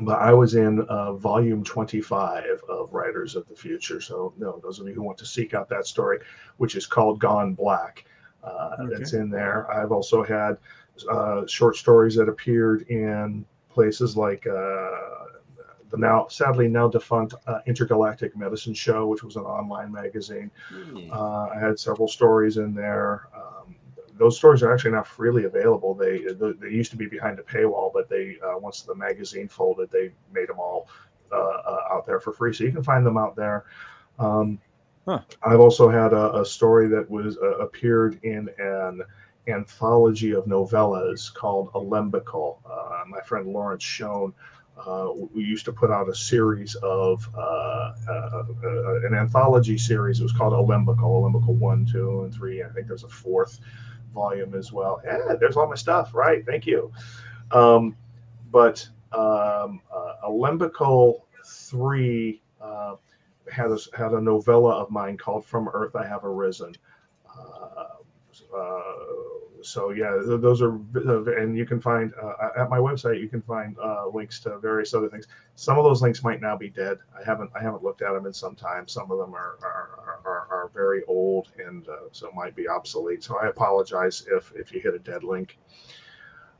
but 0.00 0.18
I 0.20 0.34
was 0.34 0.54
in 0.54 0.80
uh, 0.82 1.14
volume 1.14 1.64
25 1.64 2.44
of 2.68 2.92
Writers 2.92 3.36
of 3.36 3.48
the 3.48 3.56
Future. 3.56 4.02
So, 4.02 4.34
no, 4.36 4.60
those 4.62 4.78
of 4.78 4.86
you 4.86 4.92
who 4.92 5.02
want 5.02 5.16
to 5.16 5.24
seek 5.24 5.54
out 5.54 5.70
that 5.70 5.86
story, 5.86 6.18
which 6.58 6.76
is 6.76 6.84
called 6.84 7.20
Gone 7.20 7.54
Black, 7.54 8.04
uh, 8.44 8.76
Okay. 8.80 9.00
it's 9.00 9.14
in 9.14 9.30
there. 9.30 9.70
I've 9.70 9.92
also 9.92 10.22
had 10.22 10.58
uh, 11.10 11.46
short 11.46 11.76
stories 11.76 12.14
that 12.16 12.28
appeared 12.28 12.82
in 12.90 13.46
places 13.70 14.16
like 14.16 14.46
uh, 14.46 14.90
the 15.90 15.96
now, 15.96 16.26
sadly 16.28 16.68
now 16.68 16.88
defunct 16.88 17.34
uh, 17.46 17.60
Intergalactic 17.66 18.36
Medicine 18.36 18.74
Show, 18.74 19.06
which 19.06 19.22
was 19.22 19.36
an 19.36 19.42
online 19.42 19.90
magazine. 19.92 20.50
Hmm. 20.68 21.10
Uh, 21.12 21.48
I 21.48 21.58
had 21.58 21.78
several 21.78 22.08
stories 22.08 22.56
in 22.56 22.74
there. 22.74 23.28
Um, 23.34 23.74
those 24.16 24.36
stories 24.36 24.62
are 24.62 24.72
actually 24.72 24.92
now 24.92 25.02
freely 25.02 25.44
available. 25.44 25.94
They 25.94 26.18
they, 26.18 26.52
they 26.52 26.68
used 26.68 26.90
to 26.92 26.96
be 26.96 27.06
behind 27.06 27.38
a 27.38 27.42
paywall, 27.42 27.90
but 27.92 28.08
they 28.08 28.36
uh, 28.44 28.58
once 28.58 28.82
the 28.82 28.94
magazine 28.94 29.48
folded, 29.48 29.90
they 29.90 30.12
made 30.32 30.48
them 30.48 30.58
all 30.58 30.88
uh, 31.32 31.36
uh, 31.36 31.80
out 31.90 32.06
there 32.06 32.20
for 32.20 32.32
free. 32.32 32.52
So 32.52 32.64
you 32.64 32.72
can 32.72 32.82
find 32.82 33.04
them 33.04 33.16
out 33.16 33.34
there. 33.34 33.64
Um, 34.18 34.60
Huh. 35.06 35.20
I've 35.42 35.60
also 35.60 35.88
had 35.88 36.12
a, 36.12 36.40
a 36.40 36.44
story 36.44 36.86
that 36.88 37.10
was 37.10 37.38
uh, 37.38 37.58
appeared 37.58 38.20
in 38.22 38.50
an 38.58 39.02
anthology 39.48 40.32
of 40.32 40.44
novellas 40.46 41.32
called 41.32 41.72
Alembical. 41.74 42.58
Uh, 42.64 43.04
my 43.08 43.20
friend 43.20 43.48
Lawrence 43.48 43.82
Schoen 43.82 44.32
uh, 44.86 45.10
we 45.34 45.42
used 45.44 45.64
to 45.66 45.72
put 45.72 45.90
out 45.90 46.08
a 46.08 46.14
series 46.14 46.74
of 46.76 47.28
uh, 47.36 47.92
uh, 48.08 48.44
uh, 48.64 49.06
an 49.06 49.14
anthology 49.14 49.76
series. 49.76 50.20
It 50.20 50.22
was 50.22 50.32
called 50.32 50.52
Alembical, 50.52 51.02
Alembical 51.02 51.54
one, 51.54 51.84
two, 51.84 52.22
and 52.22 52.32
three. 52.32 52.62
I 52.62 52.68
think 52.68 52.86
there's 52.86 53.04
a 53.04 53.08
fourth 53.08 53.60
volume 54.14 54.54
as 54.54 54.72
well. 54.72 55.00
Yeah, 55.04 55.34
there's 55.38 55.56
all 55.56 55.68
my 55.68 55.74
stuff. 55.74 56.14
Right, 56.14 56.44
thank 56.46 56.66
you. 56.66 56.90
Um, 57.50 57.96
but 58.50 58.88
um, 59.12 59.80
uh, 59.94 60.14
Alembical 60.24 61.22
three 61.44 62.40
uh, 62.60 62.96
had 63.50 63.70
a, 63.70 63.78
had 63.96 64.12
a 64.12 64.20
novella 64.20 64.76
of 64.76 64.90
mine 64.90 65.18
called 65.18 65.44
From 65.44 65.68
Earth 65.68 65.94
I 65.94 66.06
Have 66.06 66.24
Arisen. 66.24 66.74
Uh, 68.52 68.58
uh, 68.58 69.62
so 69.62 69.90
yeah, 69.90 70.10
th- 70.26 70.40
those 70.40 70.62
are, 70.62 70.76
and 71.38 71.56
you 71.56 71.66
can 71.66 71.80
find 71.80 72.12
uh, 72.22 72.48
at 72.56 72.70
my 72.70 72.78
website. 72.78 73.20
You 73.20 73.28
can 73.28 73.42
find 73.42 73.76
uh, 73.78 74.06
links 74.08 74.40
to 74.40 74.58
various 74.58 74.94
other 74.94 75.08
things. 75.08 75.26
Some 75.54 75.78
of 75.78 75.84
those 75.84 76.00
links 76.02 76.22
might 76.24 76.40
now 76.40 76.56
be 76.56 76.70
dead. 76.70 76.98
I 77.18 77.22
haven't 77.24 77.50
I 77.54 77.62
haven't 77.62 77.82
looked 77.82 78.02
at 78.02 78.12
them 78.12 78.26
in 78.26 78.32
some 78.32 78.56
time. 78.56 78.88
Some 78.88 79.10
of 79.10 79.18
them 79.18 79.34
are 79.34 79.58
are, 79.62 80.20
are, 80.24 80.46
are 80.50 80.70
very 80.72 81.02
old 81.04 81.48
and 81.64 81.86
uh, 81.88 82.08
so 82.12 82.30
might 82.34 82.56
be 82.56 82.68
obsolete. 82.68 83.22
So 83.22 83.38
I 83.38 83.48
apologize 83.48 84.26
if 84.30 84.52
if 84.56 84.72
you 84.72 84.80
hit 84.80 84.94
a 84.94 84.98
dead 84.98 85.24
link. 85.24 85.58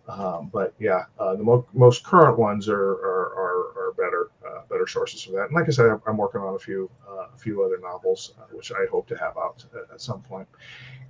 Um, 0.08 0.50
but 0.52 0.74
yeah, 0.80 1.04
uh, 1.18 1.36
the 1.36 1.42
mo- 1.42 1.66
most 1.72 2.04
current 2.04 2.38
ones 2.38 2.68
are 2.68 2.74
are, 2.80 3.26
are, 3.36 3.88
are 3.88 3.92
better 3.96 4.30
uh, 4.46 4.62
better 4.68 4.86
sources 4.86 5.22
for 5.22 5.32
that. 5.32 5.46
And 5.46 5.54
like 5.54 5.68
I 5.68 5.70
said, 5.70 5.86
I'm, 5.86 6.02
I'm 6.06 6.16
working 6.16 6.40
on 6.40 6.54
a 6.54 6.58
few 6.58 6.90
uh, 7.08 7.26
a 7.34 7.38
few 7.38 7.62
other 7.62 7.78
novels, 7.78 8.34
uh, 8.38 8.44
which 8.52 8.72
I 8.72 8.86
hope 8.90 9.06
to 9.08 9.16
have 9.16 9.36
out 9.36 9.64
at, 9.74 9.94
at 9.94 10.00
some 10.00 10.22
point. 10.22 10.48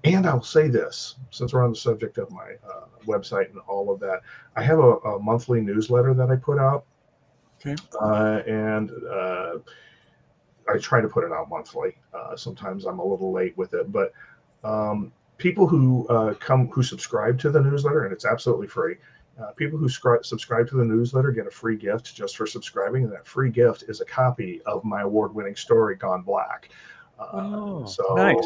And 0.04 0.26
I'll 0.26 0.42
say 0.42 0.68
this, 0.68 1.16
since 1.30 1.52
we're 1.52 1.64
on 1.64 1.70
the 1.70 1.76
subject 1.76 2.18
of 2.18 2.30
my 2.30 2.54
uh, 2.66 2.86
website 3.06 3.50
and 3.50 3.58
all 3.68 3.92
of 3.92 4.00
that, 4.00 4.20
I 4.56 4.62
have 4.62 4.78
a, 4.78 4.96
a 4.96 5.18
monthly 5.18 5.60
newsletter 5.60 6.14
that 6.14 6.30
I 6.30 6.36
put 6.36 6.58
out. 6.58 6.84
Okay. 7.60 7.76
Uh, 8.00 8.40
and 8.46 8.90
uh, 9.10 9.58
I 10.72 10.78
try 10.78 11.02
to 11.02 11.08
put 11.08 11.24
it 11.24 11.32
out 11.32 11.50
monthly. 11.50 11.98
Uh, 12.14 12.34
sometimes 12.34 12.86
I'm 12.86 12.98
a 12.98 13.04
little 13.04 13.32
late 13.32 13.56
with 13.58 13.74
it, 13.74 13.92
but 13.92 14.12
um, 14.64 15.12
people 15.40 15.66
who 15.66 16.06
uh, 16.08 16.34
come 16.34 16.68
who 16.68 16.82
subscribe 16.82 17.38
to 17.40 17.50
the 17.50 17.60
newsletter, 17.60 18.04
and 18.04 18.12
it's 18.12 18.24
absolutely 18.24 18.68
free. 18.68 18.96
Uh, 19.40 19.52
people 19.52 19.78
who 19.78 19.86
scri- 19.88 20.24
subscribe 20.24 20.68
to 20.68 20.76
the 20.76 20.84
newsletter 20.84 21.32
get 21.32 21.46
a 21.46 21.50
free 21.50 21.76
gift 21.76 22.14
just 22.14 22.36
for 22.36 22.46
subscribing, 22.46 23.04
and 23.04 23.12
that 23.12 23.26
free 23.26 23.50
gift 23.50 23.84
is 23.88 24.00
a 24.02 24.04
copy 24.04 24.60
of 24.66 24.84
my 24.84 25.00
award-winning 25.00 25.56
story, 25.56 25.96
Gone 25.96 26.22
Black. 26.22 26.68
Uh, 27.18 27.30
Oh, 27.32 27.84
so 27.86 28.14
nice. 28.14 28.36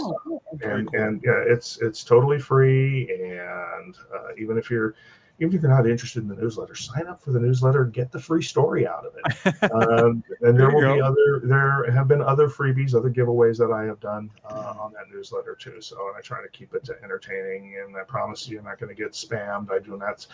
and 0.62 0.89
and 0.95 1.21
yeah, 1.25 1.43
it's 1.47 1.79
it's 1.83 2.05
totally 2.05 2.39
free, 2.39 3.09
and 3.12 3.97
uh, 4.14 4.29
even 4.39 4.57
if 4.57 4.71
you're 4.71 4.95
even 5.41 5.57
if 5.57 5.62
you're 5.62 5.70
not 5.70 5.89
interested 5.89 6.22
in 6.22 6.28
the 6.28 6.37
newsletter, 6.37 6.74
sign 6.74 7.07
up 7.09 7.20
for 7.20 7.32
the 7.32 7.41
newsletter, 7.41 7.85
get 7.85 8.12
the 8.12 8.20
free 8.20 8.43
story 8.43 8.87
out 8.87 9.05
of 9.05 9.14
it. 9.16 9.72
um, 9.72 10.22
and 10.43 10.59
there, 10.59 10.70
There 10.70 10.70
will 10.70 10.95
be 10.95 11.01
other, 11.01 11.41
there 11.43 11.91
have 11.91 12.07
been 12.07 12.22
other 12.22 12.49
freebies, 12.49 12.95
other 12.95 13.11
giveaways 13.11 13.59
that 13.59 13.72
I 13.72 13.85
have 13.85 13.99
done 13.99 14.30
uh, 14.49 14.74
on 14.78 14.93
that 14.93 15.12
newsletter 15.12 15.57
too. 15.59 15.80
So, 15.80 15.97
and 16.09 16.16
I 16.16 16.20
try 16.20 16.41
to 16.41 16.49
keep 16.49 16.72
it 16.74 16.89
entertaining. 17.03 17.76
And 17.85 17.97
I 17.97 18.05
promise 18.05 18.47
you, 18.47 18.55
you're 18.55 18.62
not 18.62 18.78
going 18.78 18.95
to 18.95 19.01
get 19.01 19.12
spammed. 19.12 19.72
I 19.72 19.80
do 19.80 19.97
not. 19.97 20.26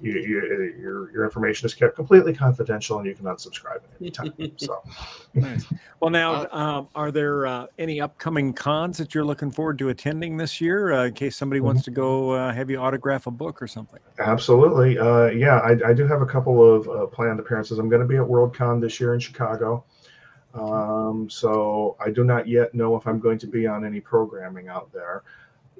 You, 0.00 0.12
you, 0.12 0.74
your 0.78 1.12
your 1.12 1.24
information 1.24 1.66
is 1.66 1.74
kept 1.74 1.96
completely 1.96 2.32
confidential, 2.32 2.98
and 2.98 3.06
you 3.06 3.14
can 3.14 3.24
unsubscribe 3.24 3.76
at 3.76 3.90
any 4.00 4.10
time. 4.10 4.32
So, 4.56 4.82
Nice. 5.34 5.64
Well, 6.00 6.10
now, 6.10 6.46
um, 6.52 6.88
are 6.94 7.10
there 7.10 7.46
uh, 7.46 7.66
any 7.78 8.00
upcoming 8.00 8.52
cons 8.52 8.98
that 8.98 9.14
you're 9.14 9.24
looking 9.24 9.50
forward 9.50 9.78
to 9.80 9.88
attending 9.88 10.36
this 10.36 10.60
year 10.60 10.92
uh, 10.92 11.06
in 11.06 11.14
case 11.14 11.36
somebody 11.36 11.60
wants 11.60 11.82
to 11.82 11.90
go 11.90 12.30
uh, 12.30 12.52
have 12.52 12.70
you 12.70 12.78
autograph 12.78 13.26
a 13.26 13.30
book 13.30 13.60
or 13.60 13.66
something? 13.66 14.00
Absolutely. 14.18 14.98
Uh, 14.98 15.26
yeah, 15.26 15.58
I, 15.58 15.90
I 15.90 15.92
do 15.92 16.06
have 16.06 16.22
a 16.22 16.26
couple 16.26 16.62
of 16.62 16.88
uh, 16.88 17.06
planned 17.06 17.40
appearances. 17.40 17.78
I'm 17.78 17.88
going 17.88 18.02
to 18.02 18.08
be 18.08 18.16
at 18.16 18.22
WorldCon 18.22 18.80
this 18.80 19.00
year 19.00 19.14
in 19.14 19.20
Chicago. 19.20 19.84
Um, 20.54 21.28
so 21.28 21.96
I 22.00 22.10
do 22.10 22.24
not 22.24 22.48
yet 22.48 22.74
know 22.74 22.96
if 22.96 23.06
I'm 23.06 23.20
going 23.20 23.38
to 23.38 23.46
be 23.46 23.66
on 23.66 23.84
any 23.84 24.00
programming 24.00 24.68
out 24.68 24.92
there. 24.92 25.22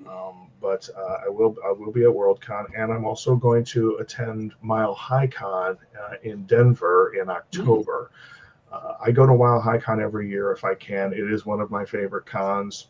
Um, 0.07 0.49
but 0.61 0.89
uh, 0.97 1.19
I 1.27 1.29
will 1.29 1.57
I 1.67 1.73
will 1.73 1.93
be 1.93 2.03
at 2.05 2.09
WorldCon, 2.11 2.67
and 2.77 2.93
I'm 2.93 3.05
also 3.05 3.37
going 3.37 3.65
to 3.65 3.97
attend 3.97 4.55
Mile 4.63 4.95
High 4.95 5.27
Con 5.27 5.77
uh, 6.01 6.15
in 6.23 6.45
Denver 6.47 7.15
in 7.21 7.29
October. 7.29 8.11
Uh, 8.73 8.95
I 9.01 9.11
go 9.11 9.27
to 9.27 9.35
Mile 9.35 9.61
High 9.61 9.79
Con 9.79 10.01
every 10.01 10.29
year 10.29 10.53
if 10.53 10.65
I 10.65 10.75
can. 10.75 11.13
It 11.13 11.33
is 11.33 11.47
one 11.47 11.61
of 11.61 11.71
my 11.71 11.85
favorite 11.85 12.27
cons. 12.27 12.89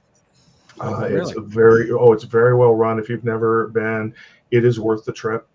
Uh, 0.81 1.09
It's 1.11 1.35
Really? 1.35 1.35
a 1.37 1.41
very 1.41 1.91
oh, 1.91 2.13
it's 2.13 2.25
very 2.25 2.55
well 2.55 2.75
run. 2.75 2.99
If 2.99 3.09
you've 3.09 3.25
never 3.25 3.69
been, 3.69 4.15
it 4.51 4.65
is 4.65 4.79
worth 4.81 5.05
the 5.05 5.13
trip. 5.13 5.47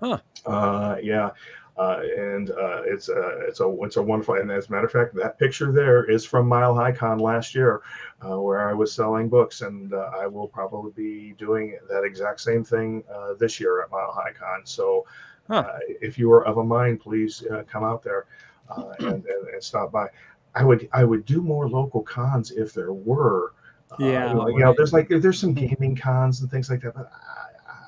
Huh. 0.00 0.18
Uh, 0.44 0.96
yeah. 1.02 1.30
Uh, 1.78 2.00
and 2.16 2.50
uh, 2.50 2.80
it's 2.86 3.08
a 3.10 3.38
it's 3.46 3.60
a 3.60 3.76
it's 3.82 3.96
a 3.96 4.02
wonderful 4.02 4.34
and 4.36 4.50
as 4.50 4.68
a 4.68 4.72
matter 4.72 4.86
of 4.86 4.92
fact 4.92 5.14
that 5.14 5.38
picture 5.38 5.70
there 5.72 6.04
is 6.10 6.24
from 6.24 6.48
Mile 6.48 6.74
High 6.74 6.92
Con 6.92 7.18
last 7.18 7.54
year 7.54 7.82
uh, 8.26 8.40
where 8.40 8.68
I 8.68 8.72
was 8.72 8.92
selling 8.92 9.28
books 9.28 9.60
and 9.60 9.92
uh, 9.92 10.10
I 10.18 10.26
will 10.26 10.48
probably 10.48 10.92
be 10.92 11.34
doing 11.38 11.76
that 11.90 12.02
exact 12.04 12.40
same 12.40 12.64
thing 12.64 13.04
uh, 13.14 13.34
this 13.38 13.60
year 13.60 13.82
at 13.82 13.90
Mile 13.90 14.12
High 14.12 14.32
Con 14.32 14.62
so 14.64 15.04
Huh. 15.48 15.64
uh, 15.66 15.78
if 16.00 16.18
you 16.18 16.32
are 16.32 16.44
of 16.46 16.56
a 16.58 16.64
mind 16.64 17.00
please 17.00 17.44
uh, 17.52 17.62
come 17.70 17.84
out 17.84 18.02
there 18.02 18.26
uh, 18.70 18.92
and, 18.98 19.24
and, 19.26 19.48
and 19.52 19.62
stop 19.62 19.92
by 19.92 20.08
I 20.54 20.64
would 20.64 20.88
I 20.92 21.04
would 21.04 21.24
do 21.26 21.42
more 21.42 21.68
local 21.68 22.02
cons 22.02 22.50
if 22.50 22.72
there 22.72 22.92
were 22.92 23.52
uh, 23.92 23.96
Yeah, 23.98 24.28
you 24.30 24.34
know, 24.34 24.48
you 24.48 24.58
know, 24.60 24.66
right. 24.68 24.76
there's 24.76 24.92
like 24.92 25.08
there's 25.08 25.38
some 25.38 25.52
gaming 25.52 25.94
cons 25.94 26.40
and 26.40 26.50
things 26.50 26.70
like 26.70 26.80
that 26.82 26.94
but 26.94 27.10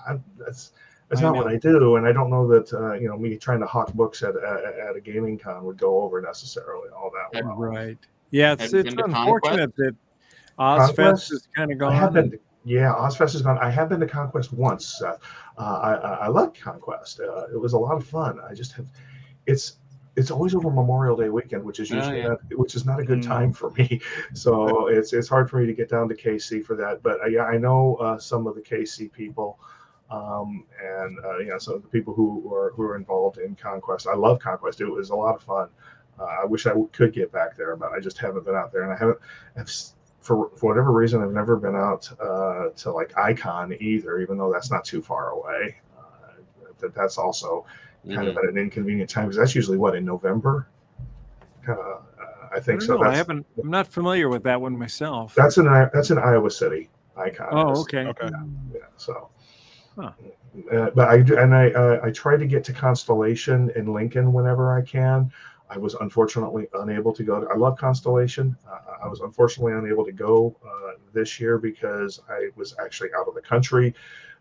I, 0.06 0.12
I, 0.12 0.18
that's 0.38 0.72
that's 1.08 1.20
I 1.20 1.24
not 1.24 1.34
know. 1.34 1.42
what 1.42 1.52
I 1.52 1.56
do, 1.56 1.96
and 1.96 2.06
I 2.06 2.12
don't 2.12 2.30
know 2.30 2.46
that 2.48 2.72
uh, 2.72 2.92
you 2.94 3.08
know 3.08 3.16
me 3.16 3.36
trying 3.36 3.60
to 3.60 3.66
hawk 3.66 3.92
books 3.94 4.22
at, 4.22 4.36
at 4.36 4.64
at 4.78 4.96
a 4.96 5.00
gaming 5.00 5.38
con 5.38 5.64
would 5.64 5.78
go 5.78 6.00
over 6.02 6.20
necessarily 6.20 6.88
all 6.90 7.10
that 7.32 7.44
well. 7.44 7.56
Right. 7.56 7.98
Yeah, 8.30 8.52
it's, 8.52 8.62
Have 8.64 8.72
you 8.72 8.78
it's 8.80 8.94
been 8.94 9.10
to 9.10 9.16
unfortunate 9.18 9.74
that 9.76 9.94
Ozfest 10.58 10.86
Conquest? 10.96 11.32
is 11.32 11.48
kind 11.54 11.70
of 11.72 11.76
I 11.76 11.78
gone. 11.78 11.92
have 11.94 12.12
been, 12.12 12.38
yeah, 12.64 12.92
Ozfest 12.94 13.34
is 13.34 13.42
gone. 13.42 13.58
I 13.58 13.70
have 13.70 13.88
been 13.88 14.00
to 14.00 14.06
Conquest 14.06 14.52
once. 14.52 14.98
Seth. 14.98 15.18
Uh, 15.56 15.62
I, 15.62 15.94
I 15.94 16.14
I 16.24 16.28
like 16.28 16.54
Conquest. 16.58 17.20
Uh, 17.20 17.46
it 17.52 17.58
was 17.58 17.72
a 17.72 17.78
lot 17.78 17.96
of 17.96 18.06
fun. 18.06 18.38
I 18.48 18.54
just 18.54 18.72
have, 18.72 18.86
it's 19.46 19.78
it's 20.16 20.30
always 20.32 20.54
over 20.54 20.68
Memorial 20.68 21.16
Day 21.16 21.28
weekend, 21.28 21.62
which 21.64 21.78
is 21.80 21.92
Oh, 21.92 21.96
usually 21.96 22.18
yeah. 22.18 22.28
not, 22.28 22.38
which 22.56 22.74
is 22.74 22.84
not 22.84 22.98
a 23.00 23.04
good 23.04 23.22
time 23.22 23.52
for 23.52 23.70
me. 23.70 24.00
So 24.34 24.88
it's 24.88 25.12
it's 25.12 25.28
hard 25.28 25.48
for 25.48 25.58
me 25.60 25.66
to 25.66 25.72
get 25.72 25.88
down 25.88 26.08
to 26.10 26.14
KC 26.14 26.64
for 26.64 26.74
that. 26.76 27.02
But 27.02 27.20
uh, 27.22 27.26
yeah, 27.26 27.44
I 27.44 27.56
know 27.56 27.94
uh, 27.96 28.18
some 28.18 28.46
of 28.46 28.54
the 28.56 28.60
KC 28.62 29.10
people. 29.12 29.58
Um, 30.10 30.64
and 30.82 31.18
uh, 31.24 31.38
yeah, 31.38 31.58
so 31.58 31.78
the 31.78 31.88
people 31.88 32.14
who 32.14 32.52
are 32.54 32.70
who 32.74 32.82
are 32.82 32.96
involved 32.96 33.38
in 33.38 33.54
Conquest, 33.56 34.06
I 34.06 34.14
love 34.14 34.38
Conquest. 34.38 34.80
It 34.80 34.86
was 34.86 35.10
a 35.10 35.14
lot 35.14 35.34
of 35.34 35.42
fun. 35.42 35.68
Uh, 36.18 36.24
I 36.42 36.44
wish 36.46 36.66
I 36.66 36.72
could 36.92 37.12
get 37.12 37.30
back 37.30 37.56
there, 37.56 37.76
but 37.76 37.92
I 37.92 38.00
just 38.00 38.18
haven't 38.18 38.44
been 38.44 38.54
out 38.54 38.72
there, 38.72 38.82
and 38.84 38.92
I 38.92 38.96
haven't. 38.96 39.18
I've, 39.56 39.70
for 40.20 40.50
for 40.56 40.68
whatever 40.70 40.92
reason, 40.92 41.22
I've 41.22 41.32
never 41.32 41.56
been 41.56 41.76
out 41.76 42.10
uh, 42.20 42.70
to 42.76 42.90
like 42.92 43.16
Icon 43.18 43.76
either, 43.80 44.18
even 44.20 44.38
though 44.38 44.50
that's 44.52 44.70
not 44.70 44.84
too 44.84 45.02
far 45.02 45.30
away. 45.30 45.76
Uh, 45.98 46.40
that 46.80 46.94
that's 46.94 47.18
also 47.18 47.66
kind 48.06 48.26
Mhm. 48.26 48.30
of 48.30 48.36
at 48.38 48.44
an 48.44 48.56
inconvenient 48.56 49.10
time 49.10 49.24
because 49.26 49.36
that's 49.36 49.54
usually 49.54 49.76
what 49.76 49.94
in 49.94 50.04
November. 50.06 50.68
Uh, 51.68 51.72
uh, 51.72 51.98
I 52.50 52.56
I, 52.56 52.60
think 52.60 52.80
don't 52.80 52.86
so. 52.86 52.96
know, 52.96 53.02
I 53.10 53.14
haven't. 53.14 53.44
I'm 53.62 53.68
not 53.70 53.86
familiar 53.86 54.30
with 54.30 54.42
that 54.44 54.58
one 54.58 54.76
myself. 54.78 55.34
that's 55.34 55.58
an 55.58 55.66
that's 55.92 56.10
in 56.10 56.16
Iowa 56.18 56.50
City. 56.50 56.88
Icon. 57.14 57.48
oh, 57.50 57.72
is. 57.72 57.78
okay. 57.80 58.06
Okay. 58.06 58.30
Yeah. 58.72 58.80
So. 58.96 59.28
Huh. 59.98 60.12
Uh, 60.72 60.90
but 60.94 61.08
I 61.08 61.20
do, 61.22 61.38
and 61.38 61.54
I 61.54 61.70
uh, 61.70 62.00
I 62.02 62.10
try 62.10 62.36
to 62.36 62.46
get 62.46 62.64
to 62.64 62.72
Constellation 62.72 63.70
in 63.76 63.92
Lincoln 63.92 64.32
whenever 64.32 64.76
I 64.76 64.82
can. 64.82 65.30
I 65.70 65.76
was 65.76 65.94
unfortunately 65.94 66.66
unable 66.74 67.12
to 67.12 67.22
go. 67.22 67.40
To, 67.40 67.46
I 67.48 67.56
love 67.56 67.76
Constellation. 67.76 68.56
Uh, 68.66 69.04
I 69.04 69.08
was 69.08 69.20
unfortunately 69.20 69.74
unable 69.74 70.04
to 70.04 70.12
go 70.12 70.56
uh, 70.64 70.92
this 71.12 71.38
year 71.40 71.58
because 71.58 72.20
I 72.28 72.48
was 72.56 72.74
actually 72.82 73.10
out 73.18 73.28
of 73.28 73.34
the 73.34 73.42
country 73.42 73.94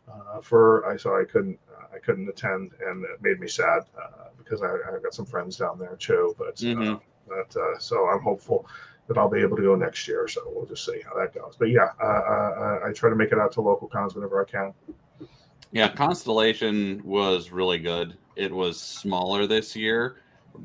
uh, 0.08 0.41
for 0.41 0.86
I 0.86 0.97
so 0.97 1.20
I 1.20 1.26
couldn't 1.26 1.60
uh, 1.72 1.95
I 1.95 1.99
couldn't 1.99 2.30
attend, 2.30 2.72
and 2.86 3.03
it 3.03 3.22
made 3.22 3.39
me 3.39 3.47
sad 3.47 3.84
uh, 4.01 4.30
because 4.38 4.62
I, 4.62 4.72
I've 4.93 5.03
got 5.03 5.14
some 5.14 5.26
friends 5.26 5.58
down 5.58 5.80
there 5.80 5.95
too. 5.97 6.36
But 6.38 6.64
uh, 6.78 6.80
Mhm. 6.80 7.01
but 7.28 7.55
uh, 7.58 7.78
so 7.80 8.08
I'm 8.08 8.22
hopeful 8.22 8.68
that 9.08 9.18
I'll 9.18 9.30
be 9.30 9.41
able 9.41 9.58
to 9.58 9.64
go 9.64 9.76
next 9.76 10.08
year. 10.08 10.28
So 10.28 10.41
we'll 10.53 10.66
just 10.66 10.86
see 10.86 11.01
how 11.01 11.14
that 11.20 11.34
goes. 11.34 11.55
But 11.58 11.70
yeah, 11.70 11.89
uh, 12.01 12.05
uh, 12.05 12.80
I 12.86 12.91
try 12.93 13.10
to 13.10 13.16
make 13.16 13.32
it 13.32 13.39
out 13.39 13.51
to 13.53 13.62
local 13.62 13.88
cons 13.88 14.16
whenever 14.16 14.41
I 14.41 14.45
can. 14.45 14.74
Yeah, 15.72 15.89
Constellation 15.89 17.01
was 17.03 17.51
really 17.51 17.80
good. 17.80 18.18
It 18.36 18.51
was 18.53 18.80
smaller 18.82 19.47
this 19.47 19.76
year, 19.76 20.18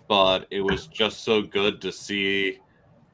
but 0.09 0.47
it 0.51 0.61
was 0.61 0.87
just 0.87 1.25
so 1.25 1.43
good 1.43 1.81
to 1.83 1.93
see 1.93 2.59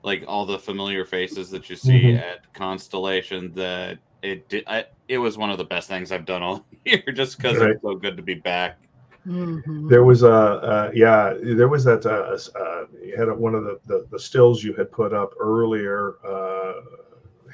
like 0.05 0.25
all 0.29 0.47
the 0.47 0.59
familiar 0.59 1.05
faces 1.05 1.51
that 1.51 1.69
you 1.69 1.77
see 1.77 2.13
Mhm. 2.13 2.19
at 2.21 2.53
Constellation 2.55 3.53
that 3.55 3.99
it 4.23 4.49
did 4.49 4.65
I, 4.67 4.85
it 5.09 5.19
was 5.19 5.39
one 5.39 5.51
of 5.51 5.59
the 5.59 5.65
best 5.65 5.89
things 5.89 6.13
I've 6.13 6.25
done 6.25 6.43
all 6.43 6.67
year 6.85 7.03
just 7.13 7.37
because 7.37 7.59
Right. 7.59 7.71
it's 7.71 7.83
so 7.83 7.95
good 7.97 8.17
to 8.17 8.23
be 8.23 8.35
back. 8.35 8.79
Mhm. 9.27 9.89
There 9.89 10.05
was 10.05 10.23
a 10.23 10.31
uh, 10.33 10.91
yeah, 10.95 11.35
there 11.43 11.69
was 11.69 11.85
that 11.85 12.05
uh, 12.07 12.37
uh, 12.59 12.85
you 13.03 13.17
had 13.17 13.31
one 13.37 13.55
of 13.55 13.65
the, 13.65 13.81
the 13.87 14.07
the 14.11 14.19
stills 14.19 14.63
you 14.63 14.75
had 14.75 14.93
put 14.93 15.13
up 15.13 15.31
earlier 15.41 16.15
uh, 16.25 16.75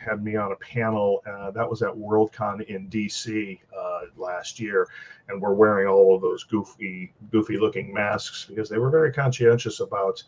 had 0.05 0.23
me 0.23 0.37
on 0.37 0.53
a 0.53 0.57
panel 0.57 1.23
uh, 1.27 1.51
that 1.53 1.69
was 1.69 1.83
at 1.83 1.91
Worldcon 1.93 2.65
in 2.67 2.89
DC 2.89 3.61
uh, 3.77 4.01
last 4.17 4.61
year, 4.61 4.89
and 5.29 5.41
we're 5.41 5.55
wearing 5.55 5.87
all 5.89 6.15
of 6.15 6.21
those 6.23 6.45
goofy 6.45 7.13
goofy 7.31 7.57
looking 7.59 7.93
masks 7.93 8.45
because 8.49 8.69
they 8.69 8.79
were 8.79 8.91
very 8.91 9.13
conscientious 9.13 9.81
about 9.81 10.23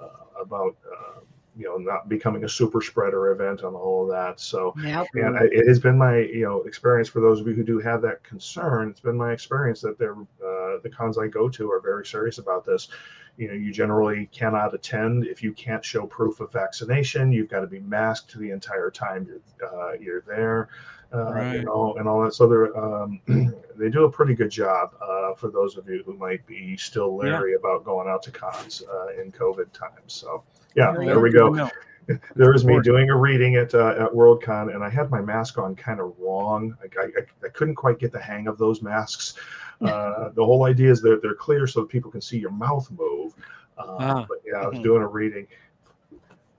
uh, 0.00 0.06
about 0.40 0.76
uh, 0.90 1.20
you 1.56 1.64
know 1.64 1.76
not 1.78 2.08
becoming 2.08 2.44
a 2.44 2.48
super 2.48 2.80
spreader 2.82 3.30
event 3.32 3.62
and 3.62 3.74
all 3.74 4.02
of 4.04 4.10
that. 4.10 4.38
So 4.40 4.74
Yep. 4.82 5.06
and 5.14 5.38
I- 5.38 5.48
it 5.50 5.66
has 5.66 5.80
been 5.80 5.96
my 5.98 6.18
you 6.18 6.42
know 6.44 6.62
experience 6.62 7.08
for 7.08 7.20
those 7.20 7.40
of 7.40 7.48
you 7.48 7.54
who 7.54 7.64
do 7.64 7.78
have 7.80 8.02
that 8.02 8.22
concern. 8.22 8.90
It's 8.90 9.00
been 9.00 9.16
my 9.16 9.32
experience 9.32 9.80
that 9.80 9.98
they're 9.98 10.16
uh, 10.44 10.78
the 10.82 10.90
cons 10.94 11.16
I 11.18 11.26
go 11.28 11.48
to 11.48 11.70
are 11.70 11.80
very 11.80 12.04
serious 12.06 12.38
about 12.38 12.64
this. 12.64 12.88
You 13.36 13.48
know, 13.48 13.54
you 13.54 13.72
generally 13.72 14.28
cannot 14.32 14.74
attend 14.74 15.26
if 15.26 15.42
you 15.42 15.52
can't 15.52 15.84
show 15.84 16.06
proof 16.06 16.40
of 16.40 16.52
vaccination. 16.52 17.32
You've 17.32 17.50
got 17.50 17.60
to 17.60 17.66
be 17.66 17.80
masked 17.80 18.38
the 18.38 18.50
entire 18.50 18.90
time 18.90 19.26
you're 19.26 19.68
uh, 19.68 19.92
you're 20.00 20.22
there. 20.22 20.68
Uh, 21.14 21.32
Right. 21.32 21.52
You 21.52 21.64
know, 21.64 21.94
and 21.98 22.08
all 22.08 22.22
that. 22.24 22.34
So 22.34 22.48
they're 22.48 22.76
um, 22.76 23.20
they 23.76 23.90
do 23.90 24.04
a 24.04 24.10
pretty 24.10 24.34
good 24.34 24.50
job 24.50 24.94
uh, 25.00 25.34
for 25.34 25.50
those 25.50 25.76
of 25.76 25.88
you 25.88 26.02
who 26.04 26.14
might 26.14 26.44
be 26.46 26.76
still 26.76 27.16
Yeah. 27.22 27.30
leery 27.38 27.54
about 27.54 27.84
going 27.84 28.08
out 28.08 28.22
to 28.24 28.32
cons 28.32 28.82
uh, 28.92 29.20
in 29.20 29.30
COVID 29.30 29.72
times. 29.72 30.12
So 30.12 30.42
yeah, 30.74 30.92
There 30.92 31.20
we 31.20 31.30
go. 31.30 31.70
there 32.36 32.52
was 32.52 32.64
me 32.64 32.80
doing 32.80 33.10
a 33.10 33.16
reading 33.16 33.56
at 33.56 33.74
uh, 33.74 33.94
at 33.98 34.12
Worldcon, 34.12 34.74
and 34.74 34.84
I 34.84 34.88
had 34.88 35.10
my 35.10 35.20
mask 35.20 35.58
on 35.58 35.74
kind 35.74 36.00
of 36.00 36.14
wrong. 36.18 36.76
I, 36.82 37.02
I, 37.02 37.08
I 37.44 37.48
couldn't 37.48 37.74
quite 37.74 37.98
get 37.98 38.12
the 38.12 38.20
hang 38.20 38.46
of 38.46 38.58
those 38.58 38.82
masks. 38.82 39.34
Uh, 39.82 40.30
the 40.30 40.42
whole 40.42 40.64
idea 40.64 40.90
is 40.90 41.02
that 41.02 41.20
they're 41.20 41.34
clear 41.34 41.66
so 41.66 41.80
that 41.82 41.90
people 41.90 42.10
can 42.10 42.22
see 42.22 42.38
your 42.38 42.50
mouth 42.50 42.90
move. 42.92 43.34
Uh, 43.76 43.96
Ah. 43.98 44.26
But 44.26 44.38
yeah, 44.42 44.62
I 44.62 44.68
was 44.68 44.78
doing 44.78 45.02
a 45.02 45.06
reading. 45.06 45.46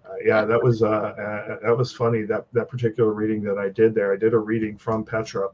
Uh, 0.06 0.14
yeah, 0.24 0.46
that 0.46 0.64
was 0.64 0.84
uh, 0.84 0.88
uh, 0.88 1.58
that 1.64 1.76
was 1.76 1.92
funny. 1.92 2.22
That 2.22 2.46
that 2.54 2.70
particular 2.70 3.14
reading 3.14 3.42
that 3.42 3.58
I 3.58 3.70
did 3.70 3.96
there, 3.96 4.14
I 4.14 4.18
did 4.18 4.36
a 4.36 4.38
reading 4.38 4.78
from 4.78 5.04
Petra, 5.04 5.50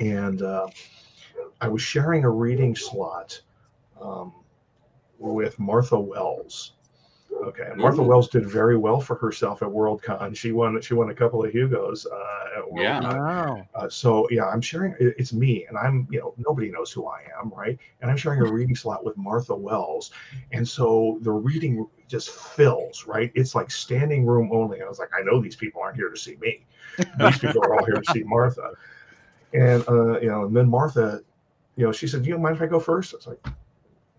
and 0.00 0.42
uh, 0.42 0.66
I 1.60 1.68
was 1.68 1.80
sharing 1.80 2.24
a 2.24 2.30
reading 2.30 2.74
slot 2.74 3.40
um, 4.00 4.32
with 5.18 5.58
Martha 5.60 5.98
Wells. 5.98 6.72
Okay, 7.42 7.64
and 7.70 7.80
Martha 7.80 8.00
Ooh. 8.00 8.04
Wells 8.04 8.28
did 8.28 8.46
very 8.46 8.76
well 8.76 9.00
for 9.00 9.16
herself 9.16 9.62
at 9.62 9.68
Worldcon. 9.68 10.36
She 10.36 10.52
won. 10.52 10.80
She 10.80 10.94
won 10.94 11.10
a 11.10 11.14
couple 11.14 11.44
of 11.44 11.50
Hugos 11.50 12.06
uh, 12.06 12.58
at 12.58 12.64
Yeah. 12.74 13.00
Worldcon. 13.00 13.18
Wow. 13.18 13.68
Uh, 13.74 13.88
so 13.88 14.26
yeah, 14.30 14.46
I'm 14.46 14.60
sharing. 14.60 14.94
It's 14.98 15.32
me, 15.32 15.66
and 15.66 15.76
I'm 15.76 16.06
you 16.10 16.20
know 16.20 16.34
nobody 16.38 16.70
knows 16.70 16.92
who 16.92 17.06
I 17.06 17.22
am, 17.40 17.50
right? 17.50 17.78
And 18.00 18.10
I'm 18.10 18.16
sharing 18.16 18.40
a 18.40 18.50
reading 18.50 18.76
slot 18.76 19.04
with 19.04 19.16
Martha 19.16 19.54
Wells, 19.54 20.10
and 20.52 20.66
so 20.66 21.18
the 21.22 21.32
reading 21.32 21.86
just 22.08 22.30
fills, 22.30 23.06
right? 23.06 23.30
It's 23.34 23.54
like 23.54 23.70
standing 23.70 24.24
room 24.24 24.50
only. 24.52 24.80
I 24.80 24.86
was 24.86 24.98
like, 24.98 25.10
I 25.18 25.22
know 25.22 25.40
these 25.40 25.56
people 25.56 25.82
aren't 25.82 25.96
here 25.96 26.08
to 26.08 26.16
see 26.16 26.36
me. 26.36 26.64
These 27.18 27.38
people 27.38 27.62
are 27.64 27.74
all 27.74 27.84
here 27.84 27.96
to 27.96 28.12
see 28.12 28.22
Martha, 28.26 28.72
and 29.52 29.86
uh, 29.88 30.20
you 30.20 30.28
know, 30.28 30.44
and 30.44 30.56
then 30.56 30.68
Martha 30.68 31.22
you 31.76 31.84
know, 31.84 31.92
she 31.92 32.06
said, 32.06 32.22
"Do 32.22 32.28
you 32.28 32.38
mind 32.38 32.56
if 32.56 32.62
I 32.62 32.66
go 32.66 32.78
first? 32.78 33.14
I 33.14 33.16
was 33.16 33.26
like, 33.26 33.46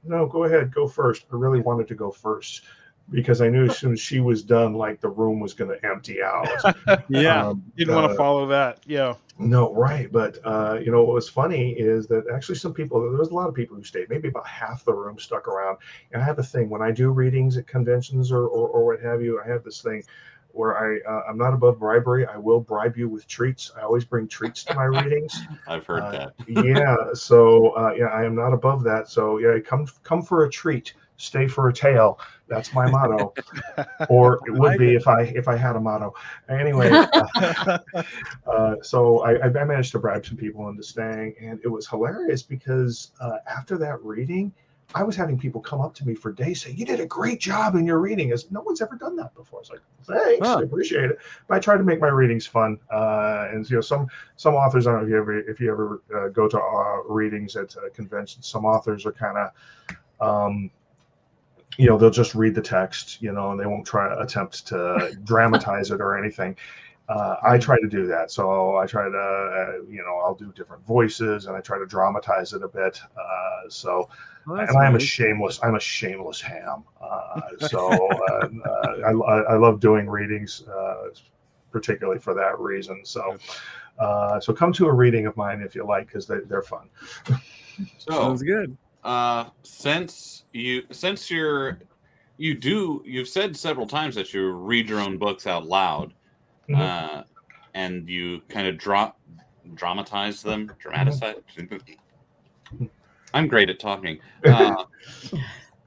"No, 0.03 0.25
go 0.27 0.43
ahead, 0.43 0.73
go 0.73 0.87
first. 0.87 1.25
I 1.31 1.35
really 1.35 1.61
wanted 1.61 1.87
to 1.87 1.95
go 1.95 2.11
first 2.11 2.63
because 3.09 3.41
I 3.41 3.49
knew 3.49 3.65
as 3.65 3.77
soon 3.77 3.93
as 3.93 3.99
she 3.99 4.19
was 4.19 4.43
done, 4.43 4.73
like 4.73 4.99
the 4.99 5.09
room 5.09 5.39
was 5.39 5.53
going 5.53 5.69
to 5.71 5.85
empty 5.87 6.21
out. 6.23 6.47
Yeah. 7.09 7.47
Um, 7.49 7.63
Didn't 7.77 7.93
want 7.95 8.05
uh, 8.07 8.09
to 8.09 8.15
follow 8.15 8.47
that. 8.47 8.79
Yeah. 8.85 9.15
No, 9.37 9.73
right. 9.73 10.11
But 10.11 10.39
uh, 10.45 10.79
you 10.81 10.91
know 10.91 11.03
what 11.03 11.13
was 11.13 11.29
funny 11.29 11.71
is 11.73 12.07
that 12.07 12.23
actually 12.33 12.55
some 12.55 12.73
people 12.73 13.01
there 13.01 13.19
was 13.19 13.29
a 13.29 13.33
lot 13.33 13.49
of 13.49 13.53
people 13.55 13.75
who 13.75 13.83
stayed. 13.83 14.09
Maybe 14.09 14.29
about 14.29 14.47
half 14.47 14.85
the 14.85 14.93
room 14.93 15.19
stuck 15.19 15.47
around. 15.47 15.77
And 16.13 16.21
I 16.21 16.25
have 16.25 16.39
a 16.39 16.43
thing 16.43 16.69
when 16.69 16.81
I 16.81 16.91
do 16.91 17.09
readings 17.11 17.57
at 17.57 17.67
conventions 17.67 18.31
or 18.31 18.47
or, 18.47 18.67
or 18.69 18.85
what 18.85 19.01
have 19.01 19.21
you. 19.21 19.39
I 19.41 19.47
have 19.47 19.63
this 19.63 19.81
thing 19.81 20.03
where 20.51 20.77
I 20.77 20.99
uh, 21.09 21.23
I'm 21.29 21.37
not 21.37 21.53
above 21.53 21.79
bribery. 21.79 22.25
I 22.25 22.37
will 22.37 22.61
bribe 22.61 22.95
you 22.95 23.09
with 23.09 23.27
treats. 23.27 23.71
I 23.77 23.81
always 23.81 24.05
bring 24.05 24.25
treats 24.27 24.63
to 24.65 24.73
my 24.73 24.85
readings. 24.85 25.37
I've 25.67 25.85
heard 25.85 26.03
Uh, 26.03 26.11
that. 26.11 26.33
yeah. 26.47 26.95
So 27.13 27.69
uh, 27.71 27.93
yeah, 27.97 28.05
I 28.05 28.23
am 28.23 28.35
not 28.35 28.53
above 28.53 28.83
that. 28.85 29.09
So 29.09 29.37
yeah, 29.39 29.59
come 29.59 29.85
come 30.03 30.21
for 30.21 30.45
a 30.45 30.49
treat, 30.49 30.93
stay 31.17 31.47
for 31.47 31.69
a 31.69 31.73
tale. 31.73 32.19
That's 32.47 32.73
my 32.73 32.89
motto, 32.89 33.33
or 34.09 34.39
it 34.45 34.51
would 34.51 34.77
be 34.77 34.95
if 34.95 35.07
I 35.07 35.21
if 35.21 35.47
I 35.47 35.55
had 35.55 35.75
a 35.75 35.79
motto. 35.79 36.13
Anyway, 36.49 36.91
uh, 37.13 37.79
uh, 38.47 38.75
so 38.81 39.23
I, 39.23 39.43
I 39.43 39.63
managed 39.63 39.91
to 39.93 39.99
bribe 39.99 40.25
some 40.25 40.37
people 40.37 40.69
into 40.69 40.83
staying, 40.83 41.35
and 41.41 41.59
it 41.63 41.67
was 41.67 41.87
hilarious 41.87 42.43
because 42.43 43.11
uh, 43.19 43.37
after 43.47 43.77
that 43.79 44.01
reading. 44.03 44.53
I 44.93 45.03
was 45.03 45.15
having 45.15 45.37
people 45.37 45.61
come 45.61 45.81
up 45.81 45.95
to 45.95 46.05
me 46.05 46.13
for 46.13 46.31
days 46.31 46.61
saying, 46.61 46.77
"You 46.77 46.85
did 46.85 46.99
a 46.99 47.07
great 47.07 47.39
job 47.39 47.73
in 47.73 47.87
your 47.87 47.99
reading." 47.99 48.31
As 48.31 48.51
no 48.51 48.61
one's 48.61 48.83
ever 48.83 48.95
done 48.95 49.15
that 49.15 49.33
before. 49.33 49.61
It's 49.61 49.71
like, 49.71 49.81
thanks, 50.03 50.47
Huh. 50.47 50.59
I 50.59 50.61
appreciate 50.61 51.05
it. 51.05 51.17
But 51.47 51.55
I 51.55 51.59
try 51.59 51.75
to 51.75 51.83
make 51.83 51.99
my 51.99 52.07
readings 52.07 52.45
fun, 52.45 52.79
uh, 52.93 53.47
and 53.51 53.67
you 53.67 53.77
know, 53.77 53.81
some 53.81 54.07
some 54.35 54.53
authors. 54.53 54.85
I 54.85 54.91
don't 54.91 55.01
know 55.01 55.05
if 55.07 55.09
you 55.09 55.17
ever 55.17 55.39
if 55.39 55.59
you 55.59 55.71
ever 55.71 56.01
uh, 56.15 56.27
go 56.27 56.47
to 56.47 56.59
uh, 56.59 57.01
readings 57.09 57.55
at 57.55 57.75
uh, 57.75 57.89
conventions. 57.95 58.47
Some 58.47 58.63
authors 58.63 59.07
are 59.07 59.11
kind 59.11 59.37
of, 59.39 59.51
um, 60.21 60.69
you 61.77 61.87
know, 61.87 61.97
they'll 61.97 62.09
just 62.09 62.35
read 62.35 62.55
the 62.55 62.61
text, 62.61 63.21
you 63.21 63.31
know, 63.31 63.51
and 63.51 63.59
they 63.59 63.65
won't 63.65 63.85
try 63.85 64.09
to 64.09 64.19
attempt 64.21 64.65
to 64.67 65.17
dramatize 65.23 65.91
it 65.91 66.01
or 66.01 66.17
anything. 66.17 66.55
Uh, 67.07 67.35
I 67.43 67.59
try 67.59 67.79
to 67.79 67.87
do 67.87 68.07
that, 68.07 68.31
so 68.31 68.77
I 68.77 68.87
try 68.87 69.07
to, 69.07 69.17
uh, 69.17 69.71
you 69.87 70.01
know, 70.01 70.21
I'll 70.25 70.33
do 70.33 70.51
different 70.53 70.83
voices 70.87 71.45
and 71.45 71.55
I 71.55 71.61
try 71.61 71.77
to 71.77 71.85
dramatize 71.85 72.53
it 72.53 72.63
a 72.63 72.67
bit. 72.67 72.99
Uh, 73.15 73.69
so, 73.69 74.09
Well, 74.47 74.59
and 74.59 74.75
I'm 74.75 74.95
a 74.95 74.99
shameless, 74.99 75.59
I'm 75.61 75.75
a 75.75 75.79
shameless 75.79 76.41
ham. 76.41 76.83
Uh, 76.99 77.41
so 77.67 78.09
uh, 78.29 78.47
uh, 78.67 78.95
I, 79.05 79.11
I 79.11 79.39
I 79.53 79.55
love 79.55 79.79
doing 79.79 80.09
readings, 80.09 80.63
uh, 80.67 81.09
particularly 81.71 82.19
for 82.19 82.33
that 82.33 82.59
reason. 82.59 83.05
So, 83.05 83.37
uh, 83.99 84.39
so 84.39 84.51
come 84.51 84.73
to 84.73 84.87
a 84.87 84.93
reading 84.93 85.27
of 85.27 85.37
mine 85.37 85.61
if 85.61 85.75
you 85.75 85.85
like, 85.85 86.07
because 86.07 86.25
they, 86.25 86.39
they're 86.47 86.63
fun. 86.63 86.89
So, 87.99 88.11
Sounds 88.11 88.41
good. 88.41 88.75
Uh, 89.05 89.49
since 89.63 90.43
you 90.51 90.83
since 90.91 91.29
you're 91.31 91.79
you 92.37 92.53
do 92.55 93.01
you've 93.05 93.27
said 93.29 93.55
several 93.55 93.87
times 93.87 94.15
that 94.15 94.33
you 94.33 94.51
read 94.51 94.89
your 94.89 94.99
own 94.99 95.17
books 95.17 95.47
out 95.47 95.65
loud, 95.65 96.13
Mhm. 96.69 96.81
uh, 96.81 97.23
and 97.75 98.09
you 98.09 98.41
kind 98.49 98.67
of 98.67 98.77
drop 98.77 99.19
dramatize 99.75 100.41
them, 100.41 100.69
dramatize. 100.79 101.35
I'm 103.33 103.47
great 103.47 103.69
at 103.69 103.79
talking. 103.79 104.19
Uh, 104.45 104.85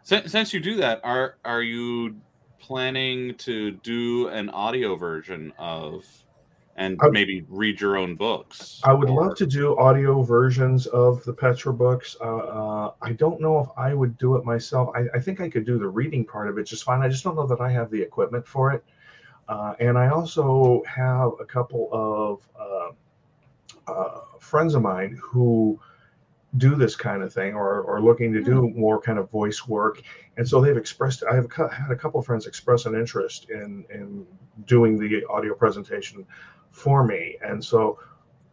since, 0.02 0.32
since 0.32 0.54
you 0.54 0.60
do 0.60 0.76
that, 0.76 1.00
are 1.04 1.36
are 1.44 1.62
you 1.62 2.16
planning 2.60 3.34
to 3.36 3.72
do 3.82 4.28
an 4.28 4.48
audio 4.50 4.96
version 4.96 5.52
of 5.58 6.04
and 6.78 6.98
I- 7.02 7.08
maybe 7.10 7.44
read 7.48 7.80
your 7.80 7.96
own 7.98 8.14
books? 8.14 8.80
I 8.84 8.92
would 8.94 9.10
Or- 9.10 9.26
love 9.26 9.36
to 9.38 9.46
do 9.46 9.76
audio 9.78 10.22
versions 10.22 10.86
of 10.86 11.22
the 11.24 11.32
Petra 11.32 11.72
books. 11.72 12.16
Uh, 12.20 12.36
uh, 12.36 12.92
I 13.02 13.12
don't 13.12 13.40
know 13.40 13.58
if 13.58 13.68
I 13.76 13.92
would 13.92 14.16
do 14.16 14.36
it 14.36 14.44
myself. 14.44 14.90
I, 14.94 15.06
I 15.12 15.20
think 15.20 15.40
I 15.40 15.50
could 15.50 15.66
do 15.66 15.78
the 15.78 15.88
reading 15.88 16.24
part 16.24 16.48
of 16.48 16.56
it 16.56 16.64
just 16.64 16.84
fine. 16.84 17.02
I 17.02 17.08
just 17.08 17.24
don't 17.24 17.34
know 17.36 17.46
that 17.46 17.60
I 17.60 17.70
have 17.70 17.90
the 17.90 18.00
equipment 18.00 18.46
for 18.46 18.72
it. 18.72 18.84
Uh, 19.48 19.74
and 19.80 19.98
I 19.98 20.08
also 20.08 20.82
have 20.86 21.32
a 21.40 21.44
couple 21.44 21.88
of 21.90 22.48
uh, 22.58 23.90
uh, 23.90 24.20
friends 24.38 24.74
of 24.74 24.82
mine 24.82 25.18
who 25.20 25.80
do 26.56 26.74
this 26.76 26.96
kind 26.96 27.22
of 27.22 27.32
thing 27.32 27.54
or 27.54 27.86
are 27.90 28.00
looking 28.00 28.32
to 28.32 28.42
do 28.42 28.70
more 28.70 29.00
kind 29.00 29.18
of 29.18 29.30
voice 29.30 29.66
work. 29.66 30.00
And 30.36 30.48
so 30.48 30.60
they've 30.60 30.76
expressed, 30.76 31.22
I 31.30 31.34
have 31.34 31.50
had 31.52 31.90
a 31.90 31.96
couple 31.96 32.20
of 32.20 32.26
friends 32.26 32.46
express 32.46 32.86
an 32.86 32.94
interest 32.94 33.50
in, 33.50 33.84
in 33.90 34.26
doing 34.66 34.98
the 34.98 35.24
audio 35.28 35.54
presentation 35.54 36.26
for 36.78 37.04
me. 37.04 37.36
And 37.42 37.62
so 37.64 37.98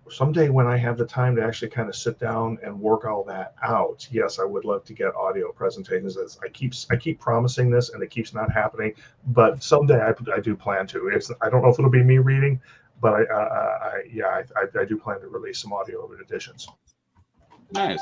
someday 0.09 0.49
when 0.49 0.67
I 0.67 0.77
have 0.77 0.97
the 0.97 1.05
time 1.05 1.35
to 1.35 1.43
actually 1.43 1.69
kind 1.69 1.89
of 1.89 1.95
sit 1.95 2.19
down 2.19 2.57
and 2.63 2.79
work 2.79 3.05
all 3.05 3.23
that 3.25 3.55
out, 3.63 4.07
yes, 4.11 4.39
I 4.39 4.43
would 4.43 4.65
love 4.65 4.83
to 4.85 4.93
get 4.93 5.15
audio 5.15 5.51
presentations. 5.51 6.17
As 6.17 6.37
I 6.43 6.49
keep 6.49 6.73
I 6.91 6.95
keep 6.95 7.19
promising 7.19 7.69
this, 7.69 7.89
and 7.89 8.03
it 8.03 8.09
keeps 8.09 8.33
not 8.33 8.51
happening. 8.51 8.93
But 9.27 9.63
someday 9.63 10.01
I, 10.01 10.13
I 10.33 10.39
do 10.39 10.55
plan 10.55 10.87
to. 10.87 11.07
It's, 11.07 11.31
I 11.41 11.49
don't 11.49 11.61
know 11.61 11.69
if 11.69 11.79
it'll 11.79 11.91
be 11.91 12.03
me 12.03 12.17
reading, 12.17 12.59
but 13.01 13.13
I, 13.13 13.23
uh, 13.23 13.37
I 13.37 14.01
yeah, 14.11 14.41
I, 14.55 14.79
I, 14.79 14.85
do 14.85 14.97
plan 14.97 15.19
to 15.21 15.27
release 15.27 15.59
some 15.59 15.73
audio 15.73 16.09
editions. 16.21 16.67
Nice. 17.71 18.01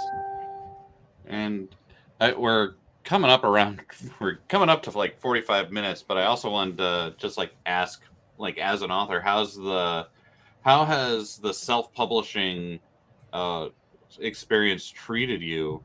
And 1.25 1.73
I, 2.19 2.33
we're 2.33 2.73
coming 3.03 3.31
up 3.31 3.43
around. 3.43 3.81
We're 4.19 4.39
coming 4.49 4.69
up 4.69 4.83
to 4.83 4.91
like 4.91 5.19
forty-five 5.19 5.71
minutes, 5.71 6.03
but 6.03 6.17
I 6.17 6.25
also 6.25 6.49
wanted 6.49 6.77
to 6.79 7.15
just 7.17 7.37
like 7.37 7.53
ask, 7.65 8.01
like 8.37 8.57
as 8.57 8.81
an 8.81 8.91
author, 8.91 9.21
how's 9.21 9.55
the, 9.55 10.07
how 10.63 10.85
has 10.85 11.37
the 11.37 11.53
self-publishing 11.53 12.79
uh, 13.31 13.69
experience 14.19 14.89
treated 14.89 15.41
you, 15.41 15.81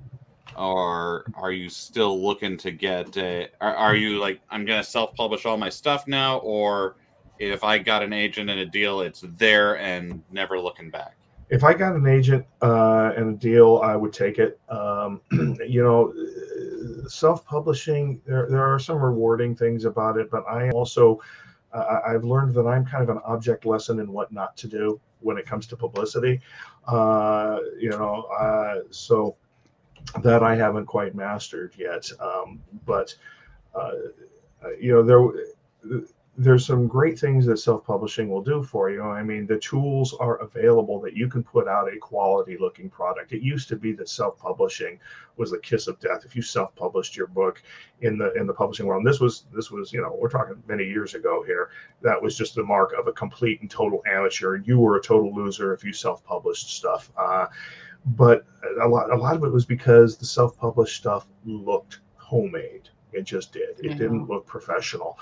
or 0.57 1.31
are 1.35 1.53
you 1.53 1.69
still 1.69 2.23
looking 2.23 2.57
to 2.59 2.71
get? 2.71 3.17
A, 3.17 3.49
are, 3.61 3.75
are 3.75 3.97
you 3.97 4.19
like 4.19 4.41
I'm 4.51 4.65
gonna 4.65 4.85
self-publish 4.85 5.47
all 5.47 5.57
my 5.57 5.69
stuff 5.69 6.07
now, 6.07 6.39
or 6.39 6.97
if 7.39 7.65
I 7.65 7.79
got 7.79 8.03
an 8.03 8.13
agent 8.13 8.51
and 8.51 8.61
a 8.61 8.67
deal, 8.67 9.01
it's 9.01 9.25
there 9.37 9.79
and 9.79 10.23
never 10.31 10.59
looking 10.59 10.91
back? 10.91 11.19
if 11.51 11.65
I 11.65 11.73
got 11.73 11.97
an 11.97 12.07
agent 12.07 12.45
uh, 12.61 13.13
and 13.17 13.35
a 13.35 13.39
deal, 13.39 13.81
I 13.83 13.97
would 13.97 14.13
take 14.13 14.39
it. 14.39 14.61
Um, 14.69 15.21
you 15.67 15.83
know, 15.83 16.13
self-publishing 17.09 18.21
there 18.27 18.49
there 18.51 18.65
are 18.65 18.79
some 18.79 18.99
rewarding 18.99 19.57
things 19.57 19.85
about 19.85 20.19
it, 20.19 20.31
but 20.31 20.45
I 20.47 20.71
also 20.71 21.21
uh, 21.73 22.01
I've 22.07 22.25
learned 22.25 22.55
that 22.55 22.67
I'm 22.67 22.85
kind 22.85 23.03
of 23.03 23.09
an 23.09 23.21
object 23.25 23.67
lesson 23.67 24.01
in 24.01 24.13
what 24.13 24.33
not 24.33 24.57
to 24.59 24.69
do 24.69 25.01
when 25.21 25.37
it 25.37 25.47
comes 25.47 25.67
to 25.69 25.77
publicity. 25.77 26.41
Uh, 26.87 27.59
you 27.79 27.91
know, 27.91 28.27
uh, 28.39 28.81
so 28.91 29.37
that 30.23 30.43
I 30.43 30.55
haven't 30.55 30.87
quite 30.87 31.15
mastered 31.15 31.75
yet. 31.77 32.11
Um, 32.21 32.63
but 32.87 33.15
uh, 33.75 33.93
you 34.81 34.93
know, 34.93 35.03
there 35.03 36.03
there's 36.41 36.65
some 36.65 36.87
great 36.87 37.19
things 37.19 37.45
that 37.47 37.57
self-publishing 37.57 38.29
will 38.29 38.41
do 38.43 38.63
for 38.63 38.91
you. 38.91 39.03
I 39.03 39.25
mean, 39.25 39.45
the 39.45 39.59
tools 39.59 40.15
are 40.21 40.37
available 40.37 41.01
that 41.01 41.17
you 41.17 41.27
can 41.27 41.43
put 41.43 41.67
out 41.67 41.93
a 41.93 41.99
quality-looking 41.99 42.91
product. 42.91 43.33
It 43.33 43.43
used 43.43 43.69
to 43.71 43.77
be 43.77 43.91
that 43.95 44.09
self-publishing 44.09 45.01
was 45.37 45.51
the 45.51 45.59
kiss 45.59 45.89
of 45.89 45.99
death. 45.99 46.23
If 46.25 46.37
you 46.37 46.43
self-published 46.43 47.17
your 47.17 47.27
book 47.27 47.61
in 48.03 48.19
the 48.19 48.33
in 48.35 48.47
the 48.47 48.55
publishing 48.55 48.87
world, 48.87 49.01
and 49.05 49.07
this 49.13 49.19
was 49.19 49.47
this 49.53 49.73
was 49.73 49.93
you 49.93 50.01
know 50.01 50.17
we're 50.17 50.31
talking 50.31 50.63
many 50.69 50.85
years 50.85 51.15
ago 51.15 51.43
here. 51.45 51.71
That 52.03 52.23
was 52.23 52.39
just 52.39 52.55
the 52.55 52.63
mark 52.63 52.93
of 52.97 53.09
a 53.09 53.13
complete 53.13 53.61
and 53.61 53.69
total 53.69 54.01
amateur. 54.07 54.59
You 54.59 54.79
were 54.79 54.97
a 54.97 55.03
total 55.03 55.35
loser 55.35 55.75
if 55.75 55.83
you 55.83 55.93
self-published 55.93 56.71
stuff. 56.71 57.11
Uh, 57.19 57.47
but 58.07 58.47
a 58.81 58.87
lot 58.87 59.11
a 59.11 59.17
lot 59.17 59.35
of 59.35 59.43
it 59.43 59.53
was 59.53 59.67
because 59.67 60.17
the 60.17 60.27
self-published 60.27 60.97
stuff 60.97 61.27
looked 61.45 61.99
homemade. 62.15 62.91
It 63.13 63.23
just 63.23 63.53
did. 63.53 63.81
It 63.81 63.87
Yeah. 63.87 63.95
didn't 63.95 64.29
look 64.29 64.47
professional 64.47 65.19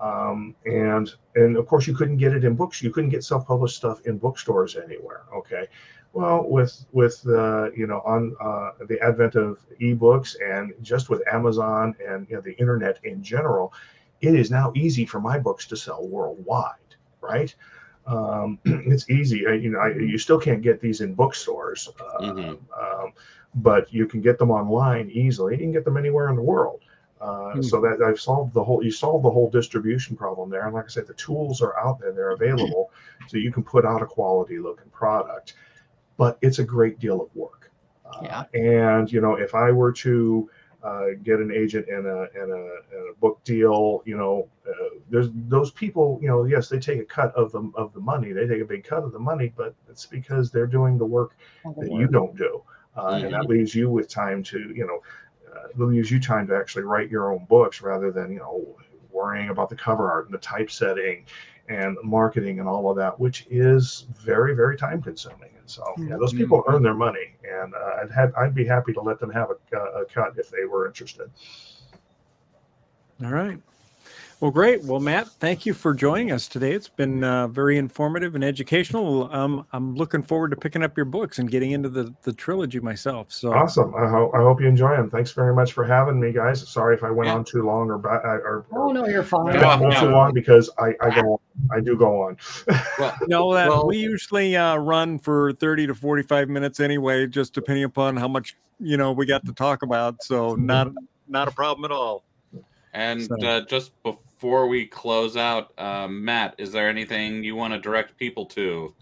um, 0.00 0.54
and 0.66 1.14
and 1.34 1.56
of 1.56 1.66
course 1.66 1.86
you 1.86 1.94
couldn't 1.94 2.16
get 2.18 2.32
it 2.34 2.44
in 2.44 2.54
books. 2.54 2.82
You 2.82 2.90
couldn't 2.90 3.10
get 3.10 3.24
self-published 3.24 3.76
stuff 3.76 4.00
in 4.06 4.18
bookstores 4.18 4.76
anywhere 4.76 5.22
okay? 5.34 5.66
Well 6.12 6.48
with 6.48 6.86
with 6.92 7.24
uh, 7.28 7.70
you 7.72 7.86
know 7.86 8.00
on 8.04 8.34
uh, 8.40 8.70
the 8.88 9.00
advent 9.00 9.34
of 9.36 9.58
ebooks 9.80 10.36
and 10.44 10.72
just 10.82 11.10
with 11.10 11.22
amazon 11.32 11.94
and 12.06 12.26
you 12.28 12.36
know, 12.36 12.40
the 12.42 12.54
internet 12.58 12.98
in 13.04 13.22
general 13.22 13.72
it 14.20 14.34
is 14.34 14.50
now 14.50 14.72
easy 14.74 15.06
for 15.06 15.20
my 15.20 15.38
books 15.38 15.66
to 15.68 15.76
sell 15.76 16.06
worldwide 16.06 16.74
right? 17.20 17.54
Um, 18.06 18.58
it's 18.64 19.08
easy. 19.10 19.46
I, 19.46 19.52
you 19.52 19.70
know 19.70 19.78
I, 19.80 19.90
you 19.94 20.18
still 20.18 20.40
can't 20.40 20.62
get 20.62 20.80
these 20.80 21.00
in 21.00 21.14
bookstores 21.14 21.88
uh, 22.00 22.22
Mhm. 22.22 22.58
um, 22.82 23.12
but 23.56 23.92
you 23.92 24.06
can 24.06 24.20
get 24.20 24.38
them 24.38 24.50
online 24.50 25.10
easily. 25.10 25.54
You 25.54 25.58
can 25.60 25.72
get 25.72 25.84
them 25.84 25.96
anywhere 25.96 26.28
in 26.30 26.36
the 26.36 26.42
world 26.42 26.80
uh, 27.20 27.52
Hmm. 27.54 27.62
so 27.62 27.80
that 27.80 28.00
I've 28.02 28.20
solved 28.20 28.54
the 28.54 28.64
whole, 28.64 28.82
you 28.82 28.90
solve 28.90 29.22
the 29.22 29.30
whole 29.30 29.50
distribution 29.50 30.16
problem 30.16 30.48
there. 30.50 30.64
And 30.66 30.74
like 30.74 30.84
I 30.86 30.88
said, 30.88 31.06
the 31.06 31.14
tools 31.14 31.60
are 31.60 31.78
out 31.78 31.98
there, 32.00 32.12
they're 32.12 32.30
available, 32.32 32.90
so 33.28 33.36
you 33.36 33.52
can 33.52 33.62
put 33.62 33.84
out 33.84 34.02
a 34.02 34.06
quality 34.06 34.58
looking 34.58 34.90
product. 34.90 35.54
But 36.16 36.38
it's 36.42 36.58
a 36.58 36.64
great 36.64 36.98
deal 36.98 37.20
of 37.20 37.34
work. 37.34 37.70
Uh, 38.06 38.20
Yeah. 38.22 38.44
And 38.54 39.10
you 39.12 39.20
know, 39.20 39.34
if 39.34 39.54
I 39.54 39.70
were 39.70 39.92
to 39.92 40.50
uh, 40.82 41.06
get 41.22 41.40
an 41.40 41.50
agent 41.52 41.88
and 41.88 42.06
a 42.06 42.20
and 42.34 42.50
a, 42.50 42.62
and 42.92 43.10
a 43.10 43.14
book 43.20 43.42
deal, 43.44 44.02
you 44.06 44.16
know, 44.16 44.48
uh, 44.66 44.72
there's 45.10 45.28
those 45.48 45.70
people. 45.70 46.18
You 46.22 46.28
know, 46.28 46.44
yes, 46.44 46.68
they 46.70 46.78
take 46.78 47.00
a 47.00 47.04
cut 47.04 47.34
of 47.34 47.52
the 47.52 47.70
of 47.74 47.92
the 47.92 48.00
money. 48.00 48.32
They 48.32 48.46
take 48.46 48.62
a 48.62 48.64
big 48.64 48.84
cut 48.84 49.02
of 49.04 49.12
the 49.12 49.18
money, 49.18 49.52
but 49.56 49.74
it's 49.90 50.06
because 50.06 50.50
they're 50.50 50.66
doing 50.78 50.96
the 50.96 51.04
work 51.04 51.32
that 51.76 51.90
you 51.90 52.06
don't 52.06 52.34
do. 52.36 52.62
uh, 52.96 53.20
and 53.24 53.32
that 53.34 53.46
leaves 53.46 53.74
you 53.74 53.90
with 53.90 54.08
time 54.08 54.42
to 54.42 54.58
you 54.74 54.86
know 54.86 55.00
uh, 55.64 55.84
leaves 55.84 56.10
you 56.10 56.20
time 56.20 56.46
to 56.46 56.56
actually 56.56 56.84
write 56.84 57.10
your 57.10 57.32
own 57.32 57.44
books 57.48 57.80
rather 57.80 58.10
than 58.10 58.32
you 58.32 58.38
know 58.38 58.76
worrying 59.10 59.50
about 59.50 59.68
the 59.68 59.76
cover 59.76 60.10
art 60.10 60.26
and 60.26 60.34
the 60.34 60.38
typesetting 60.38 61.26
and 61.68 61.96
marketing 62.02 62.58
and 62.58 62.68
all 62.68 62.90
of 62.90 62.96
that, 62.96 63.18
which 63.18 63.46
is 63.50 64.06
very 64.16 64.54
very 64.54 64.76
time 64.76 65.02
consuming. 65.02 65.50
And 65.58 65.70
so 65.70 65.84
yeah, 65.98 66.16
those 66.16 66.32
people 66.32 66.64
earn 66.68 66.82
their 66.82 66.94
money, 66.94 67.36
and 67.44 67.74
uh, 67.74 68.02
I'd 68.02 68.10
have, 68.10 68.34
I'd 68.36 68.54
be 68.54 68.64
happy 68.64 68.92
to 68.94 69.00
let 69.00 69.20
them 69.20 69.30
have 69.30 69.50
a, 69.50 69.76
a 69.76 70.04
cut 70.04 70.34
if 70.36 70.50
they 70.50 70.64
were 70.64 70.86
interested. 70.86 71.30
All 73.22 73.30
right. 73.30 73.60
Well, 74.40 74.50
great. 74.50 74.82
Well, 74.84 75.00
Matt, 75.00 75.28
thank 75.28 75.66
you 75.66 75.74
for 75.74 75.92
joining 75.92 76.32
us 76.32 76.48
today. 76.48 76.72
It's 76.72 76.88
been 76.88 77.22
uh, 77.22 77.46
very 77.48 77.76
informative 77.76 78.34
and 78.34 78.42
educational. 78.42 79.30
Um, 79.34 79.66
I'm 79.74 79.94
looking 79.94 80.22
forward 80.22 80.48
to 80.52 80.56
picking 80.56 80.82
up 80.82 80.96
your 80.96 81.04
books 81.04 81.38
and 81.38 81.50
getting 81.50 81.72
into 81.72 81.90
the, 81.90 82.14
the 82.22 82.32
trilogy 82.32 82.80
myself. 82.80 83.30
So 83.30 83.52
awesome! 83.52 83.94
I, 83.94 84.08
ho- 84.08 84.30
I 84.32 84.38
hope 84.38 84.58
you 84.62 84.66
enjoy 84.66 84.96
them. 84.96 85.10
Thanks 85.10 85.32
very 85.32 85.54
much 85.54 85.74
for 85.74 85.84
having 85.84 86.18
me, 86.18 86.32
guys. 86.32 86.66
Sorry 86.66 86.94
if 86.96 87.04
I 87.04 87.10
went 87.10 87.28
Yeah. 87.28 87.34
on 87.34 87.44
too 87.44 87.62
long 87.64 87.90
or, 87.90 87.98
ba- 87.98 88.08
or, 88.24 88.40
or 88.40 88.66
Oh 88.72 88.92
no, 88.92 89.06
you're 89.06 89.22
fine. 89.22 89.52
Yeah. 89.52 89.76
not 89.76 90.00
too 90.00 90.08
long 90.08 90.32
because 90.32 90.70
I, 90.78 90.94
I 91.02 91.20
go 91.20 91.32
on. 91.32 91.38
I 91.70 91.80
do 91.80 91.94
go 91.98 92.22
on. 92.22 92.38
Well, 92.98 93.14
no, 93.28 93.52
that 93.52 93.68
Well- 93.68 93.86
we 93.88 93.98
usually 93.98 94.56
uh, 94.56 94.76
run 94.76 95.18
for 95.18 95.52
30 95.52 95.88
to 95.88 95.94
45 95.94 96.48
minutes 96.48 96.80
anyway, 96.80 97.26
just 97.26 97.52
depending 97.52 97.84
upon 97.84 98.16
how 98.16 98.28
much 98.28 98.56
you 98.78 98.96
know 98.96 99.12
we 99.12 99.26
got 99.26 99.44
to 99.44 99.52
talk 99.52 99.82
about. 99.82 100.22
So 100.22 100.54
not 100.54 100.92
not 101.28 101.46
a 101.46 101.50
problem 101.50 101.84
at 101.84 101.92
all. 101.94 102.24
and 102.94 103.22
So- 103.22 103.36
uh, 103.46 103.60
just 103.66 103.92
before 104.02 104.18
we 104.42 104.86
close 104.86 105.36
out, 105.36 105.72
um, 105.78 106.24
Matt, 106.24 106.54
is 106.58 106.72
there 106.72 106.88
anything 106.88 107.44
you 107.44 107.56
want 107.56 107.74
to 107.74 107.80
direct 107.80 108.16
people 108.16 108.46
to? 108.46 108.94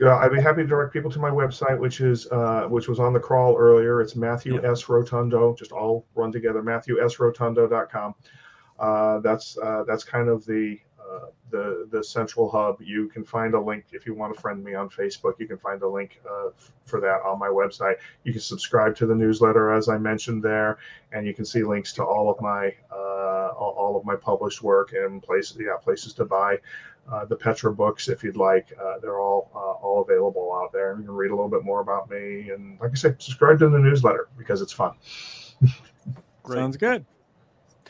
Yeah, 0.00 0.16
I'd 0.16 0.30
be 0.32 0.40
happy 0.40 0.62
to 0.62 0.66
direct 0.68 0.92
people 0.92 1.10
to 1.10 1.18
my 1.18 1.30
website, 1.30 1.78
which 1.78 2.00
is 2.00 2.28
uh, 2.30 2.66
which 2.68 2.86
was 2.86 3.00
on 3.00 3.12
the 3.12 3.18
crawl 3.18 3.56
earlier. 3.56 4.00
It's 4.00 4.14
Matthew 4.14 4.60
Yeah. 4.62 4.70
S 4.70 4.84
Rotundo, 4.88 5.54
just 5.58 5.72
all 5.72 6.06
run 6.14 6.30
together. 6.30 6.62
MatthewSRotundo.com. 6.62 8.14
Uh, 8.78 9.18
that's 9.20 9.58
uh, 9.58 9.82
that's 9.88 10.04
kind 10.04 10.28
of 10.28 10.44
the 10.46 10.78
uh, 11.00 11.26
the 11.50 11.88
the 11.90 12.04
central 12.04 12.48
hub. 12.48 12.76
You 12.80 13.08
can 13.08 13.24
find 13.24 13.54
a 13.54 13.60
link 13.60 13.86
if 13.90 14.06
you 14.06 14.14
want 14.14 14.32
to 14.34 14.40
friend 14.40 14.62
me 14.62 14.74
on 14.74 14.88
Facebook. 14.88 15.32
You 15.38 15.48
can 15.48 15.58
find 15.58 15.82
a 15.82 15.88
link 15.88 16.20
uh, 16.30 16.48
f- 16.56 16.72
for 16.84 17.00
that 17.00 17.22
on 17.26 17.40
my 17.40 17.48
website. 17.48 17.96
You 18.22 18.30
can 18.32 18.40
subscribe 18.40 18.94
to 18.96 19.06
the 19.06 19.14
newsletter 19.16 19.72
as 19.72 19.88
I 19.88 19.98
mentioned 19.98 20.44
there, 20.44 20.78
and 21.10 21.26
you 21.26 21.34
can 21.34 21.44
see 21.44 21.64
links 21.64 21.92
to 21.94 22.04
all 22.04 22.30
of 22.30 22.40
my 22.40 22.72
all, 23.58 23.72
all 23.72 23.96
of 23.96 24.04
my 24.04 24.16
published 24.16 24.62
work 24.62 24.92
and 24.92 25.22
places 25.22 25.56
yeah 25.60 25.76
places 25.82 26.12
to 26.14 26.24
buy 26.24 26.56
uh, 27.10 27.24
the 27.24 27.36
Petra 27.36 27.72
books 27.72 28.08
if 28.08 28.22
you'd 28.22 28.36
like. 28.36 28.72
Uh, 28.80 28.98
they're 28.98 29.20
all 29.20 29.50
uh, 29.54 29.84
all 29.84 30.02
available 30.02 30.52
out 30.62 30.72
there. 30.72 30.96
You 30.98 31.04
can 31.04 31.14
read 31.14 31.30
a 31.30 31.34
little 31.34 31.50
bit 31.50 31.64
more 31.64 31.80
about 31.80 32.10
me, 32.10 32.50
and 32.50 32.78
like 32.80 32.90
I 32.92 32.94
said, 32.94 33.22
subscribe 33.22 33.58
to 33.60 33.68
the 33.68 33.78
newsletter 33.78 34.28
because 34.36 34.60
it's 34.60 34.72
fun. 34.72 34.92
Great. 36.42 36.58
Sounds 36.58 36.76
good. 36.76 37.04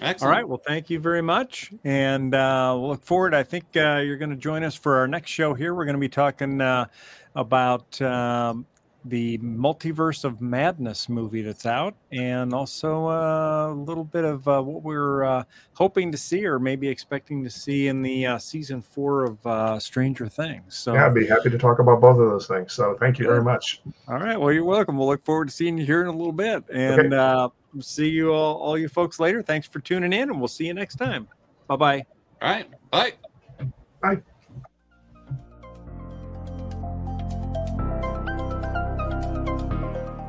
Excellent. 0.01 0.23
All 0.23 0.37
right. 0.41 0.49
Well, 0.49 0.63
thank 0.65 0.91
you 0.91 1.01
very 1.01 1.23
much. 1.23 1.73
And 1.85 2.35
uh, 2.35 2.75
we'll 2.77 2.89
look 2.89 3.05
forward. 3.05 3.35
I 3.35 3.43
think 3.43 3.65
uh, 3.77 3.97
you're 3.97 4.17
going 4.17 4.31
to 4.31 4.37
join 4.37 4.63
us 4.63 4.75
for 4.75 4.97
our 4.97 5.09
next 5.09 5.31
show 5.31 5.55
here. 5.55 5.75
We're 5.75 5.85
going 5.85 5.97
to 5.97 6.01
be 6.01 6.09
talking 6.09 6.61
uh, 6.61 6.87
about 7.35 8.01
um, 8.01 8.67
the 9.05 9.39
Multiverse 9.39 10.25
of 10.25 10.41
Madness 10.41 11.09
movie 11.09 11.43
that's 11.43 11.67
out, 11.67 11.95
and 12.13 12.53
also 12.53 13.07
uh, 13.07 13.73
a 13.73 13.75
little 13.75 14.05
bit 14.05 14.25
of 14.25 14.47
uh, 14.49 14.61
what 14.61 14.83
we're 14.83 15.25
uh, 15.25 15.45
hoping 15.75 16.11
to 16.13 16.19
see 16.19 16.45
or 16.45 16.59
maybe 16.59 16.89
expecting 16.89 17.45
to 17.45 17.51
see 17.51 17.89
in 17.89 18.03
the 18.03 18.27
uh, 18.27 18.39
season 18.39 18.83
four 18.83 19.25
of 19.25 19.47
uh, 19.47 19.79
Stranger 19.79 20.29
Things. 20.29 20.77
So, 20.77 20.95
Yeah, 20.95 21.07
I'd 21.07 21.15
be 21.15 21.27
happy 21.27 21.51
to 21.51 21.59
talk 21.59 21.79
about 21.79 22.01
both 22.01 22.19
of 22.19 22.29
those 22.29 22.47
things. 22.47 22.73
So 22.73 22.97
thank 22.99 23.19
you 23.19 23.27
very 23.27 23.43
much. 23.43 23.83
all 24.09 24.19
right. 24.19 24.39
Well, 24.39 24.53
you're 24.53 24.65
welcome. 24.65 24.99
We'll 24.99 25.09
look 25.09 25.25
forward 25.25 25.49
to 25.49 25.55
seeing 25.55 25.79
you 25.79 25.87
here 25.87 26.03
in 26.03 26.09
a 26.09 26.13
little 26.13 26.33
bit. 26.33 26.65
And 26.71 27.15
uh, 27.15 27.51
see 27.81 28.09
you 28.09 28.33
all, 28.33 28.57
all 28.57 28.77
you 28.77 28.89
folks 28.89 29.21
later. 29.21 29.43
Thanks 29.43 29.69
for 29.69 29.81
tuning 29.81 30.13
in, 30.13 30.31
and 30.31 30.39
we'll 30.39 30.49
see 30.49 30.67
you 30.67 30.75
next 30.75 30.97
time. 30.97 31.29
Bye 31.67 31.77
bye. 31.77 32.07
All 32.43 32.51
right. 32.51 32.69
Bye. 32.91 33.13
Bye. 34.03 34.23